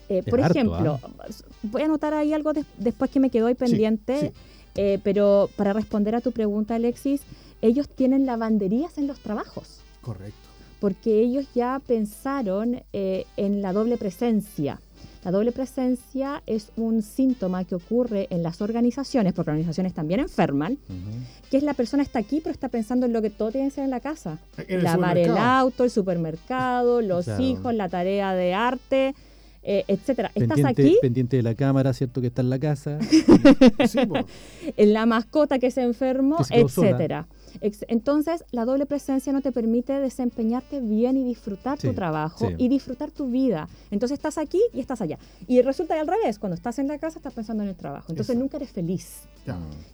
Eh, 0.10 0.24
por 0.24 0.40
ejemplo, 0.40 1.00
¿ah? 1.04 1.28
voy 1.64 1.84
a 1.84 1.86
anotar 1.86 2.14
ahí 2.14 2.34
algo 2.34 2.52
después 2.78 3.12
que 3.12 3.20
me 3.20 3.30
quedó 3.30 3.48
ahí 3.48 3.56
pendiente, 3.56 4.34
eh, 4.76 5.00
pero 5.04 5.50
para 5.56 5.72
responder 5.74 6.16
a 6.16 6.22
tu 6.22 6.32
pregunta, 6.32 6.76
Alexis, 6.76 7.22
ellos 7.62 7.88
tienen 7.88 8.26
lavanderías 8.26 8.98
en 8.98 9.08
los 9.08 9.20
trabajos. 9.20 9.82
Correcto 10.02 10.50
porque 10.80 11.20
ellos 11.22 11.46
ya 11.54 11.82
pensaron 11.86 12.82
eh, 12.94 13.26
en 13.38 13.62
la 13.62 13.74
doble 13.74 13.98
presencia. 13.98 14.80
La 15.24 15.32
doble 15.32 15.52
presencia 15.52 16.42
es 16.46 16.72
un 16.78 17.02
síntoma 17.02 17.66
que 17.66 17.76
ocurre 17.76 18.28
en 18.30 18.42
las 18.42 18.62
organizaciones, 18.62 19.34
porque 19.34 19.50
las 19.50 19.56
organizaciones 19.56 19.94
también 19.94 20.22
enferman, 20.22 20.78
que 21.52 21.58
es 21.58 21.64
la 21.64 21.74
persona 21.74 22.04
está 22.04 22.20
aquí, 22.20 22.40
pero 22.40 22.54
está 22.54 22.70
pensando 22.70 23.06
en 23.06 23.12
lo 23.12 23.22
que 23.22 23.30
todo 23.30 23.52
tiene 23.52 23.68
que 23.68 23.76
ser 23.76 23.84
en 23.84 23.90
la 23.90 24.00
casa. 24.00 24.40
Lavar 24.70 25.18
el 25.18 25.36
auto, 25.38 25.84
el 25.84 25.90
supermercado, 25.90 27.02
los 27.02 27.28
hijos, 27.38 27.74
la 27.74 27.90
tarea 27.90 28.34
de 28.34 28.54
arte, 28.54 29.14
eh, 29.72 29.86
etcétera. 29.88 30.32
Estás 30.34 30.66
aquí. 30.66 30.98
Pendiente 31.00 31.38
de 31.38 31.44
la 31.44 31.54
cámara, 31.54 31.94
¿cierto? 31.94 32.22
Que 32.22 32.28
está 32.28 32.42
en 32.42 32.50
la 32.50 32.58
casa. 32.58 32.98
en 34.78 34.94
la 34.94 35.06
mascota 35.06 35.60
que 35.60 35.70
se 35.70 35.84
enfermó, 35.84 36.38
etcétera. 36.50 37.28
Entonces, 37.62 38.46
la 38.50 38.66
doble 38.66 38.88
presencia 38.88 39.32
no 39.32 39.42
te 39.42 39.52
permite 39.52 39.94
desempeñarte 40.00 40.82
bien 40.82 41.18
y 41.18 41.24
disfrutar 41.24 41.78
tu 41.78 41.94
trabajo 41.94 42.50
y 42.58 42.68
disfrutar 42.68 43.12
tu 43.12 43.30
vida. 43.30 43.70
Entonces, 43.92 44.18
estás 44.18 44.40
aquí 44.40 44.60
y 44.74 44.80
estás 44.80 45.02
allá. 45.02 45.20
Y 45.48 45.62
resulta 45.62 45.94
que 45.94 46.00
al 46.00 46.08
revés, 46.08 46.40
cuando 46.40 46.56
estás 46.56 46.80
en 46.80 46.88
la 46.88 46.98
casa, 46.98 47.20
estás 47.20 47.34
pensando 47.34 47.62
en 47.62 47.70
el 47.70 47.76
trabajo. 47.76 48.08
Entonces, 48.12 48.36
nunca 48.36 48.58
eres 48.58 48.72
feliz. 48.72 49.28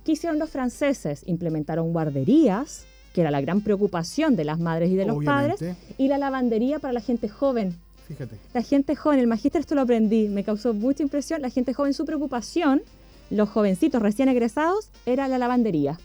¿Qué 0.05 0.13
hicieron 0.13 0.39
los 0.39 0.49
franceses? 0.51 1.21
Implementaron 1.25 1.91
guarderías, 1.91 2.85
que 3.11 3.19
era 3.19 3.29
la 3.29 3.41
gran 3.41 3.59
preocupación 3.59 4.37
de 4.37 4.45
las 4.45 4.57
madres 4.57 4.89
y 4.89 4.95
de 4.95 5.05
los 5.05 5.21
padres, 5.21 5.59
y 5.97 6.07
la 6.07 6.17
lavandería 6.17 6.79
para 6.79 6.93
la 6.93 7.01
gente 7.01 7.27
joven. 7.27 7.75
Fíjate. 8.07 8.37
La 8.53 8.61
gente 8.61 8.95
joven, 8.95 9.19
el 9.19 9.27
magíster 9.27 9.61
esto 9.61 9.75
lo 9.75 9.81
aprendí, 9.81 10.27
me 10.29 10.43
causó 10.43 10.73
mucha 10.73 11.03
impresión. 11.03 11.41
La 11.41 11.49
gente 11.49 11.73
joven, 11.73 11.93
su 11.93 12.05
preocupación, 12.05 12.81
los 13.29 13.49
jovencitos 13.49 14.01
recién 14.01 14.29
egresados, 14.29 14.89
era 15.05 15.27
la 15.27 15.37
lavandería. 15.37 15.97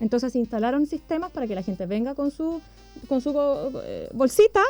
Entonces 0.00 0.32
se 0.32 0.40
instalaron 0.40 0.86
sistemas 0.86 1.30
para 1.30 1.46
que 1.46 1.54
la 1.54 1.62
gente 1.62 1.86
venga 1.86 2.14
con 2.14 2.32
su 2.32 2.60
con 3.08 3.20
su 3.20 3.32
eh, 3.84 4.08
bolsita, 4.12 4.60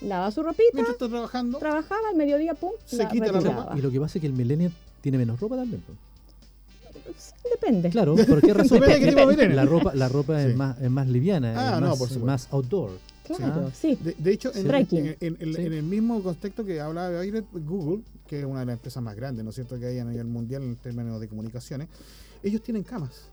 lava 0.00 0.30
su 0.30 0.42
ropita. 0.42 0.70
Mientras 0.72 0.94
está 0.94 1.08
trabajando. 1.08 1.58
Trabajaba 1.58 2.08
al 2.10 2.16
mediodía, 2.16 2.54
pum. 2.54 2.72
Se 2.86 3.06
quita 3.08 3.30
la 3.30 3.40
ropa. 3.40 3.74
Y 3.76 3.82
lo 3.82 3.90
que 3.90 4.00
pasa 4.00 4.18
es 4.18 4.20
que 4.20 4.26
el 4.26 4.32
millennial 4.32 4.72
tiene 5.00 5.18
menos 5.18 5.38
ropa 5.38 5.56
también. 5.56 5.82
Depende. 7.50 7.90
Claro, 7.90 8.16
¿por 8.16 8.40
qué 8.40 8.54
razón? 8.54 8.80
la 8.80 9.64
ropa, 9.64 9.94
la 9.94 10.08
ropa 10.08 10.42
es, 10.42 10.54
más, 10.56 10.80
es 10.80 10.90
más 10.90 11.06
liviana, 11.08 11.54
ah, 11.56 11.76
es 11.76 12.00
más, 12.00 12.18
más, 12.18 12.48
outdoor. 12.50 12.90
Claro, 13.36 13.70
sí. 13.74 13.98
De, 14.18 14.32
hecho, 14.32 14.50
en, 14.54 14.66
el 15.20 15.82
mismo 15.82 16.22
contexto 16.22 16.64
que 16.64 16.80
hablaba 16.80 17.10
de 17.10 17.44
Google, 17.52 18.02
que 18.26 18.40
es 18.40 18.44
una 18.44 18.60
de 18.60 18.66
las 18.66 18.74
empresas 18.74 19.02
más 19.02 19.16
grandes, 19.16 19.44
¿no 19.44 19.50
es 19.50 19.56
cierto?, 19.56 19.78
que 19.78 19.86
hay 19.86 19.98
a 19.98 20.04
nivel 20.04 20.26
mundial 20.26 20.62
en 20.62 20.76
términos 20.76 21.20
de 21.20 21.28
comunicaciones, 21.28 21.88
ellos 22.42 22.62
tienen 22.62 22.82
camas 22.82 23.30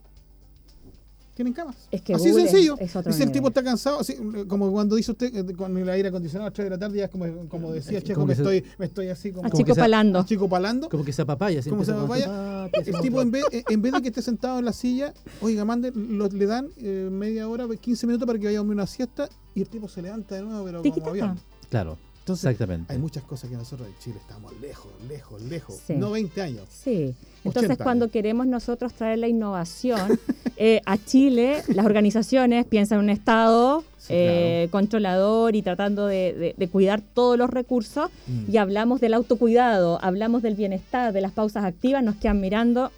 tienen 1.36 1.54
camas. 1.54 1.76
Es 1.92 2.02
que 2.02 2.14
así 2.14 2.34
sencillo. 2.34 2.78
Es 2.80 2.94
Dice 3.06 3.24
el 3.24 3.32
tipo 3.32 3.50
está 3.50 3.62
cansado, 3.62 4.00
así, 4.00 4.18
como 4.48 4.72
cuando 4.72 4.96
dice 4.96 5.12
usted 5.12 5.36
eh, 5.36 5.54
con 5.54 5.78
el 5.78 5.90
aire 5.90 6.08
acondicionado 6.08 6.48
a 6.48 6.50
las 6.50 6.54
3 6.54 6.66
de 6.66 6.70
la 6.70 6.80
tarde, 6.80 6.98
ya 6.98 7.06
es 7.06 7.12
como, 7.12 7.26
como 7.50 7.74
decía 7.74 8.02
Checo, 8.02 8.26
me, 8.26 8.34
estoy, 8.34 8.64
me 8.78 8.86
estoy 8.86 9.10
así 9.10 9.32
como. 9.32 9.50
chico 9.50 9.76
palando. 9.76 10.24
chico 10.24 10.48
palando. 10.50 10.90
Como 10.90 11.04
que 11.04 11.12
se 11.12 11.22
apapaya. 11.22 11.62
Como 11.70 11.84
se 11.84 11.92
apapaya. 11.92 12.70
el 12.74 13.00
tipo, 13.02 13.22
en 13.22 13.32
vez, 13.32 13.44
en 13.52 13.82
vez 13.82 13.92
de 13.94 14.02
que 14.02 14.08
esté 14.08 14.22
sentado 14.22 14.60
en 14.60 14.66
la 14.66 14.74
silla, 14.74 15.14
oiga, 15.42 15.66
mande, 15.66 15.92
le 15.92 16.46
dan 16.46 16.70
eh, 16.78 17.10
media 17.12 17.50
hora, 17.50 17.68
15 17.68 18.08
minutos 18.08 18.26
para 18.26 18.40
que 18.40 18.46
vaya 18.46 18.60
a 18.60 18.62
dormir 18.62 18.76
una 18.76 18.88
siesta 18.88 19.28
y 19.54 19.62
el 19.62 19.68
tipo 19.68 19.90
se 19.90 20.02
levanta 20.02 20.36
de 20.36 20.42
nuevo, 20.42 20.64
pero 20.64 20.82
como 20.82 21.10
avión. 21.10 21.40
Claro. 21.70 21.98
Entonces, 22.20 22.46
Exactamente. 22.46 22.92
hay 22.92 22.98
muchas 22.98 23.24
cosas 23.24 23.52
que 23.52 23.56
nosotros 23.56 23.88
en 23.88 23.96
Chile 24.00 24.18
estamos 24.20 24.52
lejos, 24.60 24.92
lejos, 25.08 25.42
lejos. 25.44 25.80
No 25.90 26.10
20 26.12 26.42
años. 26.42 26.68
Sí. 26.72 27.14
Entonces, 27.46 27.78
cuando 27.78 28.10
queremos 28.10 28.48
nosotros 28.48 28.94
traer 28.94 29.20
la 29.20 29.28
innovación 29.28 30.20
eh, 30.58 30.82
a 30.86 30.98
Chile, 30.98 31.64
las 31.68 31.86
organizaciones 31.86 32.66
piensan 32.66 33.00
en 33.00 33.04
un 33.06 33.10
Estado 33.10 33.84
eh, 34.10 34.68
controlador 34.72 35.56
y 35.56 35.62
tratando 35.62 36.08
de, 36.08 36.56
cuidar 36.72 37.02
todos 37.02 37.38
los 37.38 37.50
recursos 37.50 38.10
mm. 38.28 38.52
y 38.52 38.58
hablamos 38.58 39.00
del 39.00 39.14
autocuidado, 39.14 40.00
hablamos 40.02 40.42
del 40.42 40.56
bienestar, 40.56 41.14
de 41.14 41.22
las 41.22 41.32
pausas 41.32 41.64
activas, 41.64 42.04
nos 42.04 42.16
quedan 42.16 42.42
mirando. 42.42 42.92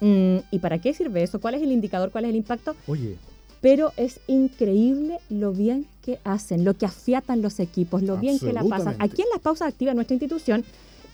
Mm, 0.00 0.38
¿Y 0.50 0.58
para 0.60 0.78
qué 0.78 0.94
sirve 0.94 1.22
eso? 1.22 1.40
¿Cuál 1.40 1.54
es 1.54 1.62
el 1.62 1.72
indicador? 1.72 2.10
¿Cuál 2.10 2.24
es 2.24 2.30
el 2.30 2.36
impacto? 2.36 2.74
Oye, 2.86 3.16
pero 3.60 3.92
es 3.96 4.20
increíble 4.26 5.18
lo 5.28 5.52
bien 5.52 5.86
que 6.02 6.18
hacen, 6.24 6.64
lo 6.64 6.74
que 6.74 6.86
afiatan 6.86 7.42
los 7.42 7.60
equipos, 7.60 8.02
lo 8.02 8.16
bien 8.16 8.38
que 8.38 8.52
la 8.52 8.64
pasan. 8.64 8.96
Aquí 8.98 9.22
en 9.22 9.28
las 9.32 9.40
pausas 9.40 9.68
activas 9.68 9.94
nuestra 9.94 10.14
institución, 10.14 10.64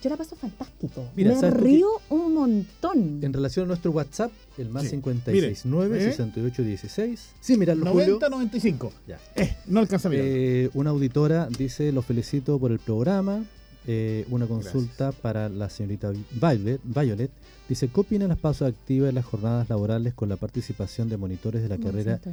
yo 0.03 0.11
la 0.11 0.17
paso 0.17 0.37
fantástico. 0.37 1.09
Me 1.15 1.51
río 1.51 1.89
un 2.11 2.35
montón. 2.35 3.21
En 3.23 3.33
relación 3.33 3.65
a 3.65 3.69
nuestro 3.69 3.91
WhatsApp, 3.91 4.31
el 4.59 4.69
más 4.69 4.89
569 4.89 6.01
6816. 6.01 7.31
Sí, 7.41 7.57
mira, 7.57 7.75
los 7.75 7.85
90 7.85 8.29
95. 8.29 8.93
Ya. 9.07 9.19
Eh, 9.35 9.57
no 9.67 9.81
alcanza 9.81 10.09
a 10.09 10.11
mirar. 10.11 10.27
Eh, 10.27 10.71
una 10.75 10.91
auditora 10.91 11.49
dice, 11.57 11.93
los 11.93 12.05
felicito 12.05 12.59
por 12.59 12.73
el 12.73 12.79
programa. 12.79 13.45
Eh, 13.89 14.27
una 14.31 14.47
consulta 14.47 15.13
para 15.13 15.49
la 15.49 15.71
señorita 15.71 16.13
Violet, 16.33 16.81
Violet 16.83 17.31
Dice, 17.69 17.89
¿qué 17.89 18.01
opinan 18.01 18.29
las 18.29 18.39
pausas 18.39 18.69
activas 18.69 19.07
de 19.07 19.13
las 19.13 19.25
jornadas 19.25 19.69
laborales 19.69 20.15
con 20.15 20.29
la 20.29 20.37
participación 20.37 21.09
de 21.09 21.17
monitores 21.17 21.63
de 21.63 21.69
la 21.69 21.79
carrera 21.79 22.19
de 22.19 22.33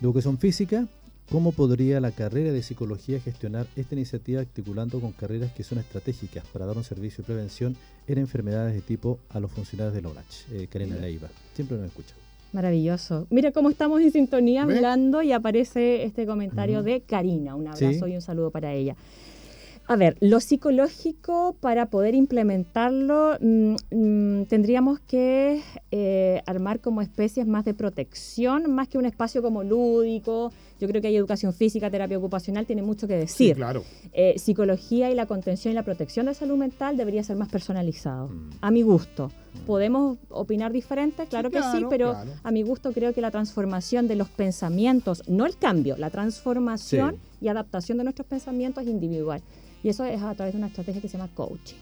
educación 0.00 0.38
física? 0.38 0.86
¿Cómo 1.30 1.52
podría 1.52 2.00
la 2.00 2.10
carrera 2.10 2.52
de 2.52 2.62
psicología 2.62 3.20
gestionar 3.20 3.66
esta 3.76 3.94
iniciativa 3.94 4.40
articulando 4.40 4.98
con 4.98 5.12
carreras 5.12 5.52
que 5.52 5.62
son 5.62 5.78
estratégicas 5.78 6.42
para 6.54 6.64
dar 6.64 6.78
un 6.78 6.84
servicio 6.84 7.22
de 7.22 7.26
prevención 7.26 7.76
en 8.06 8.16
enfermedades 8.16 8.72
de 8.72 8.80
tipo 8.80 9.18
a 9.28 9.38
los 9.38 9.52
funcionarios 9.52 9.94
de 9.94 10.00
la 10.00 10.08
ONACH? 10.08 10.50
Eh, 10.52 10.68
Karina 10.70 10.96
Leiva, 10.96 11.28
siempre 11.52 11.76
nos 11.76 11.86
escucha. 11.88 12.14
Maravilloso. 12.52 13.26
Mira 13.28 13.52
cómo 13.52 13.68
estamos 13.68 14.00
en 14.00 14.10
sintonía 14.10 14.62
hablando 14.62 15.20
y 15.20 15.32
aparece 15.32 16.04
este 16.04 16.24
comentario 16.24 16.82
de 16.82 17.02
Karina. 17.02 17.56
Un 17.56 17.68
abrazo 17.68 18.08
y 18.08 18.14
un 18.14 18.22
saludo 18.22 18.50
para 18.50 18.72
ella. 18.72 18.96
A 19.90 19.96
ver, 19.96 20.18
lo 20.20 20.38
psicológico, 20.40 21.56
para 21.60 21.86
poder 21.86 22.14
implementarlo, 22.14 23.38
mm, 23.40 23.74
mm, 23.90 24.44
tendríamos 24.44 25.00
que 25.00 25.62
eh, 25.90 26.42
armar 26.44 26.80
como 26.80 27.00
especies 27.00 27.46
más 27.46 27.64
de 27.64 27.72
protección, 27.72 28.70
más 28.70 28.88
que 28.88 28.98
un 28.98 29.06
espacio 29.06 29.40
como 29.40 29.64
lúdico. 29.64 30.52
Yo 30.78 30.88
creo 30.88 31.00
que 31.00 31.08
hay 31.08 31.16
educación 31.16 31.54
física, 31.54 31.90
terapia 31.90 32.18
ocupacional, 32.18 32.66
tiene 32.66 32.82
mucho 32.82 33.08
que 33.08 33.16
decir. 33.16 33.56
claro. 33.56 33.82
Eh, 34.12 34.34
psicología 34.38 35.10
y 35.10 35.14
la 35.14 35.24
contención 35.24 35.72
y 35.72 35.74
la 35.74 35.84
protección 35.84 36.26
de 36.26 36.34
salud 36.34 36.58
mental 36.58 36.98
debería 36.98 37.24
ser 37.24 37.36
más 37.36 37.48
personalizado, 37.48 38.28
mm. 38.28 38.50
a 38.60 38.70
mi 38.70 38.82
gusto. 38.82 39.32
Podemos 39.66 40.18
opinar 40.30 40.72
diferente, 40.72 41.26
claro, 41.26 41.50
que 41.50 41.60
sí, 41.72 41.84
pero 41.90 42.16
a 42.42 42.50
mi 42.50 42.62
gusto 42.62 42.92
creo 42.92 43.12
que 43.12 43.20
la 43.20 43.30
transformación 43.30 44.08
de 44.08 44.16
los 44.16 44.28
pensamientos, 44.28 45.22
no 45.28 45.46
el 45.46 45.56
cambio, 45.56 45.96
la 45.96 46.10
transformación 46.10 47.16
y 47.40 47.48
adaptación 47.48 47.98
de 47.98 48.04
nuestros 48.04 48.26
pensamientos 48.26 48.84
es 48.84 48.90
individual. 48.90 49.42
Y 49.82 49.88
eso 49.88 50.04
es 50.04 50.22
a 50.22 50.34
través 50.34 50.54
de 50.54 50.58
una 50.58 50.68
estrategia 50.68 51.00
que 51.00 51.08
se 51.08 51.18
llama 51.18 51.30
coaching. 51.34 51.76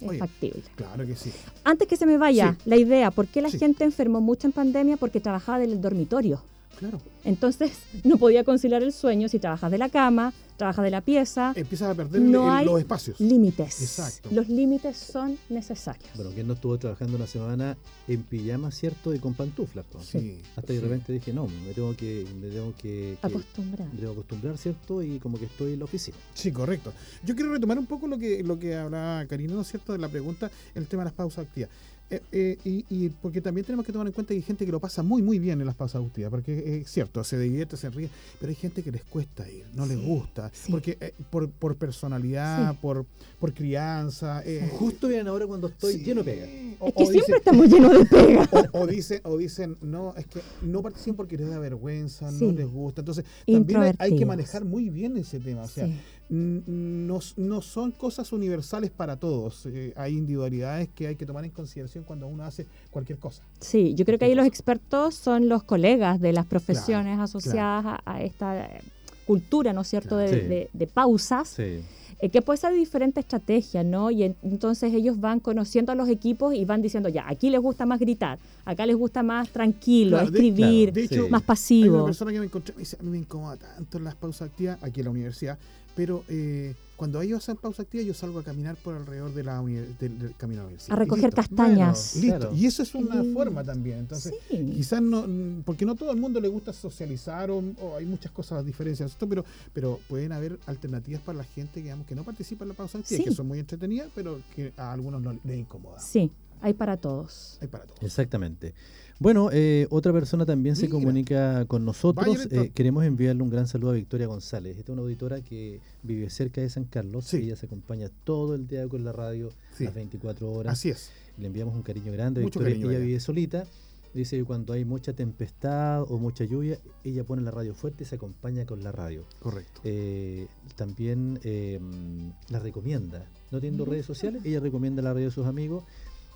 Es 0.00 0.18
factible. 0.18 0.62
Claro 0.76 1.06
que 1.06 1.14
sí. 1.14 1.30
Antes 1.62 1.86
que 1.86 1.96
se 1.96 2.06
me 2.06 2.16
vaya 2.16 2.56
la 2.64 2.76
idea, 2.76 3.10
¿por 3.10 3.26
qué 3.26 3.42
la 3.42 3.50
gente 3.50 3.84
enfermó 3.84 4.20
mucho 4.20 4.46
en 4.46 4.52
pandemia? 4.52 4.96
Porque 4.96 5.20
trabajaba 5.20 5.58
del 5.58 5.80
dormitorio. 5.80 6.42
Claro. 6.78 7.00
Entonces 7.24 7.72
no 8.04 8.16
podía 8.16 8.44
conciliar 8.44 8.82
el 8.82 8.92
sueño 8.92 9.28
si 9.28 9.38
trabajas 9.38 9.70
de 9.70 9.78
la 9.78 9.88
cama, 9.88 10.32
trabajas 10.56 10.84
de 10.84 10.90
la 10.90 11.00
pieza. 11.00 11.52
Empiezas 11.56 11.90
a 11.90 11.94
perder 11.94 12.20
los 12.20 12.80
espacios. 12.80 13.18
Límites. 13.18 13.80
Exacto. 13.80 14.28
Los 14.32 14.48
límites 14.48 14.96
son 14.96 15.38
necesarios. 15.48 16.10
Bueno, 16.14 16.30
¿quién 16.34 16.46
no 16.46 16.54
estuvo 16.54 16.78
trabajando 16.78 17.16
una 17.16 17.26
semana 17.26 17.78
en 18.06 18.22
pijama, 18.22 18.70
cierto? 18.70 19.14
Y 19.14 19.18
con 19.18 19.34
pantuflas. 19.34 19.86
Sí, 20.02 20.40
Hasta 20.56 20.72
de 20.72 20.80
repente 20.80 21.12
dije, 21.12 21.32
no, 21.32 21.46
me 21.46 21.72
tengo 21.72 21.96
que, 21.96 22.26
me 22.40 22.48
tengo 22.48 22.74
que, 22.76 23.16
acostumbrar. 23.22 23.88
Me 23.88 23.98
tengo 23.98 24.12
que 24.12 24.20
acostumbrar, 24.20 24.58
¿cierto? 24.58 25.02
Y 25.02 25.18
como 25.18 25.38
que 25.38 25.46
estoy 25.46 25.72
en 25.72 25.78
la 25.78 25.86
oficina. 25.86 26.16
Sí, 26.34 26.52
correcto. 26.52 26.92
Yo 27.24 27.34
quiero 27.34 27.52
retomar 27.52 27.78
un 27.78 27.86
poco 27.86 28.06
lo 28.06 28.18
que, 28.18 28.42
lo 28.42 28.58
que 28.58 28.76
hablaba 28.76 29.24
Karina, 29.26 29.54
¿no 29.54 29.62
es 29.62 29.68
cierto? 29.68 29.92
De 29.92 29.98
la 29.98 30.08
pregunta, 30.08 30.50
el 30.74 30.86
tema 30.86 31.02
de 31.02 31.06
las 31.06 31.14
pausas 31.14 31.46
activas. 31.46 31.70
Eh, 32.12 32.20
eh, 32.32 32.84
y, 32.88 33.08
porque 33.08 33.40
también 33.40 33.64
tenemos 33.64 33.86
que 33.86 33.92
tomar 33.92 34.06
en 34.06 34.12
cuenta 34.12 34.34
que 34.34 34.38
hay 34.38 34.42
gente 34.42 34.66
que 34.66 34.72
lo 34.72 34.80
pasa 34.80 35.04
muy, 35.04 35.22
muy 35.22 35.38
bien 35.38 35.60
en 35.60 35.66
las 35.66 35.76
pausas 35.76 36.04
activas, 36.04 36.30
porque 36.30 36.80
es 36.80 36.90
cierto, 36.90 37.09
se 37.24 37.38
divierte, 37.38 37.76
se 37.76 37.90
ríe, 37.90 38.10
pero 38.38 38.50
hay 38.50 38.56
gente 38.56 38.82
que 38.82 38.92
les 38.92 39.04
cuesta 39.04 39.48
ir, 39.48 39.64
no 39.74 39.86
les 39.86 39.98
gusta, 40.00 40.50
porque 40.70 40.96
eh, 41.00 41.12
por, 41.30 41.50
por, 41.50 41.76
personalidad, 41.76 42.78
por, 42.80 43.06
por 43.38 43.52
crianza. 43.52 44.42
Justo 44.78 45.08
bien 45.08 45.26
ahora 45.28 45.46
cuando 45.46 45.68
estoy 45.68 45.98
lleno 45.98 46.22
de 46.22 46.32
pega. 46.32 46.88
es 46.88 46.94
que 46.94 47.06
siempre 47.06 47.36
estamos 47.36 47.68
llenos 47.68 47.92
de 47.92 48.04
pega. 48.04 48.48
O, 48.72 48.86
dicen, 48.86 49.20
o 49.24 49.36
dicen, 49.36 49.76
no, 49.80 50.14
es 50.16 50.26
que 50.26 50.40
no 50.62 50.82
participan 50.82 51.16
porque 51.16 51.36
les 51.36 51.48
da 51.48 51.58
vergüenza, 51.58 52.30
no 52.30 52.52
les 52.52 52.66
gusta. 52.66 53.00
Entonces, 53.00 53.24
también 53.46 53.94
hay, 53.98 54.16
que 54.16 54.26
manejar 54.26 54.64
muy 54.64 54.88
bien 54.88 55.16
ese 55.16 55.40
tema. 55.40 55.62
O 55.62 55.68
sea, 55.68 55.88
no, 56.30 57.18
no, 57.36 57.60
son 57.60 57.90
cosas 57.90 58.32
universales 58.32 58.90
para 58.90 59.16
todos. 59.16 59.66
Eh, 59.66 59.92
hay 59.96 60.16
individualidades 60.16 60.88
que 60.94 61.08
hay 61.08 61.16
que 61.16 61.26
tomar 61.26 61.44
en 61.44 61.50
consideración 61.50 62.04
cuando 62.04 62.28
uno 62.28 62.44
hace 62.44 62.66
cualquier 62.90 63.18
cosa. 63.18 63.42
Sí, 63.58 63.94
yo 63.94 64.04
creo 64.04 64.18
que 64.18 64.26
ahí 64.26 64.34
los 64.36 64.46
expertos 64.46 65.16
son 65.16 65.48
los 65.48 65.64
colegas 65.64 66.20
de 66.20 66.32
las 66.32 66.46
profesiones 66.46 67.18
asociadas 67.18 68.00
A, 68.04 68.22
esta 68.22 68.66
eh, 68.66 68.80
cultura, 69.26 69.72
¿no 69.72 69.80
es 69.80 69.88
cierto?, 69.88 70.16
de, 70.16 70.70
de, 70.72 70.86
pausas. 70.86 71.48
Sí. 71.48 71.80
Eh, 72.22 72.28
que 72.28 72.42
puede 72.42 72.58
ser 72.58 72.74
diferente 72.74 73.18
estrategia, 73.18 73.82
¿no? 73.82 74.10
Y 74.10 74.24
entonces 74.42 74.92
ellos 74.92 75.18
van 75.20 75.40
conociendo 75.40 75.90
a 75.90 75.94
los 75.94 76.08
equipos 76.08 76.54
y 76.54 76.66
van 76.66 76.82
diciendo, 76.82 77.08
ya, 77.08 77.26
aquí 77.26 77.48
les 77.48 77.60
gusta 77.60 77.86
más 77.86 77.98
gritar, 77.98 78.38
acá 78.66 78.84
les 78.84 78.94
gusta 78.94 79.22
más 79.22 79.48
tranquilo, 79.48 80.20
escribir, 80.20 80.92
más 81.30 81.42
pasivo. 81.42 81.94
Hay 81.94 82.00
una 82.00 82.04
persona 82.04 82.32
que 82.32 82.38
me 82.40 82.44
encontré 82.44 82.74
me 82.74 82.80
dice, 82.80 82.98
a 83.00 83.02
mí 83.02 83.10
me 83.10 83.18
incomoda 83.18 83.56
tanto 83.56 83.98
las 83.98 84.14
pausas 84.14 84.50
activas 84.50 84.78
aquí 84.82 85.00
en 85.00 85.04
la 85.04 85.10
universidad, 85.10 85.58
pero 86.00 86.24
eh, 86.30 86.74
cuando 86.96 87.20
ellos 87.20 87.40
hacen 87.40 87.58
pausa 87.58 87.82
activa, 87.82 88.02
yo 88.02 88.14
salgo 88.14 88.38
a 88.38 88.42
caminar 88.42 88.74
por 88.76 88.94
alrededor 88.94 89.34
de 89.34 89.44
la 89.44 89.60
del, 89.60 90.34
camino 90.38 90.62
a 90.62 90.70
la 90.70 90.94
A 90.94 90.96
recoger 90.96 91.30
castañas. 91.30 92.16
listo. 92.16 92.54
Y 92.54 92.64
eso 92.64 92.82
es 92.82 92.94
una 92.94 93.22
forma 93.34 93.62
también. 93.62 93.98
Entonces, 93.98 94.32
quizás 94.48 95.02
no, 95.02 95.26
porque 95.62 95.84
no 95.84 95.96
todo 95.96 96.10
el 96.12 96.16
mundo 96.16 96.40
le 96.40 96.48
gusta 96.48 96.72
socializar 96.72 97.50
o, 97.50 97.62
hay 97.98 98.06
muchas 98.06 98.32
cosas, 98.32 98.64
diferencias, 98.64 99.14
pero, 99.28 99.44
pero 99.74 100.00
pueden 100.08 100.32
haber 100.32 100.58
alternativas 100.64 101.20
para 101.20 101.36
la 101.36 101.44
gente 101.44 101.82
digamos, 101.82 102.06
que 102.06 102.14
no 102.14 102.24
participa 102.24 102.64
en 102.64 102.68
la 102.70 102.74
pausa 102.74 102.96
activa, 102.96 103.22
que 103.22 103.32
son 103.32 103.46
muy 103.46 103.58
entretenidas, 103.58 104.08
pero 104.14 104.40
que 104.56 104.72
a 104.78 104.90
algunos 104.90 105.20
no 105.20 105.38
les 105.44 105.58
incomoda. 105.58 106.00
Sí, 106.00 106.30
hay 106.62 106.72
para 106.72 106.96
todos. 106.96 107.58
Hay 107.60 107.68
para 107.68 107.84
todos. 107.84 108.02
Exactamente. 108.02 108.72
Bueno, 109.20 109.50
eh, 109.52 109.86
otra 109.90 110.14
persona 110.14 110.46
también 110.46 110.76
se 110.76 110.88
comunica 110.88 111.66
con 111.66 111.84
nosotros. 111.84 112.48
Eh, 112.50 112.72
queremos 112.74 113.04
enviarle 113.04 113.42
un 113.42 113.50
gran 113.50 113.68
saludo 113.68 113.90
a 113.90 113.94
Victoria 113.94 114.26
González. 114.26 114.78
Esta 114.78 114.92
es 114.92 114.94
una 114.94 115.02
auditora 115.02 115.42
que 115.42 115.78
vive 116.02 116.30
cerca 116.30 116.62
de 116.62 116.70
San 116.70 116.84
Carlos. 116.84 117.32
Ella 117.34 117.54
se 117.54 117.66
acompaña 117.66 118.08
todo 118.24 118.54
el 118.54 118.66
día 118.66 118.88
con 118.88 119.04
la 119.04 119.12
radio, 119.12 119.52
las 119.78 119.94
24 119.94 120.50
horas. 120.50 120.72
Así 120.72 120.88
es. 120.88 121.10
Le 121.36 121.48
enviamos 121.48 121.74
un 121.74 121.82
cariño 121.82 122.10
grande. 122.12 122.40
Victoria, 122.40 122.74
ella 122.74 122.98
vive 122.98 123.20
solita. 123.20 123.66
Dice 124.14 124.38
que 124.38 124.44
cuando 124.44 124.72
hay 124.72 124.86
mucha 124.86 125.12
tempestad 125.12 126.02
o 126.10 126.16
mucha 126.16 126.44
lluvia, 126.44 126.78
ella 127.04 127.22
pone 127.22 127.42
la 127.42 127.50
radio 127.50 127.74
fuerte 127.74 128.04
y 128.04 128.06
se 128.06 128.14
acompaña 128.14 128.64
con 128.64 128.82
la 128.82 128.90
radio. 128.90 129.26
Correcto. 129.38 129.82
Eh, 129.84 130.46
también 130.76 131.38
em, 131.44 132.32
la 132.48 132.58
recomienda. 132.58 133.28
No 133.50 133.60
teniendo 133.60 133.84
redes 133.84 134.06
sociales, 134.06 134.42
ella 134.46 134.60
recomienda 134.60 135.02
la 135.02 135.12
radio 135.12 135.28
a 135.28 135.30
sus 135.30 135.46
amigos 135.46 135.84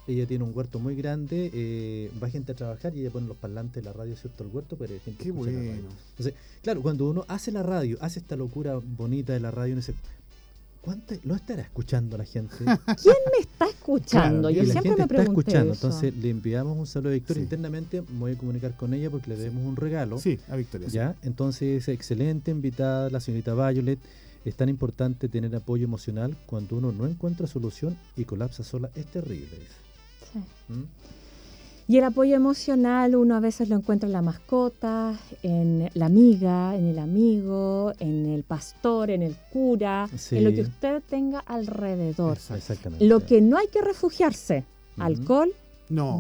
ella 0.07 0.27
tiene 0.27 0.45
un 0.45 0.53
huerto 0.55 0.79
muy 0.79 0.95
grande, 0.95 1.51
eh, 1.55 2.11
va 2.23 2.29
gente 2.29 2.53
a 2.53 2.55
trabajar 2.55 2.95
y 2.95 3.01
ella 3.01 3.11
pone 3.11 3.27
los 3.27 3.37
parlantes 3.37 3.83
de 3.83 3.89
la 3.89 3.93
radio, 3.93 4.17
¿cierto? 4.17 4.45
Al 4.45 4.51
huerto, 4.51 4.77
pero 4.77 4.93
hay 4.93 5.01
gente 5.01 5.25
Qué 5.25 5.31
bueno. 5.31 5.59
Entonces, 6.11 6.35
claro, 6.63 6.83
cuando 6.83 7.09
uno 7.09 7.25
hace 7.29 7.51
la 7.51 7.63
radio, 7.63 7.97
hace 8.01 8.19
esta 8.19 8.37
locura 8.37 8.77
bonita 8.77 9.33
de 9.33 9.41
la 9.41 9.51
radio, 9.51 9.73
uno 9.73 9.81
dice, 9.81 9.95
¿cuánto 10.83 11.15
lo 11.23 11.35
estará 11.35 11.63
escuchando 11.63 12.19
la 12.19 12.25
gente? 12.25 12.57
¿Quién 13.03 13.17
me 13.33 13.41
está 13.41 13.67
escuchando? 13.67 14.51
Yo 14.51 14.65
siempre 14.65 14.95
me 14.95 15.05
está 15.05 15.23
escuchando. 15.23 15.73
Entonces, 15.73 16.15
le 16.15 16.29
enviamos 16.29 16.77
un 16.77 16.87
saludo 16.87 17.11
a 17.11 17.15
Victoria 17.15 17.43
internamente. 17.43 18.03
Me 18.03 18.19
voy 18.19 18.33
a 18.33 18.39
comunicar 18.39 18.77
con 18.77 18.93
ella 18.93 19.09
porque 19.11 19.31
le 19.31 19.37
debemos 19.37 19.65
un 19.65 19.77
regalo. 19.77 20.19
Sí, 20.19 20.39
a 20.49 20.57
Victoria. 20.57 20.89
¿Ya? 20.89 21.17
Entonces, 21.23 21.89
excelente 21.89 22.51
invitada 22.51 23.09
la 23.09 23.21
señorita 23.21 23.55
Violet. 23.55 23.99
Es 24.45 24.57
tan 24.57 24.69
importante 24.69 25.31
tener 25.31 25.57
apoyo 25.57 25.85
emocional 25.85 26.37
cuando 26.45 26.77
uno 26.77 26.93
no 26.93 27.07
encuentra 27.07 27.47
solución 27.47 27.97
y 28.15 28.25
colapsa 28.25 28.63
sola. 28.63 28.91
Es 28.95 29.07
terrible. 29.07 29.49
¿Mm? 30.69 30.83
Y 31.87 31.99
el 31.99 32.05
apoyo 32.05 32.35
emocional 32.35 33.15
uno 33.15 33.37
a 33.37 33.41
veces 33.41 33.69
lo 33.69 33.77
encuentra 33.77 34.07
en 34.07 34.15
la 34.15 34.23
mascota, 34.23 35.19
en 35.43 35.91
la 35.93 36.07
amiga, 36.07 36.75
en 36.75 36.87
el 36.87 36.99
amigo, 36.99 37.93
en 37.99 38.27
el 38.27 38.43
pastor, 38.43 39.11
en 39.11 39.23
el 39.23 39.37
cura, 39.53 40.09
en 40.31 40.45
lo 40.45 40.53
que 40.53 40.63
usted 40.63 41.03
tenga 41.09 41.41
alrededor. 41.41 42.39
Lo 43.01 43.21
que 43.27 43.43
no 43.43 43.59
hay 43.59 43.69
que 43.69 43.83
refugiarse, 43.83 44.65
alcohol, 44.97 45.53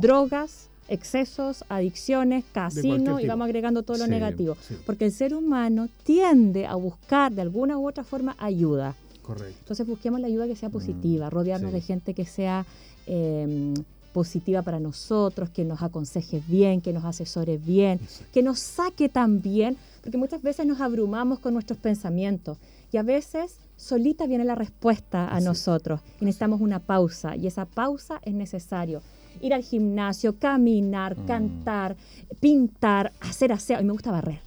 drogas, 0.02 0.68
excesos, 0.88 1.64
adicciones, 1.70 2.44
casino 2.52 3.18
y 3.18 3.26
vamos 3.26 3.46
agregando 3.46 3.82
todo 3.84 3.96
lo 3.96 4.06
negativo. 4.06 4.58
Porque 4.84 5.06
el 5.06 5.12
ser 5.12 5.34
humano 5.34 5.88
tiende 6.02 6.66
a 6.66 6.74
buscar 6.74 7.32
de 7.32 7.40
alguna 7.40 7.78
u 7.78 7.88
otra 7.88 8.04
forma 8.04 8.36
ayuda. 8.38 8.94
Correcto. 9.22 9.56
Entonces 9.60 9.86
busquemos 9.86 10.20
la 10.20 10.26
ayuda 10.26 10.46
que 10.46 10.56
sea 10.56 10.68
positiva, 10.68 11.28
mm, 11.28 11.30
rodearnos 11.30 11.72
de 11.72 11.80
gente 11.80 12.12
que 12.12 12.26
sea 12.26 12.66
eh, 13.06 13.72
positiva 14.14 14.62
para 14.62 14.78
nosotros, 14.78 15.50
que 15.50 15.64
nos 15.64 15.82
aconseje 15.82 16.40
bien, 16.46 16.80
que 16.80 16.92
nos 16.92 17.04
asesore 17.04 17.58
bien, 17.58 18.00
que 18.32 18.42
nos 18.42 18.60
saque 18.60 19.08
también, 19.08 19.76
porque 20.02 20.16
muchas 20.16 20.40
veces 20.40 20.64
nos 20.64 20.80
abrumamos 20.80 21.40
con 21.40 21.52
nuestros 21.52 21.80
pensamientos 21.80 22.56
y 22.92 22.96
a 22.96 23.02
veces 23.02 23.58
solita 23.76 24.26
viene 24.26 24.44
la 24.44 24.54
respuesta 24.54 25.28
a 25.28 25.40
nosotros 25.40 26.00
y 26.20 26.24
necesitamos 26.24 26.60
una 26.60 26.78
pausa 26.78 27.34
y 27.34 27.48
esa 27.48 27.66
pausa 27.66 28.20
es 28.22 28.34
necesario. 28.34 29.02
Ir 29.40 29.52
al 29.52 29.64
gimnasio, 29.64 30.38
caminar, 30.38 31.18
mm. 31.18 31.26
cantar, 31.26 31.96
pintar, 32.38 33.12
hacer 33.20 33.50
aseo. 33.52 33.80
Y 33.80 33.84
me 33.84 33.92
gusta 33.92 34.12
barrer. 34.12 34.40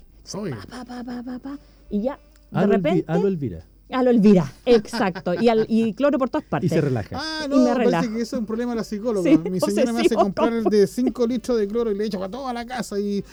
y 1.90 2.04
ya, 2.04 2.18
de 2.52 2.68
repente... 2.68 3.06
Elvira. 3.14 3.66
Ah, 3.90 4.04
lo 4.04 4.10
olvida, 4.10 4.52
exacto. 4.66 5.34
Y, 5.34 5.48
al, 5.48 5.66
y 5.70 5.94
cloro 5.94 6.18
por 6.18 6.30
todas 6.30 6.46
partes. 6.46 6.72
Y 6.72 6.74
se 6.74 6.82
relaja. 6.82 7.18
Ah, 7.20 7.48
no, 7.50 7.56
y 7.56 7.60
me 7.60 7.92
parece 7.92 8.12
que 8.14 8.22
eso 8.22 8.36
es 8.36 8.40
un 8.40 8.46
problema 8.46 8.74
de 8.74 8.78
la 8.78 8.84
psicóloga. 8.84 9.30
Mi 9.50 9.60
señora 9.60 9.94
me 9.94 10.02
hace 10.02 10.16
comprar 10.16 10.54
el 10.54 10.66
de 10.66 10.88
5 10.88 11.28
litros 11.28 11.58
de 11.58 11.68
cloro 11.68 11.92
y 11.92 11.96
le 11.96 12.06
echo 12.06 12.22
a 12.24 12.30
toda 12.30 12.54
la 12.54 12.66
casa 12.66 13.00
y... 13.00 13.24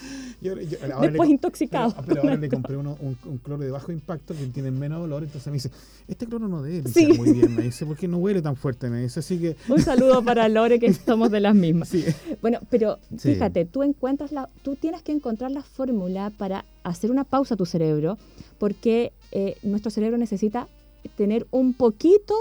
Después 0.41 1.31
intoxicado. 1.31 1.95
Pero, 2.07 2.23
ahora 2.23 2.37
le 2.37 2.49
compré 2.51 2.77
uno, 2.77 2.97
un, 3.01 3.15
cloro 3.43 3.65
de 3.65 3.71
bajo 3.71 3.91
impacto 3.91 4.35
que 4.35 4.47
tiene 4.47 4.71
menos 4.71 5.03
olor, 5.03 5.25
entonces 5.25 5.47
me 5.49 5.55
dice, 5.55 5.71
este 6.07 6.27
cloro 6.27 6.49
no 6.49 6.63
debe 6.63 6.89
sí. 6.89 7.13
muy 7.13 7.33
bien, 7.33 7.55
me 7.55 7.63
dice, 7.63 7.85
porque 7.85 8.07
no 8.07 8.19
huele 8.19 8.41
tan 8.41 8.57
fuerte, 8.57 8.89
me 8.89 9.03
dice, 9.03 9.21
así 9.21 9.39
que... 9.39 9.57
Un 9.69 9.81
saludo 9.81 10.23
para 10.23 10.49
Lore, 10.49 10.79
que 10.79 10.93
somos 10.93 11.31
de 11.31 11.41
las 11.41 11.55
mismas. 11.55 11.89
Sí. 11.89 12.05
Bueno, 12.41 12.61
pero 12.71 12.99
fíjate, 13.19 13.65
tú 13.65 13.83
encuentras 13.83 14.33
la, 14.33 14.49
tú 14.63 14.77
tienes 14.77 15.03
que 15.03 15.13
encontrar 15.13 15.51
la 15.51 15.63
fórmula 15.63 16.31
para 16.31 16.65
hacer 16.85 17.11
una 17.11 17.25
pausa 17.25 17.55
a 17.55 17.57
tu 17.57 17.67
cerebro, 17.67 18.19
porque 18.59 19.13
eh, 19.35 19.57
nuestro 19.63 19.91
cerebro 19.91 20.17
necesita 20.17 20.69
tener 21.17 21.47
un 21.51 21.75
poquito 21.75 22.35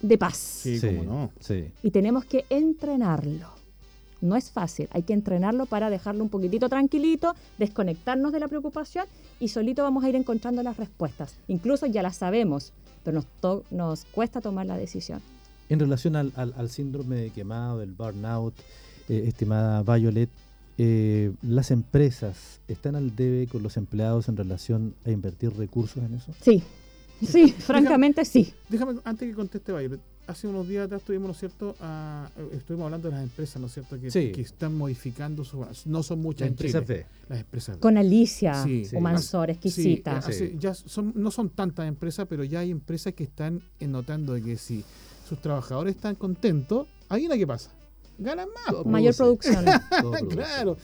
de 0.00 0.18
paz. 0.18 0.36
Sí, 0.36 0.80
cómo 0.80 1.04
no. 1.04 1.32
Y 1.82 1.90
tenemos 1.90 2.24
que 2.24 2.44
entrenarlo. 2.50 3.48
No 4.20 4.36
es 4.36 4.52
fácil, 4.52 4.88
hay 4.92 5.02
que 5.02 5.14
entrenarlo 5.14 5.66
para 5.66 5.90
dejarlo 5.90 6.22
un 6.22 6.30
poquitito 6.30 6.68
tranquilito, 6.68 7.34
desconectarnos 7.58 8.32
de 8.32 8.38
la 8.38 8.46
preocupación 8.46 9.06
y 9.40 9.48
solito 9.48 9.82
vamos 9.82 10.04
a 10.04 10.08
ir 10.08 10.14
encontrando 10.14 10.62
las 10.62 10.76
respuestas. 10.76 11.34
Incluso 11.48 11.86
ya 11.86 12.02
las 12.02 12.16
sabemos, 12.16 12.72
pero 13.02 13.20
nos, 13.20 13.26
nos 13.72 14.04
cuesta 14.04 14.40
tomar 14.40 14.66
la 14.66 14.76
decisión. 14.76 15.20
En 15.68 15.80
relación 15.80 16.14
al, 16.16 16.70
síndrome 16.70 17.16
de 17.16 17.30
quemado, 17.30 17.78
del 17.78 17.92
burnout, 17.92 18.54
eh, 19.08 19.24
estimada 19.26 19.82
Violet, 19.82 20.30
eh, 20.78 21.32
¿las 21.42 21.70
empresas 21.70 22.60
están 22.68 22.96
al 22.96 23.14
debe 23.14 23.46
con 23.46 23.62
los 23.62 23.76
empleados 23.76 24.28
en 24.28 24.36
relación 24.36 24.94
a 25.04 25.10
invertir 25.10 25.52
recursos 25.54 26.02
en 26.02 26.14
eso? 26.14 26.32
Sí, 26.40 26.62
sí, 27.24 27.52
francamente 27.52 28.24
sí. 28.24 28.52
Déjame, 28.68 29.00
antes 29.04 29.28
que 29.28 29.34
conteste 29.34 29.72
Bayer, 29.72 29.98
hace 30.26 30.48
unos 30.48 30.66
días 30.66 30.86
atrás 30.86 31.02
estuvimos, 31.02 31.26
¿no 31.26 31.32
es 31.32 31.38
cierto? 31.38 31.74
estuvimos 32.52 32.86
hablando 32.86 33.08
de 33.08 33.16
las 33.16 33.22
empresas, 33.22 33.60
¿no 33.60 33.66
es 33.66 33.74
cierto? 33.74 34.00
Que, 34.00 34.40
están 34.40 34.74
modificando 34.74 35.44
sus... 35.44 35.86
No 35.86 36.02
son 36.02 36.20
muchas 36.20 36.48
empresas 36.48 36.84
Las 37.28 37.40
empresas 37.40 37.76
Con 37.76 37.98
Alicia, 37.98 38.62
sí, 38.62 38.84
Mansor, 38.98 39.50
exquisita. 39.50 40.20
ya 40.58 40.74
son, 40.74 41.12
no 41.14 41.30
son 41.30 41.50
tantas 41.50 41.86
empresas, 41.86 42.26
pero 42.28 42.44
ya 42.44 42.60
hay 42.60 42.70
empresas 42.70 43.12
que 43.14 43.24
están 43.24 43.62
notando 43.80 44.34
que 44.42 44.56
si 44.56 44.84
sus 45.28 45.40
trabajadores 45.40 45.96
están 45.96 46.14
contentos, 46.14 46.86
ahí 47.08 47.28
la 47.28 47.36
que 47.36 47.46
pasa 47.46 47.70
ganan 48.18 48.48
más. 48.48 48.86
Mayor 48.86 49.14
producción. 49.16 49.64
claro. 50.30 50.76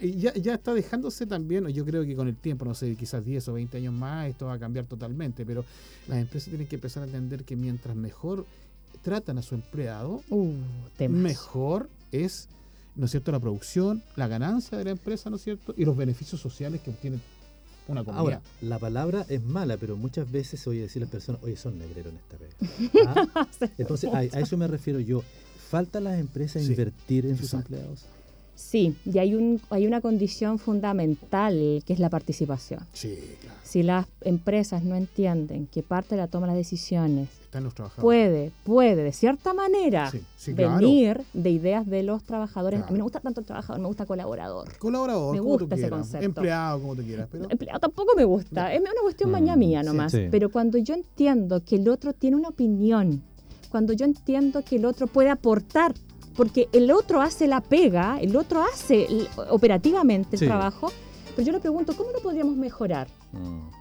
ya, 0.00 0.34
ya 0.34 0.54
está 0.54 0.74
dejándose 0.74 1.26
también, 1.26 1.66
yo 1.68 1.84
creo 1.84 2.04
que 2.04 2.14
con 2.14 2.28
el 2.28 2.36
tiempo, 2.36 2.64
no 2.64 2.74
sé, 2.74 2.94
quizás 2.96 3.24
10 3.24 3.48
o 3.48 3.52
20 3.54 3.78
años 3.78 3.94
más, 3.94 4.28
esto 4.28 4.46
va 4.46 4.54
a 4.54 4.58
cambiar 4.58 4.86
totalmente, 4.86 5.44
pero 5.44 5.64
las 6.08 6.18
empresas 6.18 6.48
tienen 6.48 6.66
que 6.66 6.76
empezar 6.76 7.02
a 7.02 7.06
entender 7.06 7.44
que 7.44 7.56
mientras 7.56 7.96
mejor 7.96 8.46
tratan 9.02 9.38
a 9.38 9.42
su 9.42 9.54
empleado, 9.54 10.22
uh, 10.30 10.52
mejor 11.08 11.88
es, 12.12 12.48
¿no 12.96 13.06
es 13.06 13.10
cierto?, 13.10 13.32
la 13.32 13.40
producción, 13.40 14.02
la 14.16 14.28
ganancia 14.28 14.76
de 14.76 14.84
la 14.84 14.90
empresa, 14.90 15.30
¿no 15.30 15.36
es 15.36 15.42
cierto?, 15.42 15.74
y 15.76 15.84
los 15.84 15.96
beneficios 15.96 16.40
sociales 16.40 16.80
que 16.82 16.90
obtiene 16.90 17.18
una 17.88 18.04
comunidad. 18.04 18.34
Ahora, 18.34 18.42
la 18.60 18.78
palabra 18.78 19.26
es 19.28 19.42
mala, 19.42 19.76
pero 19.76 19.96
muchas 19.96 20.30
veces 20.30 20.60
se 20.60 20.70
oye 20.70 20.82
decir 20.82 21.02
a 21.02 21.06
las 21.06 21.10
personas, 21.10 21.42
oye, 21.42 21.56
son 21.56 21.78
negreros 21.78 22.12
en 22.12 22.18
esta 22.18 22.36
vez. 22.36 22.92
¿Ah? 23.06 23.46
Entonces, 23.78 24.12
a, 24.12 24.22
eso 24.24 24.56
me 24.56 24.66
refiero 24.66 25.00
yo 25.00 25.24
falta 25.70 25.98
a 25.98 26.00
las 26.00 26.18
empresas 26.18 26.68
invertir 26.68 27.26
en 27.26 27.36
sus 27.36 27.54
empleados? 27.54 28.04
Sí, 28.56 28.94
y 29.06 29.18
hay, 29.18 29.34
un, 29.34 29.60
hay 29.70 29.86
una 29.86 30.02
condición 30.02 30.58
fundamental 30.58 31.82
que 31.86 31.92
es 31.92 31.98
la 31.98 32.10
participación. 32.10 32.80
Sí, 32.92 33.16
Si 33.62 33.82
las 33.82 34.06
empresas 34.20 34.82
no 34.82 34.96
entienden 34.96 35.66
que 35.66 35.82
parte 35.82 36.14
de 36.14 36.20
la 36.20 36.26
toma 36.26 36.46
de 36.46 36.52
las 36.52 36.58
decisiones 36.58 37.28
puede, 38.00 38.52
puede 38.64 39.02
de 39.02 39.12
cierta 39.12 39.54
manera 39.54 40.12
venir 40.46 41.22
de 41.32 41.50
ideas 41.50 41.86
de 41.86 42.02
los 42.02 42.22
trabajadores. 42.22 42.82
A 42.82 42.86
mí 42.86 42.92
no 42.92 42.98
me 42.98 43.02
gusta 43.02 43.20
tanto 43.20 43.40
el 43.40 43.46
trabajador, 43.46 43.80
me 43.80 43.88
gusta 43.88 44.06
colaborador. 44.06 44.76
Colaborador, 44.78 45.34
me 45.34 45.40
gusta 45.40 45.74
ese 45.74 45.88
concepto. 45.88 46.26
Empleado, 46.26 46.80
como 46.80 46.96
te 46.96 47.02
quieras. 47.02 47.28
Empleado 47.48 47.80
tampoco 47.80 48.12
me 48.16 48.24
gusta, 48.24 48.72
es 48.72 48.80
una 48.80 48.90
cuestión 49.02 49.30
mm, 49.30 49.58
mía 49.58 49.82
nomás. 49.82 50.14
Pero 50.30 50.50
cuando 50.50 50.78
yo 50.78 50.94
entiendo 50.94 51.64
que 51.64 51.76
el 51.76 51.88
otro 51.88 52.12
tiene 52.12 52.36
una 52.36 52.48
opinión, 52.48 53.22
cuando 53.70 53.92
yo 53.92 54.04
entiendo 54.04 54.62
que 54.62 54.76
el 54.76 54.84
otro 54.84 55.06
puede 55.06 55.30
aportar 55.30 55.94
porque 56.36 56.68
el 56.72 56.90
otro 56.90 57.20
hace 57.20 57.46
la 57.46 57.60
pega, 57.60 58.18
el 58.20 58.36
otro 58.36 58.62
hace 58.62 59.06
operativamente 59.50 60.36
el 60.36 60.46
trabajo, 60.46 60.90
pero 61.34 61.46
yo 61.46 61.52
le 61.52 61.60
pregunto, 61.60 61.94
¿cómo 61.96 62.10
lo 62.12 62.20
podríamos 62.20 62.56
mejorar? 62.56 63.08
Mm. 63.32 63.80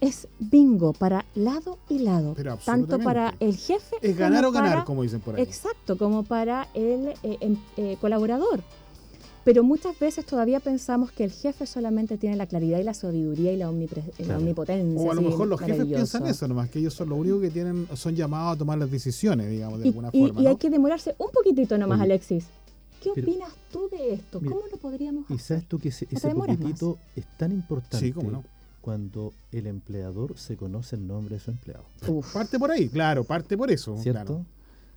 Es 0.00 0.28
bingo 0.38 0.94
para 0.94 1.26
lado 1.34 1.78
y 1.90 1.98
lado, 1.98 2.34
tanto 2.64 2.98
para 3.00 3.34
el 3.38 3.54
jefe. 3.54 3.96
Es 4.00 4.16
ganar 4.16 4.46
o 4.46 4.50
ganar, 4.50 4.84
como 4.84 5.02
dicen 5.02 5.20
por 5.20 5.36
ahí. 5.36 5.42
Exacto, 5.42 5.98
como 5.98 6.22
para 6.22 6.68
el 6.72 7.08
eh, 7.22 7.36
em, 7.40 7.58
eh, 7.76 7.98
colaborador. 8.00 8.62
Pero 9.44 9.64
muchas 9.64 9.98
veces 9.98 10.26
todavía 10.26 10.60
pensamos 10.60 11.12
que 11.12 11.24
el 11.24 11.30
jefe 11.30 11.66
solamente 11.66 12.18
tiene 12.18 12.36
la 12.36 12.46
claridad 12.46 12.78
y 12.78 12.82
la 12.82 12.94
sabiduría 12.94 13.52
y 13.52 13.56
la, 13.56 13.70
omnipotencia. 13.70 15.00
O 15.00 15.10
a 15.10 15.14
lo 15.14 15.22
mejor 15.22 15.48
los 15.48 15.60
jefes 15.60 15.86
piensan 15.86 16.26
eso 16.26 16.46
nomás, 16.46 16.68
que 16.68 16.78
ellos 16.78 16.94
son 16.94 17.08
los 17.08 17.18
únicos 17.18 17.40
que 17.40 17.50
tienen, 17.50 17.88
son 17.94 18.14
llamados 18.14 18.56
a 18.56 18.58
tomar 18.58 18.78
las 18.78 18.90
decisiones, 18.90 19.48
digamos, 19.50 19.80
de 19.80 19.88
alguna 19.88 20.10
forma. 20.10 20.40
Y 20.42 20.46
hay 20.46 20.56
que 20.56 20.68
demorarse 20.68 21.14
un 21.18 21.30
poquitito 21.30 21.78
nomás, 21.78 22.00
Alexis. 22.00 22.46
¿Qué 23.02 23.10
opinas 23.10 23.50
tú 23.72 23.88
de 23.90 24.14
esto? 24.14 24.40
¿Cómo 24.40 24.60
lo 24.70 24.76
podríamos 24.76 25.24
hacer? 25.24 25.36
Y 25.36 25.38
sabes 25.38 25.64
tú 25.66 25.78
que 25.78 25.88
ese, 25.88 26.06
poquitito 26.06 26.98
es 27.16 27.24
tan 27.38 27.50
importante 27.50 28.14
cuando 28.82 29.32
el 29.52 29.66
empleador 29.66 30.38
se 30.38 30.56
conoce 30.56 30.96
el 30.96 31.06
nombre 31.06 31.36
de 31.36 31.40
su 31.40 31.50
empleado. 31.50 31.84
Parte 32.32 32.58
por 32.58 32.70
ahí, 32.70 32.88
claro, 32.88 33.24
parte 33.24 33.56
por 33.56 33.70
eso. 33.70 33.96
¿Cierto? 33.98 34.44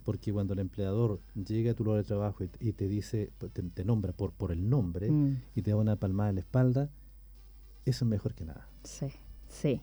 Porque 0.04 0.32
cuando 0.34 0.54
el 0.54 0.60
empleador 0.60 1.22
llega 1.36 1.72
a 1.72 1.74
tu 1.74 1.84
lugar 1.84 2.02
de 2.02 2.08
trabajo 2.08 2.44
y, 2.60 2.74
te 2.74 2.88
dice, 2.88 3.32
te, 3.74 3.86
nombra 3.86 4.14
por, 4.14 4.32
por 4.34 4.52
el 4.52 4.70
nombre 4.70 5.10
mm. 5.10 5.42
y 5.56 5.62
te 5.62 5.72
da 5.72 5.78
una 5.78 5.96
palmada 5.96 6.30
en 6.30 6.36
la 6.36 6.42
espalda, 6.42 6.90
eso 7.86 8.06
es 8.06 8.10
mejor 8.10 8.34
que 8.34 8.46
nada. 8.46 8.68
Sí, 8.84 9.08
sí. 9.48 9.82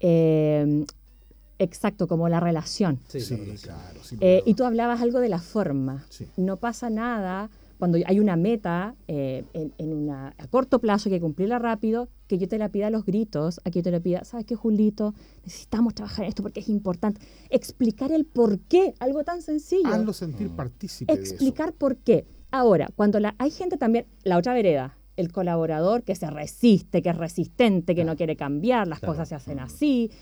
Eh, 0.00 0.84
exacto, 1.58 2.08
como 2.08 2.28
la 2.28 2.40
relación. 2.40 3.00
Sí, 3.08 3.20
claro. 3.62 4.00
Eh, 4.20 4.42
y 4.46 4.54
tú 4.54 4.64
hablabas 4.64 5.00
algo 5.00 5.20
de 5.20 5.28
la 5.28 5.38
forma. 5.38 6.04
No 6.36 6.56
pasa 6.56 6.90
nada 6.90 7.50
cuando 7.78 7.98
hay 8.04 8.20
una 8.20 8.36
meta 8.36 8.94
eh, 9.08 9.44
en, 9.54 9.92
una, 9.92 10.34
a 10.36 10.46
corto 10.48 10.80
plazo 10.80 11.08
que 11.08 11.14
hay 11.14 11.20
que 11.20 11.24
cumplirla 11.24 11.58
rápido, 11.58 12.08
que 12.30 12.38
yo 12.38 12.46
te 12.46 12.58
la 12.58 12.68
pida 12.68 12.86
a 12.86 12.90
los 12.90 13.04
gritos, 13.04 13.60
a 13.64 13.72
que 13.72 13.80
yo 13.80 13.82
te 13.82 13.90
la 13.90 13.98
pida, 13.98 14.22
¿sabes 14.24 14.46
qué, 14.46 14.54
Julito? 14.54 15.14
Necesitamos 15.42 15.96
trabajar 15.96 16.24
en 16.24 16.28
esto 16.28 16.44
porque 16.44 16.60
es 16.60 16.68
importante. 16.68 17.20
Explicar 17.48 18.12
el 18.12 18.24
por 18.24 18.60
qué, 18.60 18.94
algo 19.00 19.24
tan 19.24 19.42
sencillo. 19.42 19.88
Hazlo 19.88 20.12
sentir 20.12 20.48
partícipe. 20.50 21.12
Explicar 21.12 21.72
por 21.72 21.96
qué. 21.96 22.28
Ahora, 22.52 22.88
cuando 22.94 23.18
la, 23.18 23.34
hay 23.38 23.50
gente 23.50 23.78
también, 23.78 24.06
la 24.22 24.38
otra 24.38 24.54
vereda, 24.54 24.96
el 25.16 25.32
colaborador 25.32 26.04
que 26.04 26.14
se 26.14 26.30
resiste, 26.30 27.02
que 27.02 27.08
es 27.08 27.16
resistente, 27.16 27.96
que 27.96 28.04
no 28.04 28.14
quiere 28.14 28.36
cambiar, 28.36 28.86
las 28.86 29.00
cosas 29.00 29.28
se 29.28 29.34
hacen 29.34 29.58
así, 29.58 30.12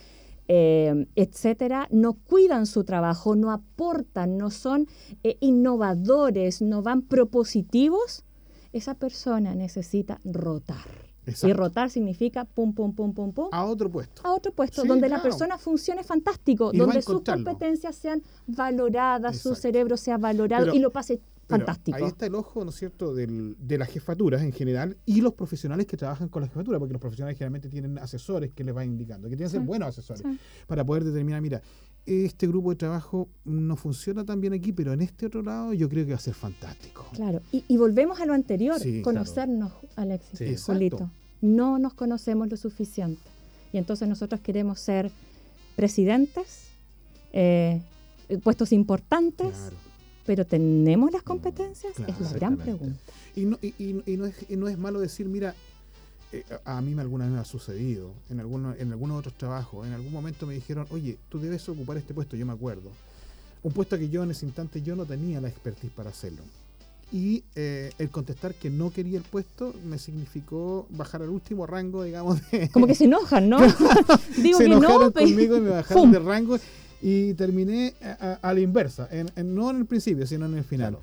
eh, 0.47 1.05
etcétera, 1.15 1.87
no 1.91 2.13
cuidan 2.13 2.65
su 2.65 2.85
trabajo, 2.85 3.35
no 3.35 3.51
aportan, 3.51 4.35
no 4.35 4.49
son 4.49 4.87
eh, 5.21 5.37
innovadores, 5.41 6.63
no 6.63 6.81
van 6.81 7.03
propositivos, 7.03 8.25
esa 8.73 8.95
persona 8.95 9.53
necesita 9.53 10.19
rotar. 10.23 11.08
Y 11.43 11.53
rotar 11.53 11.89
significa 11.89 12.45
pum, 12.45 12.73
pum, 12.73 12.93
pum, 12.93 13.13
pum, 13.13 13.31
pum. 13.31 13.49
A 13.51 13.65
otro 13.65 13.89
puesto. 13.89 14.21
A 14.25 14.33
otro 14.33 14.51
puesto, 14.51 14.83
donde 14.83 15.09
la 15.09 15.21
persona 15.21 15.57
funcione 15.57 16.03
fantástico, 16.03 16.71
donde 16.73 17.01
sus 17.01 17.21
competencias 17.21 17.95
sean 17.95 18.23
valoradas, 18.47 19.39
su 19.39 19.55
cerebro 19.55 19.97
sea 19.97 20.17
valorado 20.17 20.73
y 20.73 20.79
lo 20.79 20.91
pase 20.91 21.21
Fantástico. 21.49 21.97
Ahí 21.97 22.03
está 22.03 22.27
el 22.27 22.35
ojo, 22.35 22.63
¿no 22.63 22.69
es 22.69 22.75
cierto?, 22.75 23.15
del, 23.15 23.55
de 23.59 23.79
las 23.79 23.89
jefaturas 23.89 24.43
en 24.43 24.51
general 24.51 24.97
y 25.05 25.21
los 25.21 25.33
profesionales 25.33 25.87
que 25.87 25.97
trabajan 25.97 26.29
con 26.29 26.43
la 26.43 26.47
jefatura, 26.47 26.77
porque 26.77 26.93
los 26.93 27.01
profesionales 27.01 27.37
generalmente 27.39 27.69
tienen 27.69 27.97
asesores 27.97 28.51
que 28.51 28.63
les 28.63 28.73
van 28.73 28.85
indicando, 28.85 29.27
que 29.27 29.35
tienen 29.35 29.51
que 29.51 29.57
ser 29.57 29.65
buenos 29.65 29.89
asesores 29.89 30.23
para 30.67 30.85
poder 30.85 31.03
determinar, 31.03 31.41
mira, 31.41 31.61
este 32.05 32.47
grupo 32.47 32.69
de 32.69 32.75
trabajo 32.75 33.29
no 33.45 33.75
funciona 33.75 34.23
tan 34.23 34.39
bien 34.41 34.53
aquí, 34.53 34.71
pero 34.73 34.93
en 34.93 35.01
este 35.01 35.25
otro 35.25 35.41
lado 35.41 35.73
yo 35.73 35.89
creo 35.89 36.05
que 36.05 36.11
va 36.11 36.17
a 36.17 36.21
ser 36.21 36.35
fantástico. 36.35 37.07
Claro, 37.13 37.41
y, 37.51 37.77
volvemos 37.77 38.19
a 38.19 38.25
lo 38.27 38.33
anterior, 38.33 38.79
conocernos, 39.03 39.73
Alexis, 39.95 40.59
solito. 40.59 41.09
No 41.41 41.79
nos 41.79 41.93
conocemos 41.93 42.49
lo 42.49 42.57
suficiente. 42.57 43.21
Y 43.73 43.77
entonces 43.77 44.07
nosotros 44.07 44.41
queremos 44.41 44.79
ser 44.79 45.11
presidentes, 45.75 46.67
eh, 47.33 47.81
puestos 48.43 48.71
importantes. 48.71 49.55
Claro 49.55 49.88
pero 50.25 50.45
¿tenemos 50.45 51.11
las 51.11 51.23
competencias? 51.23 51.93
es 51.99 52.19
la 52.19 52.33
gran 52.33 52.57
pregunta. 52.57 52.99
Y 53.35 53.45
no, 53.45 53.57
y, 53.61 53.73
y, 53.77 54.17
no, 54.17 54.25
es, 54.25 54.49
no 54.49 54.67
es 54.67 54.77
malo 54.77 54.99
decir, 54.99 55.27
mira, 55.27 55.55
eh, 56.31 56.43
a 56.65 56.81
mí 56.81 56.99
alguna 56.99 57.25
vez 57.25 57.33
me 57.33 57.39
ha 57.39 57.45
sucedido, 57.45 58.11
en, 58.29 58.39
algunos, 58.39 58.79
en 58.79 58.91
algunos 58.91 59.19
otros 59.19 59.35
trabajos, 59.35 59.87
en 59.87 59.93
algún 59.93 60.11
momento 60.11 60.45
me 60.45 60.53
dijeron, 60.53 60.85
oye, 60.91 61.17
tú 61.29 61.39
debes 61.39 61.67
ocupar 61.69 61.97
este 61.97 62.13
puesto, 62.13 62.35
yo 62.35 62.45
me 62.45 62.53
acuerdo. 62.53 62.91
Un 63.63 63.73
puesto 63.73 63.97
que 63.97 64.09
yo 64.09 64.23
en 64.23 64.31
ese 64.31 64.45
instante 64.45 64.81
yo 64.81 64.95
no 64.95 65.05
tenía 65.05 65.41
la 65.41 65.49
expertise 65.49 65.91
para 65.91 66.11
hacerlo. 66.11 66.43
Y 67.11 67.43
eh, 67.55 67.91
el 67.97 68.11
contestar 68.11 68.53
que 68.53 68.69
no 68.69 68.91
quería 68.91 69.17
el 69.17 69.23
puesto 69.23 69.73
me 69.85 69.97
significó 69.97 70.85
bajar 70.91 71.23
al 71.23 71.29
último 71.29 71.65
rango, 71.65 72.03
digamos. 72.03 72.39
De... 72.51 72.69
Como 72.69 72.85
que 72.85 72.93
se 72.93 73.05
enojan, 73.05 73.49
¿no? 73.49 73.57
Digo 74.37 74.59
se 74.59 74.65
que 74.65 74.71
enojaron 74.71 75.01
no, 75.07 75.11
conmigo 75.11 75.57
y 75.57 75.61
me 75.61 75.69
bajaron 75.71 76.11
de 76.11 76.19
rango 76.19 76.57
y 77.01 77.33
terminé 77.33 77.93
a, 78.01 78.53
la 78.53 78.59
inversa, 78.59 79.07
en, 79.11 79.55
no 79.55 79.69
en 79.69 79.77
el 79.77 79.85
principio, 79.85 80.25
sino 80.27 80.45
en 80.45 80.55
el 80.55 80.63
final. 80.63 80.97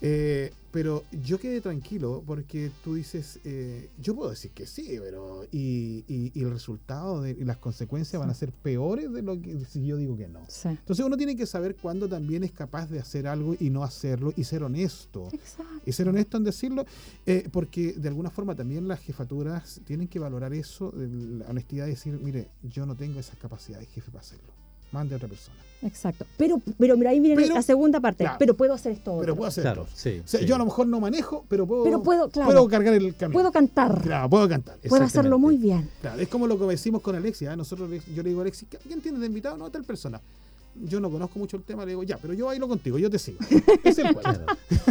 Eh, 0.00 0.52
pero 0.70 1.04
yo 1.24 1.40
quedé 1.40 1.60
tranquilo 1.60 2.22
porque 2.26 2.70
tú 2.84 2.94
dices, 2.94 3.40
eh, 3.44 3.88
yo 4.00 4.14
puedo 4.14 4.30
decir 4.30 4.50
que 4.50 4.66
sí, 4.66 4.96
pero 5.00 5.44
y, 5.50 6.04
y, 6.06 6.42
el 6.42 6.50
resultado 6.50 7.22
de, 7.22 7.30
y 7.30 7.44
las 7.44 7.56
consecuencias 7.56 8.20
van 8.20 8.28
a 8.28 8.34
ser 8.34 8.52
peores 8.52 9.10
de 9.10 9.22
lo 9.22 9.40
que 9.40 9.64
si 9.64 9.86
yo 9.86 9.96
digo 9.96 10.16
que 10.16 10.28
no. 10.28 10.40
Entonces 10.64 11.04
uno 11.04 11.16
tiene 11.16 11.36
que 11.36 11.46
saber 11.46 11.74
cuándo 11.74 12.06
también 12.06 12.44
es 12.44 12.52
capaz 12.52 12.90
de 12.90 12.98
hacer 12.98 13.26
algo 13.26 13.56
y 13.58 13.70
no 13.70 13.82
hacerlo 13.82 14.34
y 14.36 14.44
ser 14.44 14.62
honesto. 14.62 15.28
Y 15.86 15.92
ser 15.92 16.08
honesto 16.08 16.36
en 16.36 16.44
decirlo, 16.44 16.84
eh, 17.24 17.48
porque 17.50 17.94
de 17.94 18.08
alguna 18.08 18.30
forma 18.30 18.54
también 18.54 18.86
las 18.86 19.00
jefaturas 19.00 19.80
tienen 19.86 20.06
que 20.06 20.18
valorar 20.18 20.52
eso, 20.52 20.92
la 20.94 21.46
honestidad 21.48 21.86
de 21.86 21.92
decir, 21.92 22.20
mire, 22.22 22.50
yo 22.62 22.84
no 22.84 22.94
tengo 22.94 23.18
esas 23.18 23.38
capacidades, 23.38 23.88
jefe, 23.88 24.10
para 24.10 24.20
hacerlo 24.20 24.67
mande 24.92 25.14
a 25.14 25.16
otra 25.16 25.28
persona. 25.28 25.56
Exacto. 25.82 26.26
Pero, 26.36 26.60
pero 26.76 26.96
mira, 26.96 27.10
ahí 27.10 27.20
viene 27.20 27.46
la 27.46 27.62
segunda 27.62 28.00
parte. 28.00 28.28
pero 28.38 28.54
puedo 28.54 28.74
hacer 28.74 28.92
esto. 28.92 29.18
Pero 29.20 29.36
puedo 29.36 29.48
hacer 29.48 29.62
claro, 29.62 29.86
sí, 29.94 30.22
Yo 30.44 30.56
a 30.56 30.58
lo 30.58 30.64
mejor 30.64 30.86
no 30.88 31.00
manejo, 31.00 31.44
pero 31.48 31.66
puedo, 31.66 31.84
pero 31.84 32.02
puedo, 32.02 32.28
puedo 32.28 32.68
cargar 32.68 32.94
el 32.94 33.14
camión. 33.14 33.32
Puedo 33.32 33.52
cantar. 33.52 34.00
Claro, 34.02 34.28
puedo 34.28 34.48
cantar. 34.48 34.78
Puedo 34.88 35.04
hacerlo 35.04 35.38
muy 35.38 35.56
bien. 35.56 35.88
Claro, 36.00 36.20
es 36.20 36.28
como 36.28 36.46
lo 36.46 36.58
que 36.58 36.64
decimos 36.66 37.00
con 37.02 37.14
Alexia. 37.14 37.52
¿eh? 37.52 37.56
Nosotros, 37.56 37.88
yo 38.14 38.22
le 38.22 38.28
digo 38.28 38.40
a 38.40 38.42
Alexia, 38.42 38.66
¿quién 38.82 39.00
tiene 39.00 39.18
de 39.18 39.26
invitado? 39.26 39.56
No, 39.56 39.70
tal 39.70 39.84
persona 39.84 40.20
yo 40.84 41.00
no 41.00 41.10
conozco 41.10 41.38
mucho 41.38 41.56
el 41.56 41.62
tema, 41.62 41.84
le 41.84 41.92
digo, 41.92 42.02
ya, 42.02 42.18
pero 42.18 42.34
yo 42.34 42.46
bailo 42.46 42.68
contigo, 42.68 42.98
yo 42.98 43.10
te 43.10 43.18
sigo. 43.18 43.38
Es 43.84 43.98
el 43.98 44.14
claro. 44.14 44.46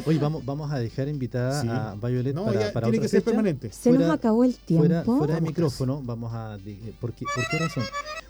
Oye, 0.06 0.20
vamos, 0.20 0.46
vamos 0.46 0.72
a 0.72 0.80
dejar 0.80 1.08
invitada 1.08 1.92
a 1.92 1.96
Violet 1.96 2.34
no, 2.34 2.46
para, 2.46 2.72
para 2.72 2.88
tiene 2.88 3.02
que 3.02 3.10
ser 3.10 3.24
permanente. 3.24 3.72
Se 3.72 3.92
nos 3.92 4.10
acabó 4.10 4.44
el 4.44 4.56
tiempo. 4.56 5.18
Fuera, 5.18 5.36
de 5.36 5.42
micrófono, 5.42 6.02
vamos 6.04 6.34
a... 6.34 6.58
¿por 7.00 7.14
qué, 7.14 7.26
¿Por 7.34 7.48
qué 7.50 7.60
razón? 7.60 7.84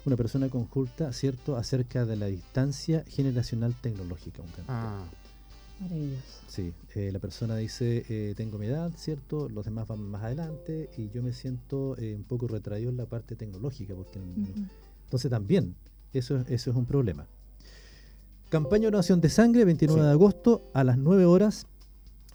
Una 0.04 0.16
persona 0.16 0.48
conjunta, 0.48 1.12
¿cierto?, 1.12 1.56
acerca 1.56 2.04
de 2.04 2.16
la 2.16 2.26
distancia 2.26 3.04
generacional 3.08 3.74
tecnológica. 3.80 4.42
Un 4.42 4.48
ah. 4.68 5.04
Maravilloso. 5.80 6.38
Sí, 6.48 6.72
eh, 6.94 7.10
la 7.12 7.18
persona 7.18 7.56
dice, 7.56 8.04
eh, 8.08 8.34
tengo 8.36 8.58
mi 8.58 8.66
edad, 8.66 8.90
¿cierto? 8.96 9.48
Los 9.48 9.64
demás 9.64 9.86
van 9.86 10.00
más 10.00 10.24
adelante 10.24 10.90
y 10.96 11.08
yo 11.10 11.22
me 11.22 11.32
siento 11.32 11.96
eh, 11.98 12.14
un 12.16 12.24
poco 12.24 12.48
retraído 12.48 12.90
en 12.90 12.96
la 12.96 13.06
parte 13.06 13.36
tecnológica, 13.36 13.94
porque 13.94 14.18
entonces 14.18 15.30
también 15.30 15.76
eso, 16.12 16.44
eso 16.48 16.70
es 16.70 16.76
un 16.76 16.86
problema. 16.86 17.26
Campaña 18.48 18.86
de 18.86 18.92
donación 18.92 19.20
de 19.20 19.28
sangre, 19.28 19.64
29 19.66 20.02
de 20.02 20.10
agosto 20.10 20.70
a 20.72 20.82
las 20.82 20.96
9 20.96 21.26
horas 21.26 21.66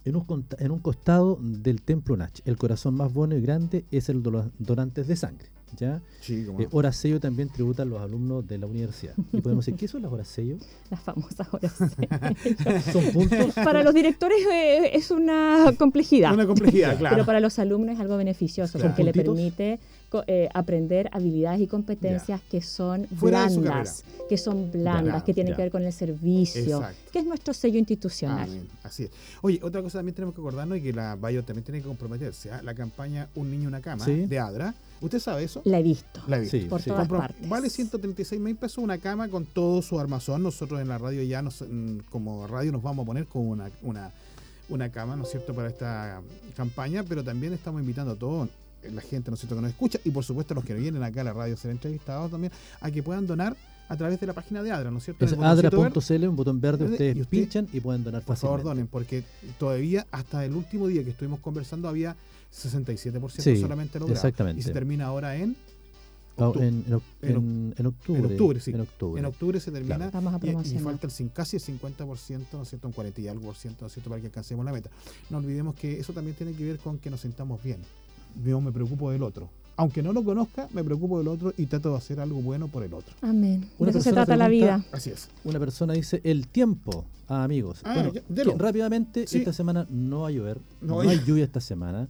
en 0.04 0.14
un, 0.14 0.46
en 0.58 0.70
un 0.70 0.78
costado 0.78 1.38
del 1.40 1.82
Templo 1.82 2.16
Nach. 2.16 2.40
El 2.44 2.56
corazón 2.56 2.94
más 2.94 3.12
bueno 3.12 3.36
y 3.36 3.40
grande 3.40 3.84
es 3.90 4.08
el 4.08 4.22
de 4.22 4.30
los 4.30 4.46
donantes 4.58 5.08
de 5.08 5.16
sangre. 5.16 5.48
¿ya? 5.76 6.00
Eh, 6.28 6.68
horas 6.70 6.96
sello 6.96 7.20
también 7.20 7.48
tributan 7.48 7.90
los 7.90 8.00
alumnos 8.00 8.46
de 8.46 8.58
la 8.58 8.66
universidad. 8.66 9.14
Y 9.32 9.40
podemos 9.40 9.64
decir, 9.64 9.78
¿qué 9.78 9.88
son 9.88 10.02
las 10.02 10.12
horas 10.12 10.28
sello? 10.28 10.56
Las 10.90 11.00
famosas 11.00 11.48
horas 11.52 11.72
sello. 11.72 12.80
¿Son 12.92 13.12
puntos? 13.12 13.54
Para 13.54 13.82
los 13.82 13.94
directores 13.94 14.38
eh, 14.50 14.96
es 14.96 15.10
una 15.10 15.72
complejidad. 15.78 16.32
Una 16.32 16.46
complejidad, 16.46 16.96
claro. 16.98 17.16
Pero 17.16 17.26
para 17.26 17.40
los 17.40 17.58
alumnos 17.58 17.94
es 17.94 18.00
algo 18.00 18.16
beneficioso 18.16 18.78
porque 18.78 19.04
le 19.04 19.12
permite 19.12 19.80
eh, 20.26 20.48
aprender 20.54 21.08
habilidades 21.12 21.60
y 21.60 21.66
competencias 21.66 22.40
que 22.50 22.62
son 22.62 23.06
blandas, 23.10 24.04
que 24.28 24.38
son 24.38 24.70
blandas, 24.70 25.22
que 25.24 25.34
tienen 25.34 25.54
que 25.54 25.62
ver 25.62 25.70
con 25.70 25.82
el 25.82 25.92
servicio, 25.92 26.84
que 27.12 27.18
es 27.18 27.24
nuestro 27.24 27.52
sello 27.52 27.78
institucional. 27.78 28.48
Así 28.82 29.04
es. 29.04 29.10
Oye, 29.42 29.60
otra 29.62 29.82
cosa 29.82 29.98
también 29.98 30.14
tenemos 30.14 30.34
que 30.34 30.40
acordarnos 30.40 30.78
y 30.78 30.82
que 30.82 30.92
la 30.92 31.16
Bayo 31.16 31.42
también 31.42 31.64
tiene 31.64 31.80
que 31.80 31.86
comprometerse, 31.86 32.50
¿ah? 32.50 32.60
la 32.62 32.74
campaña 32.74 33.28
Un 33.34 33.50
niño, 33.50 33.68
una 33.68 33.80
cama 33.80 34.04
de 34.06 34.38
ADRA. 34.38 34.74
¿Usted 35.00 35.18
sabe 35.18 35.44
eso? 35.44 35.60
La 35.64 35.80
he 35.80 35.82
visto. 35.82 36.22
La 36.28 36.38
he 36.38 36.40
visto. 36.40 36.68
por 36.68 36.82
todas 36.82 37.08
partes. 37.08 37.48
Vale 37.48 37.68
136 37.68 38.40
mil 38.40 38.56
pesos 38.56 38.78
una 38.78 38.98
cama 38.98 39.28
con 39.28 39.44
todo 39.44 39.82
su 39.82 39.98
armazón. 39.98 40.42
Nosotros 40.42 40.80
en 40.80 40.88
la 40.88 40.98
radio 40.98 41.22
ya, 41.22 41.42
nos, 41.42 41.62
mm, 41.62 41.98
como 42.10 42.46
radio, 42.46 42.72
nos 42.72 42.82
vamos 42.82 43.02
a 43.02 43.06
poner 43.06 43.26
con 43.26 43.46
una, 43.46 43.70
una, 43.82 44.12
una 44.68 44.90
cama, 44.90 45.16
¿no 45.16 45.24
es 45.24 45.30
cierto?, 45.30 45.52
para 45.54 45.68
esta 45.68 46.22
campaña, 46.56 47.02
pero 47.02 47.22
también 47.22 47.52
estamos 47.52 47.80
invitando 47.80 48.12
a 48.12 48.16
todos 48.16 48.48
la 48.92 49.02
gente, 49.02 49.30
¿no 49.30 49.34
es 49.34 49.40
cierto?, 49.40 49.56
que 49.56 49.62
nos 49.62 49.70
escucha 49.70 49.98
y 50.04 50.10
por 50.10 50.24
supuesto 50.24 50.54
los 50.54 50.64
que 50.64 50.74
vienen 50.74 51.02
acá 51.02 51.22
a 51.22 51.24
la 51.24 51.32
radio 51.32 51.56
ser 51.56 51.70
entrevistados 51.70 52.30
también, 52.30 52.52
a 52.80 52.90
que 52.90 53.02
puedan 53.02 53.26
donar 53.26 53.56
a 53.88 53.96
través 53.96 54.18
de 54.20 54.26
la 54.26 54.32
página 54.32 54.62
de 54.62 54.70
Adra, 54.70 54.90
¿no 54.90 54.98
es 54.98 55.04
cierto? 55.04 55.24
Es 55.24 55.32
adra.cl, 55.32 56.26
un 56.26 56.36
botón 56.36 56.60
verde, 56.60 56.86
ustedes 56.86 57.26
pinchan 57.26 57.68
y 57.72 57.80
pueden 57.80 58.04
donar 58.04 58.22
Por 58.22 58.36
favor, 58.36 58.62
donen, 58.62 58.86
porque 58.86 59.24
todavía 59.58 60.06
hasta 60.10 60.44
el 60.44 60.54
último 60.54 60.86
día 60.88 61.04
que 61.04 61.10
estuvimos 61.10 61.40
conversando 61.40 61.88
había 61.88 62.16
67% 62.52 63.60
solamente 63.60 63.98
logrado. 63.98 64.16
Exactamente. 64.16 64.60
Y 64.60 64.62
se 64.62 64.72
termina 64.72 65.06
ahora 65.06 65.36
en 65.36 65.56
ah, 66.38 66.52
en, 66.56 66.84
en, 66.86 67.86
octubre. 67.86 68.20
En 68.20 68.26
octubre, 68.26 68.60
sí. 68.60 68.70
En 68.70 68.80
octubre, 68.80 69.20
en 69.20 69.26
octubre 69.26 69.60
se 69.60 69.70
termina 69.70 70.06
y, 70.06 70.78
falta 70.78 71.06
el, 71.06 71.32
casi 71.32 71.56
el 71.56 71.62
50%, 71.62 72.46
¿no 72.52 72.62
es 72.62 72.68
cierto? 72.68 72.88
Un 72.88 72.94
40 72.94 73.20
y 73.20 73.28
algo 73.28 73.46
por 73.46 73.56
ciento, 73.56 73.82
¿no 73.82 73.88
es 73.88 73.92
cierto? 73.92 74.08
Para 74.08 74.20
que 74.20 74.28
alcancemos 74.28 74.64
la 74.64 74.72
meta. 74.72 74.90
No 75.30 75.38
olvidemos 75.38 75.74
que 75.74 75.98
eso 76.00 76.12
también 76.12 76.36
tiene 76.36 76.52
que 76.52 76.64
ver 76.64 76.78
con 76.78 76.98
que 76.98 77.10
nos 77.10 77.20
sentamos 77.20 77.62
bien 77.62 77.80
yo 78.44 78.60
me 78.60 78.72
preocupo 78.72 79.10
del 79.10 79.22
otro. 79.22 79.48
Aunque 79.76 80.02
no 80.02 80.12
lo 80.12 80.22
conozca, 80.22 80.68
me 80.72 80.84
preocupo 80.84 81.18
del 81.18 81.28
otro 81.28 81.52
y 81.56 81.66
trato 81.66 81.90
de 81.90 81.96
hacer 81.96 82.20
algo 82.20 82.40
bueno 82.40 82.68
por 82.68 82.84
el 82.84 82.94
otro. 82.94 83.14
Amén. 83.22 83.68
de 83.78 83.90
eso 83.90 84.00
se 84.00 84.12
trata 84.12 84.36
la 84.36 84.48
vida. 84.48 84.84
Así 84.92 85.10
es. 85.10 85.28
Una 85.42 85.58
persona 85.58 85.94
dice 85.94 86.20
el 86.22 86.46
tiempo. 86.46 87.04
Ah, 87.28 87.42
amigos. 87.42 87.80
Ah, 87.82 88.08
bueno, 88.28 88.54
rápidamente, 88.56 89.24
esta 89.24 89.52
semana 89.52 89.86
no 89.90 90.20
va 90.20 90.28
a 90.28 90.30
llover. 90.30 90.60
No, 90.80 91.00
hay 91.00 91.20
lluvia 91.26 91.44
esta 91.44 91.60
semana. 91.60 92.06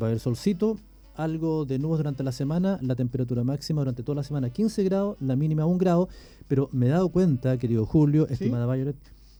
Va 0.00 0.06
a 0.06 0.10
haber 0.10 0.20
solcito, 0.20 0.76
algo 1.16 1.64
de 1.64 1.78
nubes 1.78 1.98
durante 1.98 2.22
la 2.22 2.32
semana, 2.32 2.78
la 2.82 2.94
temperatura 2.94 3.44
máxima 3.44 3.80
durante 3.80 4.02
toda 4.02 4.16
la 4.16 4.22
semana 4.22 4.50
15 4.50 4.84
grados, 4.84 5.16
la 5.20 5.36
mínima 5.36 5.64
1 5.64 5.78
grado, 5.78 6.08
pero 6.48 6.68
me 6.72 6.86
he 6.86 6.88
dado 6.90 7.08
cuenta, 7.08 7.56
querido 7.56 7.86
Julio, 7.86 8.28
estimada 8.28 8.70
Violet, 8.72 8.96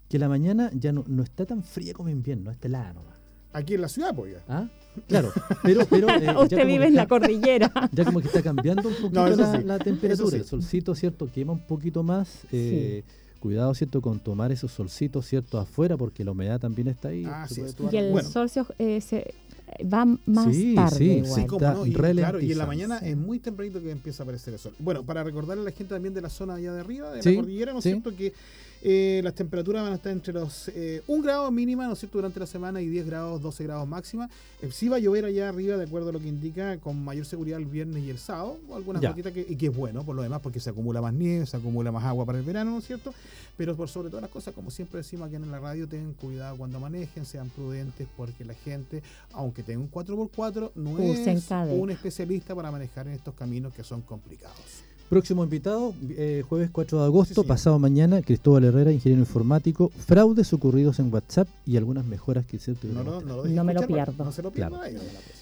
que 0.08 0.18
la 0.18 0.28
mañana 0.28 0.70
ya 0.72 0.92
no, 0.92 1.04
no 1.06 1.22
está 1.22 1.44
tan 1.44 1.62
fría 1.62 1.92
como 1.92 2.08
invierno, 2.08 2.50
está 2.50 2.68
helada 2.68 2.94
nomás. 2.94 3.15
Aquí 3.56 3.72
en 3.72 3.80
la 3.80 3.88
ciudad, 3.88 4.14
pues 4.14 4.36
¿Ah? 4.48 4.68
Claro, 5.08 5.32
pero... 5.62 5.86
pero 5.90 6.10
eh, 6.10 6.34
Usted 6.42 6.66
vive 6.66 6.88
en 6.88 6.94
la 6.94 7.06
cordillera. 7.06 7.72
Ya 7.90 8.04
como 8.04 8.20
que 8.20 8.26
está 8.26 8.42
cambiando 8.42 8.86
un 8.88 8.94
poquito 9.00 9.26
la, 9.64 9.78
temperatura. 9.78 10.36
El 10.36 10.44
solcito, 10.44 10.94
¿cierto? 10.94 11.26
Quema 11.32 11.54
un 11.54 11.66
poquito 11.66 12.02
más. 12.02 12.40
Eh, 12.52 13.02
cuidado, 13.40 13.72
¿cierto? 13.74 14.02
Con 14.02 14.20
tomar 14.20 14.52
esos 14.52 14.72
solcitos, 14.72 15.26
¿cierto? 15.26 15.58
Afuera, 15.58 15.96
porque 15.96 16.22
la 16.22 16.32
humedad 16.32 16.60
también 16.60 16.88
está 16.88 17.08
ahí. 17.08 17.24
Ah, 17.26 17.46
sí, 17.48 17.62
y 17.90 17.96
el 17.96 18.22
sol 18.24 18.50
se, 18.50 18.62
eh, 18.78 19.00
se 19.00 19.34
va 19.82 20.04
más 20.04 20.54
tarde. 20.74 20.98
Sí, 20.98 21.04
igual. 21.12 21.40
sí, 21.40 21.46
como 21.46 21.60
no, 21.66 21.86
y, 21.86 21.92
claro, 21.92 22.40
y 22.40 22.52
en 22.52 22.58
la 22.58 22.66
mañana 22.66 22.98
es 22.98 23.16
muy 23.16 23.38
tempranito 23.38 23.80
que 23.80 23.90
empieza 23.90 24.22
a 24.22 24.24
aparecer 24.24 24.52
el 24.52 24.60
sol. 24.60 24.74
Bueno, 24.78 25.02
para 25.02 25.24
recordarle 25.24 25.62
a 25.62 25.64
la 25.64 25.72
gente 25.72 25.94
también 25.94 26.12
de 26.12 26.20
la 26.20 26.28
zona 26.28 26.56
allá 26.56 26.74
de 26.74 26.80
arriba, 26.80 27.10
de 27.10 27.22
la 27.22 27.40
cordillera, 27.40 27.72
¿no 27.72 27.78
es 27.78 27.84
cierto? 27.84 28.14
Que 28.14 28.34
eh, 28.82 29.20
las 29.24 29.34
temperaturas 29.34 29.82
van 29.82 29.92
a 29.92 29.96
estar 29.96 30.12
entre 30.12 30.32
los 30.32 30.68
1 30.68 30.74
eh, 30.76 31.02
grado 31.22 31.50
mínima, 31.50 31.86
¿no 31.86 31.94
es 31.94 31.98
cierto?, 31.98 32.18
durante 32.18 32.38
la 32.38 32.46
semana 32.46 32.80
y 32.80 32.88
10 32.88 33.06
grados, 33.06 33.42
12 33.42 33.64
grados 33.64 33.88
máxima. 33.88 34.28
Eh, 34.62 34.70
sí 34.72 34.88
va 34.88 34.96
a 34.96 34.98
llover 34.98 35.24
allá 35.24 35.48
arriba, 35.48 35.76
de 35.76 35.84
acuerdo 35.84 36.10
a 36.10 36.12
lo 36.12 36.20
que 36.20 36.28
indica, 36.28 36.76
con 36.78 37.02
mayor 37.04 37.26
seguridad 37.26 37.58
el 37.58 37.66
viernes 37.66 38.04
y 38.04 38.10
el 38.10 38.18
sábado, 38.18 38.58
algunas 38.74 39.02
gotitas 39.02 39.32
que, 39.32 39.46
y 39.48 39.56
que 39.56 39.66
es 39.66 39.76
bueno 39.76 40.04
por 40.04 40.14
lo 40.14 40.22
demás, 40.22 40.40
porque 40.40 40.60
se 40.60 40.70
acumula 40.70 41.00
más 41.00 41.14
nieve, 41.14 41.46
se 41.46 41.56
acumula 41.56 41.90
más 41.90 42.04
agua 42.04 42.24
para 42.26 42.38
el 42.38 42.44
verano, 42.44 42.70
¿no 42.70 42.78
es 42.78 42.86
cierto? 42.86 43.12
Pero 43.56 43.74
por 43.74 43.88
sobre 43.88 44.08
todas 44.08 44.22
las 44.22 44.30
cosas, 44.30 44.54
como 44.54 44.70
siempre 44.70 44.98
decimos 44.98 45.26
aquí 45.26 45.36
en 45.36 45.50
la 45.50 45.58
radio, 45.58 45.88
tengan 45.88 46.12
cuidado 46.12 46.56
cuando 46.56 46.78
manejen, 46.78 47.24
sean 47.24 47.48
prudentes, 47.48 48.06
porque 48.16 48.44
la 48.44 48.54
gente, 48.54 49.02
aunque 49.32 49.62
tenga 49.62 49.80
un 49.80 49.90
4x4, 49.90 50.72
no 50.74 50.98
es 50.98 51.50
un 51.70 51.90
especialista 51.90 52.54
para 52.54 52.70
manejar 52.70 53.06
en 53.06 53.14
estos 53.14 53.34
caminos 53.34 53.72
que 53.72 53.82
son 53.82 54.02
complicados. 54.02 54.85
Próximo 55.08 55.44
invitado, 55.44 55.94
eh, 56.10 56.42
jueves 56.48 56.68
4 56.72 56.98
de 56.98 57.04
agosto, 57.04 57.44
pasado 57.44 57.78
mañana, 57.78 58.22
Cristóbal 58.22 58.64
Herrera, 58.64 58.90
ingeniero 58.90 59.20
informático, 59.20 59.90
fraudes 59.90 60.52
ocurridos 60.52 60.98
en 60.98 61.12
WhatsApp 61.14 61.46
y 61.64 61.76
algunas 61.76 62.04
mejoras 62.04 62.44
que 62.44 62.56
hicieron. 62.56 62.92
No, 62.92 63.04
no, 63.04 63.44
no, 63.44 63.64
me 63.64 63.72
lo 63.72 63.86
pierdo. 63.86 64.24
No 64.24 64.32
se 64.32 64.42
lo 64.42 64.50
pierda. 64.50 64.80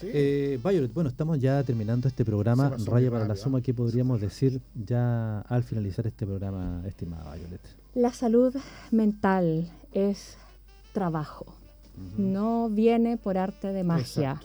Eh, 0.03 0.59
Violet, 0.63 0.93
bueno, 0.93 1.09
estamos 1.09 1.39
ya 1.39 1.63
terminando 1.63 2.07
este 2.07 2.23
programa, 2.23 2.77
Raya 2.85 3.09
para 3.09 3.27
la 3.27 3.35
Suma, 3.35 3.59
¿qué 3.61 3.73
podríamos 3.73 4.21
decir 4.21 4.61
ya 4.75 5.41
al 5.41 5.63
finalizar 5.63 6.05
este 6.05 6.27
programa, 6.27 6.83
estimada 6.85 7.33
Violet? 7.33 7.61
La 7.95 8.13
salud 8.13 8.55
mental 8.91 9.71
es 9.93 10.37
trabajo, 10.93 11.47
no 12.17 12.69
viene 12.69 13.17
por 13.17 13.39
arte 13.39 13.73
de 13.73 13.83
magia. 13.83 14.41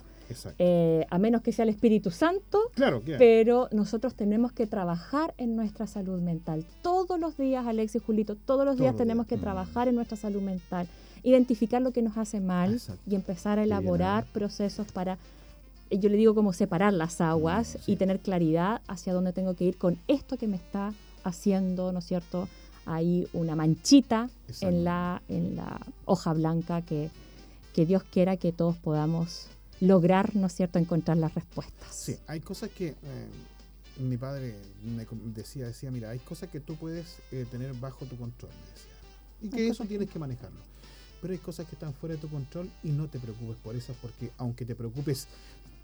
Eh, 0.59 1.07
a 1.11 1.19
menos 1.19 1.43
que 1.43 1.53
sea 1.53 1.65
el 1.65 1.69
Espíritu 1.69 2.11
Santo, 2.11 2.61
claro, 2.75 3.03
pero 3.19 3.69
nosotros 3.73 4.15
tenemos 4.15 4.53
que 4.53 4.67
trabajar 4.67 5.35
en 5.39 5.57
nuestra 5.57 5.87
salud 5.87 6.21
mental. 6.21 6.65
Todos 6.83 7.19
los 7.19 7.37
días, 7.37 7.67
Alex 7.67 7.97
y 7.97 7.99
Julito, 7.99 8.37
todos 8.37 8.65
los 8.65 8.77
días 8.77 8.97
tenemos 8.97 9.27
que 9.27 9.37
mm. 9.37 9.41
trabajar 9.41 9.89
en 9.89 9.95
nuestra 9.95 10.17
salud 10.17 10.43
mental, 10.43 10.89
identificar 11.23 11.83
lo 11.83 11.93
que 11.93 12.03
nos 12.03 12.17
hace 12.17 12.41
mal 12.41 12.81
y 13.07 13.15
empezar 13.15 13.59
a 13.59 13.65
elaborar 13.65 14.25
procesos 14.33 14.87
para, 14.93 15.19
yo 15.91 16.09
le 16.09 16.17
digo 16.17 16.35
como 16.35 16.53
separar 16.53 16.93
las 16.93 17.21
aguas 17.21 17.77
mm, 17.77 17.91
y 17.91 17.97
tener 17.97 18.21
claridad 18.21 18.81
hacia 18.87 19.13
dónde 19.13 19.33
tengo 19.33 19.55
que 19.55 19.65
ir 19.65 19.77
con 19.77 19.99
esto 20.09 20.37
que 20.37 20.47
me 20.47 20.57
está 20.57 20.93
haciendo, 21.25 21.93
¿no 21.93 21.99
es 21.99 22.07
cierto? 22.07 22.49
Hay 22.87 23.29
una 23.35 23.55
manchita 23.55 24.31
en 24.63 24.85
la, 24.85 25.23
en 25.29 25.57
la 25.57 25.81
hoja 26.07 26.33
blanca 26.33 26.83
que, 26.83 27.11
que 27.75 27.87
Dios 27.87 28.03
quiera 28.03 28.37
que 28.37 28.53
todos 28.53 28.77
podamos 28.77 29.49
lograr, 29.81 30.37
¿no 30.37 30.47
es 30.47 30.55
cierto?, 30.55 30.79
encontrar 30.79 31.17
las 31.17 31.35
respuestas. 31.35 31.95
Sí, 31.95 32.17
hay 32.27 32.41
cosas 32.41 32.71
que 32.71 32.89
eh, 32.89 32.95
mi 33.99 34.17
padre 34.17 34.55
me 34.83 35.07
decía, 35.33 35.67
decía, 35.67 35.91
mira, 35.91 36.11
hay 36.11 36.19
cosas 36.19 36.49
que 36.51 36.61
tú 36.61 36.77
puedes 36.77 37.17
eh, 37.33 37.47
tener 37.51 37.73
bajo 37.75 38.05
tu 38.07 38.17
control, 38.17 38.51
me 38.53 38.71
decía, 38.71 38.91
y 39.43 39.49
que 39.49 39.69
eso 39.69 39.85
tienes 39.85 40.11
que 40.11 40.19
manejarlo. 40.19 40.61
Pero 41.21 41.33
hay 41.33 41.39
cosas 41.39 41.67
que 41.67 41.75
están 41.75 41.93
fuera 41.93 42.15
de 42.15 42.21
tu 42.21 42.29
control 42.29 42.71
y 42.83 42.89
no 42.89 43.09
te 43.09 43.19
preocupes 43.19 43.57
por 43.63 43.77
esas 43.77 43.97
porque 43.97 44.31
aunque 44.39 44.65
te 44.65 44.75
preocupes 44.75 45.29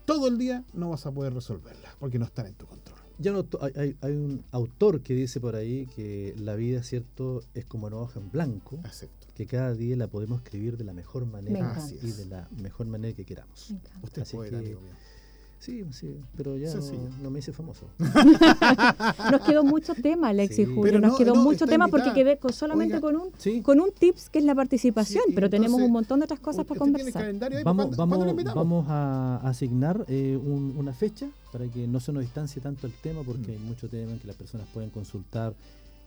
todo 0.07 0.29
el 0.29 0.39
día, 0.39 0.65
no 0.73 0.91
vas 0.91 1.05
a 1.05 1.11
poder 1.11 1.35
resolverlas 1.35 1.93
porque 1.99 2.19
no 2.19 2.25
están 2.25 2.47
en 2.47 2.55
tu 2.55 2.67
control. 2.67 2.97
Ya 3.19 3.33
no, 3.33 3.47
hay, 3.61 3.97
hay, 4.01 4.13
un 4.13 4.45
autor 4.53 5.01
que 5.01 5.15
dice 5.15 5.41
por 5.41 5.57
ahí 5.57 5.87
que 5.97 6.35
la 6.39 6.55
vida, 6.55 6.83
¿cierto?, 6.83 7.43
es 7.55 7.65
como 7.65 7.87
una 7.87 7.97
hoja 7.97 8.21
en 8.21 8.31
blanco. 8.31 8.79
Acepto 8.85 9.16
que 9.37 9.47
cada 9.47 9.75
día 9.75 9.97
la 9.97 10.09
podemos 10.09 10.43
escribir 10.43 10.77
de 10.79 10.85
la 10.85 10.95
mejor 10.95 11.27
manera 11.27 11.77
y 12.03 12.11
de 12.11 12.25
la 12.25 12.49
mejor 12.61 12.87
manera 12.87 13.15
que 13.15 13.25
queramos. 13.25 13.75
Usted 14.03 14.23
Así 14.23 14.39
que, 14.39 14.57
amigo 14.57 14.81
Sí, 15.59 15.85
sí, 15.91 16.21
pero 16.37 16.57
ya 16.57 16.73
no, 17.23 17.31
me 17.31 17.39
hice 17.41 17.53
famoso. 17.53 17.87
nos 19.33 19.41
quedó 19.41 19.65
mucho 19.65 19.95
tema, 19.95 20.29
Alex 20.29 20.59
y 20.59 20.65
Julio. 20.65 21.01
nos 21.01 21.17
quedó 21.19 21.35
mucho 21.35 21.67
tema 21.67 21.89
porque 21.89 22.13
quedé 22.13 22.39
solamente 22.53 23.01
con 23.01 23.17
un 23.17 23.63
con 23.63 23.81
un 23.81 23.91
tips 23.91 24.29
que 24.29 24.39
es 24.39 24.45
la 24.45 24.55
participación, 24.55 25.25
pero 25.35 25.51
tenemos 25.51 25.81
un 25.81 25.91
montón 25.91 26.21
de 26.21 26.25
otras 26.25 26.41
cosas 26.41 26.65
para 26.67 26.79
conversar. 26.79 27.35
Vamos, 27.65 27.97
vamos, 27.97 28.45
vamos 28.55 28.87
a 28.89 29.39
asignar 29.39 30.05
eh, 30.09 30.37
una 30.37 30.93
fecha 30.93 31.29
para 31.53 31.67
que 31.67 31.87
no 31.87 32.01
se 32.01 32.13
nos 32.13 32.23
distancie 32.23 32.63
tanto 32.63 32.87
el 32.87 32.93
tema, 32.93 33.23
porque 33.23 33.49
mm. 33.49 33.51
hay 33.51 33.59
mucho 33.59 33.89
tema 33.89 34.17
que 34.19 34.27
las 34.27 34.37
personas 34.37 34.69
pueden 34.73 34.91
consultar 34.91 35.55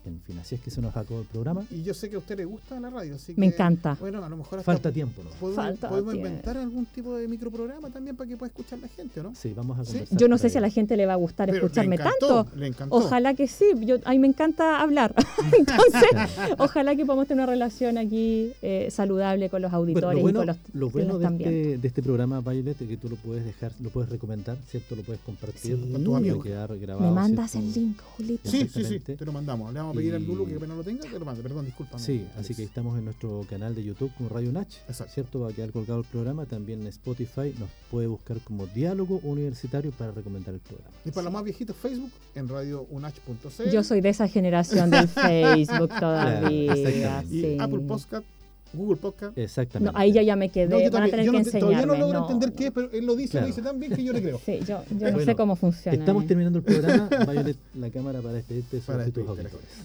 en 0.05 0.21
fin, 0.21 0.39
así 0.39 0.55
es 0.55 0.61
que 0.61 0.71
se 0.71 0.81
nos 0.81 0.95
acabó 0.95 1.21
el 1.21 1.27
programa. 1.27 1.65
Y 1.69 1.83
yo 1.83 1.93
sé 1.93 2.09
que 2.09 2.15
a 2.15 2.19
usted 2.19 2.37
le 2.37 2.45
gusta 2.45 2.79
la 2.79 2.89
radio, 2.89 3.15
así 3.15 3.33
Me 3.35 3.47
encanta. 3.47 3.97
Bueno, 3.99 4.23
a 4.23 4.29
lo 4.29 4.37
mejor 4.37 4.63
falta 4.63 4.91
tiempo, 4.91 5.21
¿no? 5.23 5.29
Podemos, 5.39 6.15
inventar 6.15 6.57
algún 6.57 6.85
tipo 6.85 7.15
de 7.15 7.27
microprograma 7.27 7.89
también 7.89 8.15
para 8.15 8.29
que 8.29 8.37
pueda 8.37 8.49
escuchar 8.49 8.79
la 8.79 8.87
gente, 8.87 9.21
¿no? 9.21 9.33
Sí, 9.35 9.53
vamos 9.55 9.77
a 9.77 9.83
conversar. 9.83 10.17
Yo 10.17 10.27
no 10.27 10.37
sé 10.37 10.49
si 10.49 10.57
a 10.57 10.61
la 10.61 10.69
gente 10.69 10.95
le 10.97 11.05
va 11.05 11.13
a 11.13 11.17
gustar 11.17 11.49
escucharme 11.49 11.97
tanto. 11.97 12.47
Ojalá 12.89 13.33
que 13.33 13.47
sí. 13.47 13.65
Yo, 13.81 13.97
a 14.05 14.11
mí 14.11 14.19
me 14.19 14.27
encanta 14.27 14.81
hablar. 14.81 15.13
Entonces, 15.57 16.55
ojalá 16.57 16.95
que 16.95 17.05
podamos 17.05 17.27
tener 17.27 17.43
una 17.43 17.51
relación 17.51 17.97
aquí 17.97 18.51
eh, 18.61 18.89
saludable 18.91 19.49
con 19.49 19.61
los 19.61 19.73
auditores 19.73 20.19
y 20.19 20.33
con 20.33 20.45
los 20.45 20.57
Lo 20.73 20.89
bueno 20.89 21.17
de 21.17 21.25
este, 21.25 21.77
de 21.77 21.87
este, 21.87 22.01
programa, 22.01 22.41
Violet, 22.41 22.81
es 22.81 22.87
que 22.87 22.97
tú 22.97 23.09
lo 23.09 23.15
puedes 23.15 23.45
dejar, 23.45 23.71
lo 23.79 23.89
puedes 23.89 24.09
recomendar, 24.09 24.57
¿cierto? 24.69 24.95
Lo 24.95 25.03
puedes 25.03 25.21
compartir. 25.21 25.77
Sí. 25.77 25.91
Para 25.91 26.03
tu 26.03 26.15
amigo. 26.15 26.41
Quedar 26.41 26.77
grabado, 26.77 27.09
me 27.09 27.15
mandas 27.15 27.55
el 27.55 27.71
link, 27.73 27.99
Julito. 28.15 28.49
Sí, 28.49 28.67
sí, 28.67 28.83
sí. 28.83 28.99
Te 28.99 29.25
lo 29.25 29.31
mandamos. 29.31 29.73
Le 29.73 29.79
vamos 29.89 29.97
a 29.97 29.99
pedir 29.99 30.15
al 30.15 30.25
Lulu 30.25 30.45
que 30.45 30.55
apenas 30.55 30.77
lo 30.77 30.83
tenga, 30.83 31.05
pero 31.11 31.25
perdón, 31.25 31.65
disculpa. 31.65 31.99
Sí, 31.99 32.27
así 32.37 32.53
que 32.53 32.63
estamos 32.63 32.97
en 32.97 33.05
nuestro 33.05 33.45
canal 33.49 33.75
de 33.75 33.83
YouTube 33.83 34.11
con 34.17 34.29
Radio 34.29 34.51
Nach, 34.51 34.69
¿cierto? 35.09 35.41
Va 35.41 35.49
a 35.49 35.53
quedar 35.53 35.71
colgado 35.71 36.01
el 36.01 36.05
programa, 36.05 36.45
también 36.45 36.81
en 36.81 36.87
Spotify 36.87 37.53
nos 37.59 37.69
puede 37.89 38.07
buscar 38.07 38.39
como 38.41 38.67
Diálogo 38.67 39.19
Universitario 39.23 39.91
para 39.91 40.11
recomendar 40.11 40.53
el 40.53 40.59
programa. 40.59 40.91
Y 41.05 41.11
para 41.11 41.23
los 41.25 41.33
más 41.33 41.43
viejitos, 41.43 41.75
Facebook 41.75 42.11
en 42.35 42.47
radiounach.cl. 42.47 43.69
Yo 43.71 43.83
soy 43.83 44.01
de 44.01 44.09
esa 44.09 44.27
generación 44.27 44.89
del 44.89 45.07
Facebook 45.07 45.89
todavía. 45.99 47.23
y 47.29 47.57
Apple 47.59 47.79
Podcast 47.87 48.25
Google 48.73 48.97
Podcast. 48.97 49.37
Exactamente. 49.37 49.97
ahí 49.99 50.11
ya, 50.11 50.21
ya 50.21 50.35
me 50.35 50.49
quedé. 50.49 50.67
No, 50.67 50.79
yo, 50.79 50.91
Van 50.91 51.03
a 51.03 51.09
tener 51.09 51.25
yo 51.25 51.31
que 51.31 51.37
no, 51.37 51.43
enseñarme. 51.43 51.75
Todavía 51.75 51.85
no 51.85 51.95
logro 51.97 52.21
entender 52.21 52.53
qué 52.53 52.67
es, 52.67 52.71
pero 52.71 52.91
él 52.91 53.05
lo 53.05 53.15
dice, 53.15 53.41
lo 53.41 53.47
dice 53.47 53.61
tan 53.61 53.79
bien 53.79 53.95
que 53.95 54.03
yo 54.03 54.13
le 54.13 54.21
creo. 54.21 54.39
Sí, 54.45 54.59
yo, 54.67 54.83
yo 54.97 55.11
no 55.11 55.19
sé 55.19 55.35
cómo 55.35 55.55
funciona. 55.55 55.97
Estamos 55.97 56.27
terminando 56.27 56.59
el 56.59 56.65
programa. 56.65 57.09
Violet, 57.31 57.57
la 57.75 57.89
cámara 57.89 58.21
para 58.21 58.33
despedirte 58.33 58.79
para 58.79 59.05
tus 59.05 59.25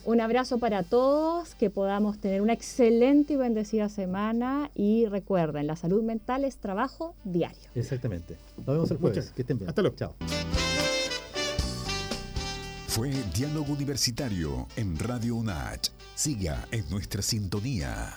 Un 0.04 0.20
abrazo 0.20 0.58
para 0.58 0.82
todos, 0.82 1.54
que 1.54 1.70
podamos 1.70 2.18
tener 2.18 2.40
una 2.42 2.52
excelente 2.52 3.34
y 3.34 3.36
bendecida 3.36 3.88
semana. 3.88 4.70
Y 4.74 5.06
recuerden, 5.06 5.66
la 5.66 5.76
salud 5.76 6.02
mental 6.02 6.44
es 6.44 6.56
trabajo 6.56 7.14
diario. 7.24 7.58
Exactamente. 7.74 8.36
Nos 8.58 8.66
vemos 8.66 8.90
el 8.90 8.96
jueves. 8.98 9.30
Que 9.34 9.42
estén 9.42 9.58
bien. 9.58 9.68
Hasta 9.68 9.82
luego. 9.82 9.96
Chao. 9.96 10.14
Fue 12.94 13.10
Diálogo 13.34 13.72
Universitario 13.72 14.68
en 14.76 14.96
Radio 14.96 15.34
UNACH. 15.34 15.90
Siga 16.14 16.68
en 16.70 16.88
nuestra 16.90 17.22
sintonía. 17.22 18.14